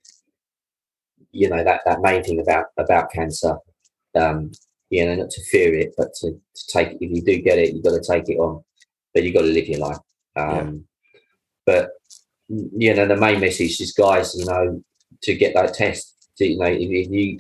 you 1.32 1.50
know 1.50 1.64
that 1.64 1.82
that 1.86 2.02
main 2.02 2.24
thing 2.24 2.40
about 2.40 2.66
about 2.78 3.12
cancer. 3.12 3.58
Um, 4.16 4.52
you 4.90 5.04
know, 5.06 5.16
not 5.16 5.32
to 5.32 5.44
fear 5.46 5.74
it, 5.74 5.96
but 5.98 6.14
to, 6.22 6.32
to 6.32 6.68
take. 6.68 6.98
If 7.02 7.10
you 7.10 7.22
do 7.24 7.42
get 7.42 7.58
it, 7.58 7.74
you've 7.74 7.84
got 7.84 8.00
to 8.00 8.12
take 8.12 8.30
it 8.30 8.38
on, 8.38 8.64
but 9.14 9.24
you've 9.24 9.34
got 9.34 9.42
to 9.42 9.48
live 9.48 9.68
your 9.68 9.80
life. 9.80 9.98
Um, 10.36 10.86
yeah. 11.16 11.20
But 11.66 11.90
you 12.48 12.94
know, 12.94 13.08
the 13.08 13.18
main 13.18 13.40
message 13.40 13.82
is, 13.82 13.92
guys, 13.92 14.36
you 14.36 14.46
know, 14.46 14.84
to 15.24 15.36
get 15.36 15.56
that 15.56 15.74
test. 15.74 16.30
To, 16.38 16.46
you 16.46 16.60
know, 16.60 16.66
if, 16.66 17.08
if 17.08 17.12
you 17.12 17.40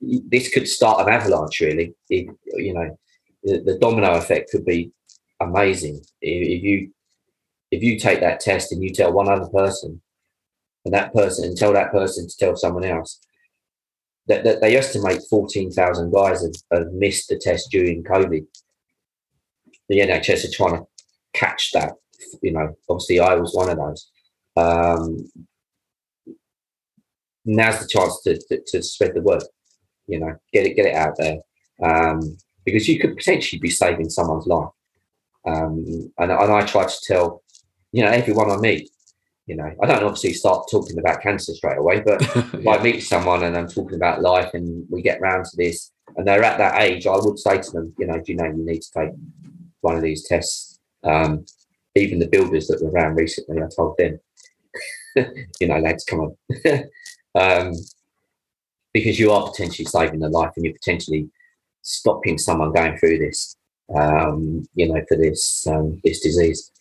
this 0.00 0.52
could 0.52 0.68
start 0.68 1.06
an 1.06 1.12
avalanche. 1.12 1.60
Really, 1.60 1.94
if, 2.08 2.28
you 2.54 2.74
know, 2.74 2.98
the, 3.42 3.60
the 3.60 3.78
domino 3.78 4.14
effect 4.14 4.50
could 4.50 4.64
be 4.64 4.92
amazing 5.40 5.96
if, 6.22 6.48
if 6.48 6.62
you 6.62 6.90
if 7.76 7.82
you 7.82 7.98
take 7.98 8.20
that 8.20 8.40
test 8.40 8.72
and 8.72 8.82
you 8.82 8.90
tell 8.90 9.12
one 9.12 9.28
other 9.28 9.48
person 9.48 10.00
and 10.84 10.94
that 10.94 11.12
person 11.12 11.44
and 11.44 11.56
tell 11.56 11.74
that 11.74 11.92
person 11.92 12.26
to 12.26 12.36
tell 12.38 12.56
someone 12.56 12.84
else 12.84 13.20
that, 14.28 14.44
that 14.44 14.62
they 14.62 14.76
estimate 14.76 15.20
14,000 15.28 16.10
guys 16.10 16.42
have, 16.42 16.54
have, 16.72 16.92
missed 16.92 17.28
the 17.28 17.36
test 17.36 17.70
during 17.70 18.02
COVID. 18.02 18.46
The 19.90 20.00
NHS 20.00 20.48
are 20.48 20.56
trying 20.56 20.80
to 20.80 20.86
catch 21.34 21.70
that. 21.72 21.92
You 22.42 22.52
know, 22.52 22.74
obviously 22.88 23.20
I 23.20 23.34
was 23.34 23.54
one 23.54 23.68
of 23.68 23.76
those. 23.76 24.10
Um, 24.56 25.30
now's 27.44 27.80
the 27.80 27.88
chance 27.88 28.22
to, 28.22 28.38
to, 28.48 28.62
to, 28.68 28.82
spread 28.82 29.14
the 29.14 29.20
word. 29.20 29.44
You 30.06 30.20
know, 30.20 30.34
get 30.52 30.66
it 30.66 30.76
get 30.76 30.86
it 30.86 30.94
out 30.94 31.16
there 31.18 31.38
um, 31.82 32.38
because 32.64 32.88
you 32.88 32.98
could 32.98 33.16
potentially 33.16 33.60
be 33.60 33.70
saving 33.70 34.08
someone's 34.08 34.46
life. 34.46 34.70
Um, 35.46 36.10
and, 36.18 36.32
and 36.32 36.52
I 36.52 36.64
try 36.64 36.86
to 36.86 37.00
tell 37.06 37.42
you 37.96 38.02
know, 38.02 38.10
everyone 38.10 38.50
I 38.50 38.58
meet, 38.58 38.90
you 39.46 39.56
know, 39.56 39.72
I 39.82 39.86
don't 39.86 40.02
obviously 40.02 40.34
start 40.34 40.68
talking 40.70 40.98
about 40.98 41.22
cancer 41.22 41.54
straight 41.54 41.78
away, 41.78 42.00
but 42.00 42.20
if 42.36 42.66
I 42.66 42.76
meet 42.82 43.00
someone 43.00 43.42
and 43.42 43.56
I'm 43.56 43.68
talking 43.68 43.96
about 43.96 44.20
life 44.20 44.52
and 44.52 44.84
we 44.90 45.00
get 45.00 45.22
round 45.22 45.46
to 45.46 45.56
this 45.56 45.92
and 46.14 46.26
they're 46.26 46.44
at 46.44 46.58
that 46.58 46.78
age, 46.82 47.06
I 47.06 47.16
would 47.16 47.38
say 47.38 47.56
to 47.58 47.70
them, 47.70 47.94
you 47.98 48.06
know, 48.06 48.20
do 48.20 48.32
you 48.32 48.36
know 48.36 48.44
you 48.44 48.66
need 48.66 48.82
to 48.82 48.92
take 48.92 49.10
one 49.80 49.96
of 49.96 50.02
these 50.02 50.28
tests? 50.28 50.78
Um, 51.04 51.46
even 51.94 52.18
the 52.18 52.28
builders 52.28 52.66
that 52.66 52.82
were 52.82 52.90
around 52.90 53.14
recently, 53.14 53.62
I 53.62 53.68
told 53.74 53.96
them, 53.96 54.20
you 55.58 55.66
know, 55.66 55.78
lads, 55.78 56.04
come 56.04 56.20
on. 56.20 56.36
um, 57.34 57.72
because 58.92 59.18
you 59.18 59.32
are 59.32 59.48
potentially 59.48 59.86
saving 59.86 60.22
a 60.22 60.28
life 60.28 60.52
and 60.56 60.66
you're 60.66 60.74
potentially 60.74 61.30
stopping 61.80 62.36
someone 62.36 62.74
going 62.74 62.98
through 62.98 63.20
this, 63.20 63.56
um, 63.96 64.68
you 64.74 64.92
know, 64.92 65.02
for 65.08 65.16
this 65.16 65.66
um, 65.66 65.98
this 66.04 66.20
disease 66.20 66.72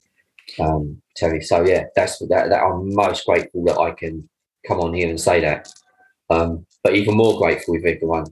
um, 0.59 1.01
Terry. 1.15 1.41
So 1.41 1.65
yeah, 1.65 1.85
that's 1.95 2.19
that, 2.19 2.49
that. 2.49 2.63
I'm 2.63 2.93
most 2.93 3.25
grateful 3.25 3.63
that 3.65 3.79
I 3.79 3.91
can 3.91 4.27
come 4.67 4.79
on 4.79 4.93
here 4.93 5.09
and 5.09 5.19
say 5.19 5.41
that. 5.41 5.67
Um, 6.29 6.65
but 6.83 6.95
even 6.95 7.15
more 7.15 7.37
grateful 7.37 7.75
if 7.75 7.85
everyone 7.85 8.25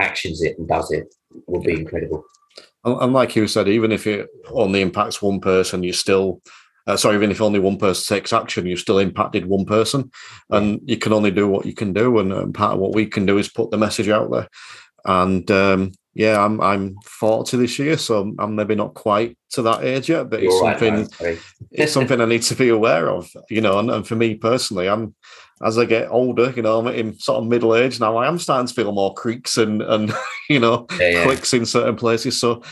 actions 0.00 0.42
it 0.42 0.58
and 0.58 0.66
does 0.66 0.90
it 0.90 1.14
will 1.46 1.62
be 1.62 1.72
incredible. 1.72 2.24
And 2.84 3.12
like 3.12 3.36
you 3.36 3.46
said, 3.46 3.68
even 3.68 3.92
if 3.92 4.06
it 4.06 4.28
only 4.50 4.80
impacts 4.80 5.20
one 5.20 5.40
person, 5.40 5.82
you 5.82 5.92
still 5.92 6.40
uh, 6.86 6.96
sorry, 6.96 7.14
even 7.14 7.30
if 7.30 7.40
only 7.40 7.58
one 7.58 7.76
person 7.76 8.16
takes 8.16 8.32
action, 8.32 8.66
you've 8.66 8.80
still 8.80 8.98
impacted 8.98 9.46
one 9.46 9.64
person, 9.64 10.10
and 10.48 10.80
you 10.84 10.96
can 10.96 11.12
only 11.12 11.30
do 11.30 11.46
what 11.46 11.66
you 11.66 11.74
can 11.74 11.92
do. 11.92 12.18
And, 12.18 12.32
and 12.32 12.54
part 12.54 12.74
of 12.74 12.80
what 12.80 12.94
we 12.94 13.06
can 13.06 13.26
do 13.26 13.38
is 13.38 13.48
put 13.48 13.70
the 13.70 13.78
message 13.78 14.08
out 14.08 14.30
there. 14.30 14.48
And 15.04 15.48
um, 15.50 15.92
yeah, 16.14 16.44
I'm 16.44 16.60
I'm 16.60 16.96
40 17.04 17.56
this 17.56 17.78
year, 17.78 17.96
so 17.96 18.34
I'm 18.38 18.56
maybe 18.56 18.74
not 18.74 18.94
quite 18.94 19.38
to 19.50 19.62
that 19.62 19.84
age 19.84 20.08
yet, 20.08 20.28
but 20.28 20.42
it's 20.42 20.52
You're 20.52 20.60
something 20.60 21.08
right 21.20 21.38
it's 21.70 21.92
something 21.92 22.20
I 22.20 22.24
need 22.24 22.42
to 22.42 22.54
be 22.54 22.68
aware 22.68 23.08
of, 23.10 23.30
you 23.48 23.60
know. 23.60 23.78
And, 23.78 23.90
and, 23.90 24.06
for 24.06 24.16
me 24.16 24.34
personally, 24.34 24.88
I'm 24.88 25.14
as 25.62 25.78
I 25.78 25.84
get 25.84 26.10
older, 26.10 26.50
you 26.50 26.62
know, 26.62 26.78
I'm 26.78 26.86
in 26.88 27.18
sort 27.18 27.42
of 27.42 27.48
middle 27.48 27.76
age 27.76 28.00
now. 28.00 28.16
I 28.16 28.26
am 28.26 28.38
starting 28.38 28.66
to 28.66 28.74
feel 28.74 28.92
more 28.92 29.14
creaks 29.14 29.56
and 29.56 29.82
and 29.82 30.12
you 30.48 30.58
know 30.58 30.86
yeah, 30.98 31.08
yeah. 31.08 31.24
clicks 31.24 31.54
in 31.54 31.64
certain 31.64 31.96
places. 31.96 32.40
So 32.40 32.62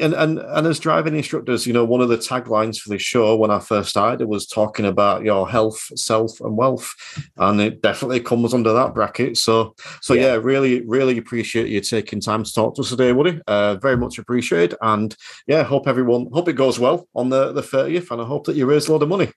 and 0.00 0.14
and 0.14 0.38
and 0.38 0.66
as 0.66 0.78
driving 0.78 1.16
instructors, 1.16 1.66
you 1.66 1.72
know, 1.72 1.84
one 1.84 2.00
of 2.00 2.08
the 2.08 2.18
taglines 2.18 2.78
for 2.78 2.90
this 2.90 3.02
show 3.02 3.36
when 3.36 3.50
I 3.50 3.58
first 3.58 3.90
started 3.90 4.26
was 4.26 4.46
talking 4.46 4.84
about 4.84 5.24
your 5.24 5.48
health, 5.48 5.80
self, 5.98 6.40
and 6.40 6.56
wealth, 6.56 6.94
and 7.36 7.60
it 7.60 7.82
definitely 7.82 8.20
comes 8.20 8.54
under 8.54 8.72
that 8.72 8.94
bracket. 8.94 9.36
So, 9.36 9.74
so 10.00 10.14
yeah, 10.14 10.22
yeah 10.22 10.34
really, 10.34 10.82
really 10.86 11.18
appreciate 11.18 11.68
you 11.68 11.80
taking 11.80 12.20
time 12.20 12.44
to 12.44 12.52
talk 12.52 12.74
to 12.76 12.82
us 12.82 12.90
today, 12.90 13.12
Woody. 13.12 13.40
Uh, 13.46 13.76
very 13.76 13.96
much 13.96 14.18
appreciated, 14.18 14.76
and 14.82 15.16
yeah, 15.46 15.62
hope 15.62 15.88
everyone 15.88 16.28
hope 16.32 16.48
it 16.48 16.54
goes 16.54 16.78
well 16.78 17.08
on 17.14 17.28
the 17.28 17.52
the 17.52 17.62
thirtieth, 17.62 18.10
and 18.10 18.20
I 18.20 18.24
hope 18.24 18.46
that 18.46 18.56
you 18.56 18.66
raise 18.66 18.88
a 18.88 18.92
lot 18.92 19.02
of 19.02 19.08
money. 19.08 19.30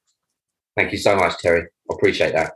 Thank 0.76 0.92
you 0.92 0.98
so 0.98 1.16
much, 1.16 1.38
Terry. 1.40 1.62
I 1.62 1.94
appreciate 1.94 2.34
that. 2.34 2.54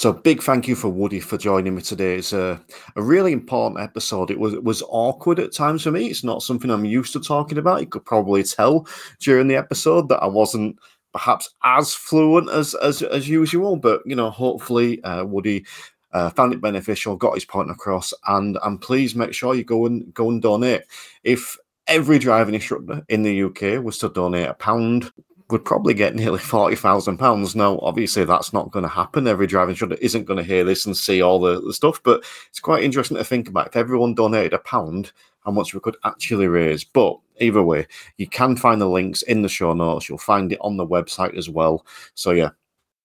So 0.00 0.14
big 0.14 0.42
thank 0.42 0.66
you 0.66 0.76
for 0.76 0.88
Woody 0.88 1.20
for 1.20 1.36
joining 1.36 1.74
me 1.74 1.82
today. 1.82 2.14
It's 2.14 2.32
a, 2.32 2.58
a 2.96 3.02
really 3.02 3.34
important 3.34 3.82
episode. 3.82 4.30
It 4.30 4.40
was 4.40 4.54
it 4.54 4.64
was 4.64 4.82
awkward 4.88 5.38
at 5.38 5.52
times 5.52 5.82
for 5.82 5.90
me. 5.90 6.06
It's 6.06 6.24
not 6.24 6.42
something 6.42 6.70
I'm 6.70 6.86
used 6.86 7.12
to 7.12 7.20
talking 7.20 7.58
about. 7.58 7.82
You 7.82 7.86
could 7.86 8.06
probably 8.06 8.42
tell 8.42 8.88
during 9.18 9.46
the 9.46 9.56
episode 9.56 10.08
that 10.08 10.22
I 10.22 10.26
wasn't 10.26 10.78
perhaps 11.12 11.50
as 11.64 11.92
fluent 11.92 12.48
as 12.48 12.74
as, 12.76 13.02
you 13.02 13.10
as 13.10 13.28
usual. 13.28 13.76
But 13.76 14.00
you 14.06 14.16
know, 14.16 14.30
hopefully 14.30 15.04
uh, 15.04 15.26
Woody 15.26 15.66
uh, 16.12 16.30
found 16.30 16.54
it 16.54 16.62
beneficial, 16.62 17.14
got 17.14 17.34
his 17.34 17.44
point 17.44 17.70
across, 17.70 18.14
and 18.26 18.56
and 18.64 18.80
please 18.80 19.14
make 19.14 19.34
sure 19.34 19.54
you 19.54 19.64
go 19.64 19.84
and 19.84 20.14
go 20.14 20.30
and 20.30 20.40
donate. 20.40 20.84
If 21.24 21.58
every 21.88 22.18
driving 22.18 22.54
instructor 22.54 23.04
in 23.10 23.22
the 23.22 23.42
UK 23.42 23.84
was 23.84 23.98
to 23.98 24.08
donate 24.08 24.48
a 24.48 24.54
pound 24.54 25.12
would 25.50 25.64
probably 25.64 25.94
get 25.94 26.14
nearly 26.14 26.38
forty 26.38 26.76
thousand 26.76 27.18
pounds. 27.18 27.56
Now, 27.56 27.78
obviously, 27.80 28.24
that's 28.24 28.52
not 28.52 28.70
going 28.70 28.82
to 28.82 28.88
happen. 28.88 29.26
Every 29.26 29.46
driving 29.46 29.70
instructor 29.70 29.96
isn't 30.00 30.24
going 30.24 30.38
to 30.38 30.44
hear 30.44 30.64
this 30.64 30.86
and 30.86 30.96
see 30.96 31.22
all 31.22 31.40
the, 31.40 31.60
the, 31.60 31.72
stuff, 31.72 32.02
but 32.02 32.24
it's 32.48 32.60
quite 32.60 32.84
interesting 32.84 33.16
to 33.16 33.24
think 33.24 33.48
about. 33.48 33.68
If 33.68 33.76
everyone 33.76 34.14
donated 34.14 34.52
a 34.52 34.58
pound, 34.58 35.12
how 35.44 35.50
much 35.50 35.74
we 35.74 35.80
could 35.80 35.96
actually 36.04 36.46
raise. 36.46 36.84
But 36.84 37.18
either 37.40 37.62
way, 37.62 37.86
you 38.16 38.28
can 38.28 38.56
find 38.56 38.80
the 38.80 38.88
links 38.88 39.22
in 39.22 39.42
the 39.42 39.48
show 39.48 39.72
notes. 39.72 40.08
You'll 40.08 40.18
find 40.18 40.52
it 40.52 40.58
on 40.60 40.76
the 40.76 40.86
website 40.86 41.36
as 41.36 41.48
well. 41.48 41.86
So 42.14 42.30
yeah, 42.32 42.50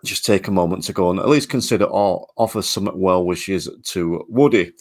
just 0.03 0.25
take 0.25 0.47
a 0.47 0.51
moment 0.51 0.83
to 0.85 0.93
go 0.93 1.09
and 1.09 1.19
at 1.19 1.29
least 1.29 1.49
consider 1.49 1.85
or 1.85 2.27
offer 2.35 2.61
some 2.61 2.89
well 2.95 3.25
wishes 3.25 3.69
to 3.83 4.25
Woody. 4.29 4.73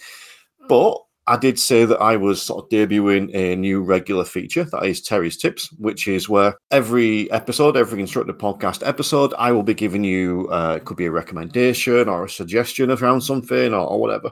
But 0.69 1.04
I 1.27 1.39
did 1.39 1.59
say 1.59 1.87
that 1.87 2.01
I 2.01 2.17
was 2.17 2.43
sort 2.43 2.65
of 2.65 2.71
debuting 2.71 3.35
a 3.35 3.57
new 3.57 3.83
regular 3.83 4.25
feature 4.25 4.65
that 4.65 4.85
is 4.85 5.01
Terry's 5.01 5.39
Tips, 5.39 5.73
which 5.73 6.07
is 6.07 6.29
where 6.29 6.57
every 6.71 7.31
episode, 7.31 7.79
every 7.79 8.01
instructor 8.01 8.35
podcast 8.35 8.87
episode, 8.87 9.33
I 9.39 9.51
will 9.51 9.63
be 9.63 9.73
giving 9.73 10.05
you, 10.05 10.49
uh, 10.51 10.77
it 10.77 10.85
could 10.85 10.99
be 10.99 11.07
a 11.07 11.11
recommendation 11.11 12.11
or 12.11 12.25
a 12.25 12.29
suggestion 12.29 12.91
around 12.91 13.23
something 13.23 13.73
or, 13.73 13.87
or 13.87 14.01
whatever. 14.01 14.31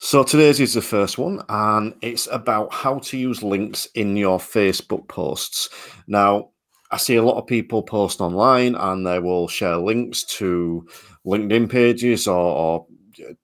So 0.00 0.22
today's 0.22 0.60
is 0.60 0.74
the 0.74 0.82
first 0.82 1.16
one, 1.16 1.42
and 1.48 1.94
it's 2.02 2.28
about 2.30 2.74
how 2.74 2.98
to 2.98 3.16
use 3.16 3.42
links 3.42 3.86
in 3.94 4.14
your 4.14 4.38
Facebook 4.38 5.08
posts. 5.08 5.70
Now, 6.06 6.50
I 6.90 6.98
see 6.98 7.16
a 7.16 7.22
lot 7.22 7.38
of 7.38 7.46
people 7.46 7.82
post 7.82 8.20
online 8.20 8.74
and 8.74 9.06
they 9.06 9.18
will 9.18 9.48
share 9.48 9.78
links 9.78 10.24
to 10.24 10.86
LinkedIn 11.26 11.70
pages 11.70 12.28
or, 12.28 12.36
or 12.36 12.86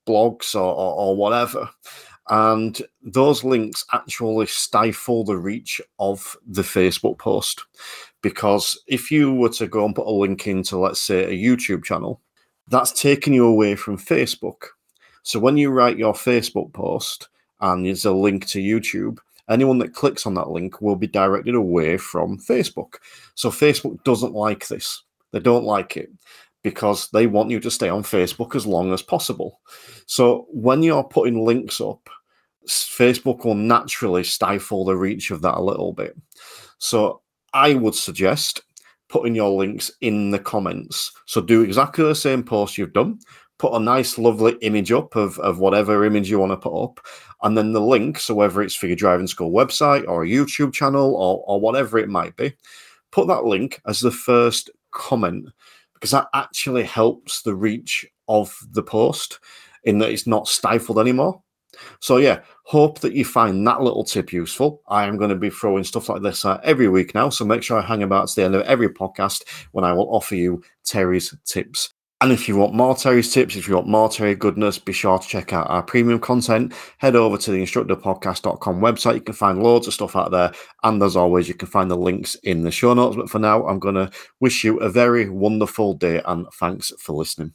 blogs 0.06 0.54
or, 0.54 0.60
or, 0.60 0.94
or 0.94 1.16
whatever 1.16 1.70
and 2.30 2.80
those 3.02 3.44
links 3.44 3.84
actually 3.92 4.46
stifle 4.46 5.24
the 5.24 5.36
reach 5.36 5.80
of 5.98 6.36
the 6.46 6.62
Facebook 6.62 7.18
post. 7.18 7.64
Because 8.22 8.80
if 8.86 9.10
you 9.10 9.34
were 9.34 9.48
to 9.50 9.66
go 9.66 9.84
and 9.84 9.94
put 9.94 10.06
a 10.06 10.10
link 10.10 10.46
into, 10.46 10.78
let's 10.78 11.00
say, 11.00 11.24
a 11.24 11.36
YouTube 11.36 11.84
channel, 11.84 12.20
that's 12.68 12.92
taking 12.92 13.32
you 13.32 13.46
away 13.46 13.74
from 13.74 13.98
Facebook. 13.98 14.66
So 15.22 15.40
when 15.40 15.56
you 15.56 15.70
write 15.70 15.98
your 15.98 16.12
Facebook 16.14 16.72
post 16.72 17.28
and 17.60 17.84
there's 17.84 18.04
a 18.04 18.12
link 18.12 18.46
to 18.48 18.60
YouTube, 18.60 19.18
anyone 19.48 19.78
that 19.78 19.94
clicks 19.94 20.24
on 20.24 20.34
that 20.34 20.50
link 20.50 20.80
will 20.80 20.96
be 20.96 21.08
directed 21.08 21.56
away 21.56 21.96
from 21.96 22.38
Facebook. 22.38 22.94
So 23.34 23.50
Facebook 23.50 24.02
doesn't 24.04 24.34
like 24.34 24.68
this. 24.68 25.02
They 25.32 25.40
don't 25.40 25.64
like 25.64 25.96
it 25.96 26.10
because 26.62 27.08
they 27.10 27.26
want 27.26 27.50
you 27.50 27.58
to 27.58 27.70
stay 27.70 27.88
on 27.88 28.02
Facebook 28.02 28.54
as 28.54 28.66
long 28.66 28.92
as 28.92 29.02
possible. 29.02 29.60
So 30.06 30.46
when 30.50 30.82
you're 30.82 31.04
putting 31.04 31.44
links 31.44 31.80
up 31.80 32.08
Facebook 32.70 33.44
will 33.44 33.54
naturally 33.54 34.24
stifle 34.24 34.84
the 34.84 34.96
reach 34.96 35.30
of 35.30 35.42
that 35.42 35.58
a 35.58 35.62
little 35.62 35.92
bit. 35.92 36.16
So 36.78 37.22
I 37.52 37.74
would 37.74 37.94
suggest 37.94 38.62
putting 39.08 39.34
your 39.34 39.50
links 39.50 39.90
in 40.00 40.30
the 40.30 40.38
comments. 40.38 41.12
So 41.26 41.40
do 41.40 41.62
exactly 41.62 42.04
the 42.04 42.14
same 42.14 42.42
post 42.42 42.78
you've 42.78 42.92
done. 42.92 43.18
Put 43.58 43.74
a 43.74 43.80
nice, 43.80 44.16
lovely 44.16 44.56
image 44.62 44.92
up 44.92 45.16
of, 45.16 45.38
of 45.40 45.58
whatever 45.58 46.04
image 46.04 46.30
you 46.30 46.38
want 46.38 46.52
to 46.52 46.56
put 46.56 46.82
up, 46.82 47.00
and 47.42 47.58
then 47.58 47.72
the 47.72 47.80
link. 47.80 48.18
So 48.18 48.34
whether 48.34 48.62
it's 48.62 48.74
for 48.74 48.86
your 48.86 48.96
driving 48.96 49.26
school 49.26 49.50
website 49.50 50.06
or 50.08 50.22
a 50.22 50.28
YouTube 50.28 50.72
channel 50.72 51.14
or, 51.14 51.44
or 51.46 51.60
whatever 51.60 51.98
it 51.98 52.08
might 52.08 52.36
be, 52.36 52.54
put 53.10 53.26
that 53.26 53.44
link 53.44 53.82
as 53.86 54.00
the 54.00 54.10
first 54.10 54.70
comment 54.92 55.48
because 55.94 56.12
that 56.12 56.28
actually 56.32 56.84
helps 56.84 57.42
the 57.42 57.54
reach 57.54 58.06
of 58.28 58.56
the 58.70 58.82
post 58.82 59.38
in 59.84 59.98
that 59.98 60.10
it's 60.10 60.26
not 60.26 60.48
stifled 60.48 60.98
anymore. 60.98 61.42
So 62.00 62.16
yeah, 62.18 62.40
hope 62.64 63.00
that 63.00 63.12
you 63.12 63.24
find 63.24 63.66
that 63.66 63.82
little 63.82 64.04
tip 64.04 64.32
useful. 64.32 64.82
I 64.88 65.06
am 65.06 65.16
going 65.16 65.30
to 65.30 65.36
be 65.36 65.50
throwing 65.50 65.84
stuff 65.84 66.08
like 66.08 66.22
this 66.22 66.44
uh, 66.44 66.60
every 66.62 66.88
week 66.88 67.14
now, 67.14 67.28
so 67.28 67.44
make 67.44 67.62
sure 67.62 67.78
I 67.78 67.82
hang 67.82 68.02
about 68.02 68.28
to 68.28 68.36
the 68.36 68.44
end 68.44 68.54
of 68.54 68.62
every 68.62 68.88
podcast 68.88 69.44
when 69.72 69.84
I 69.84 69.92
will 69.92 70.14
offer 70.14 70.34
you 70.34 70.62
Terry's 70.84 71.34
tips. 71.44 71.92
And 72.22 72.32
if 72.32 72.48
you 72.48 72.56
want 72.56 72.74
more 72.74 72.94
Terry's 72.94 73.32
tips, 73.32 73.56
if 73.56 73.66
you 73.66 73.74
want 73.76 73.88
more 73.88 74.10
Terry 74.10 74.34
goodness, 74.34 74.78
be 74.78 74.92
sure 74.92 75.18
to 75.18 75.26
check 75.26 75.54
out 75.54 75.70
our 75.70 75.82
premium 75.82 76.20
content. 76.20 76.74
Head 76.98 77.16
over 77.16 77.38
to 77.38 77.50
the 77.50 77.62
instructorpodcast.com 77.62 78.80
website. 78.80 79.14
You 79.14 79.20
can 79.22 79.34
find 79.34 79.62
loads 79.62 79.86
of 79.86 79.94
stuff 79.94 80.14
out 80.14 80.30
there. 80.30 80.52
And 80.82 81.02
as 81.02 81.16
always, 81.16 81.48
you 81.48 81.54
can 81.54 81.68
find 81.68 81.90
the 81.90 81.96
links 81.96 82.34
in 82.42 82.62
the 82.62 82.70
show 82.70 82.92
notes. 82.92 83.16
But 83.16 83.30
for 83.30 83.38
now, 83.38 83.66
I'm 83.66 83.78
going 83.78 83.94
to 83.94 84.10
wish 84.38 84.64
you 84.64 84.76
a 84.80 84.90
very 84.90 85.30
wonderful 85.30 85.94
day 85.94 86.20
and 86.26 86.46
thanks 86.52 86.92
for 86.98 87.14
listening. 87.14 87.54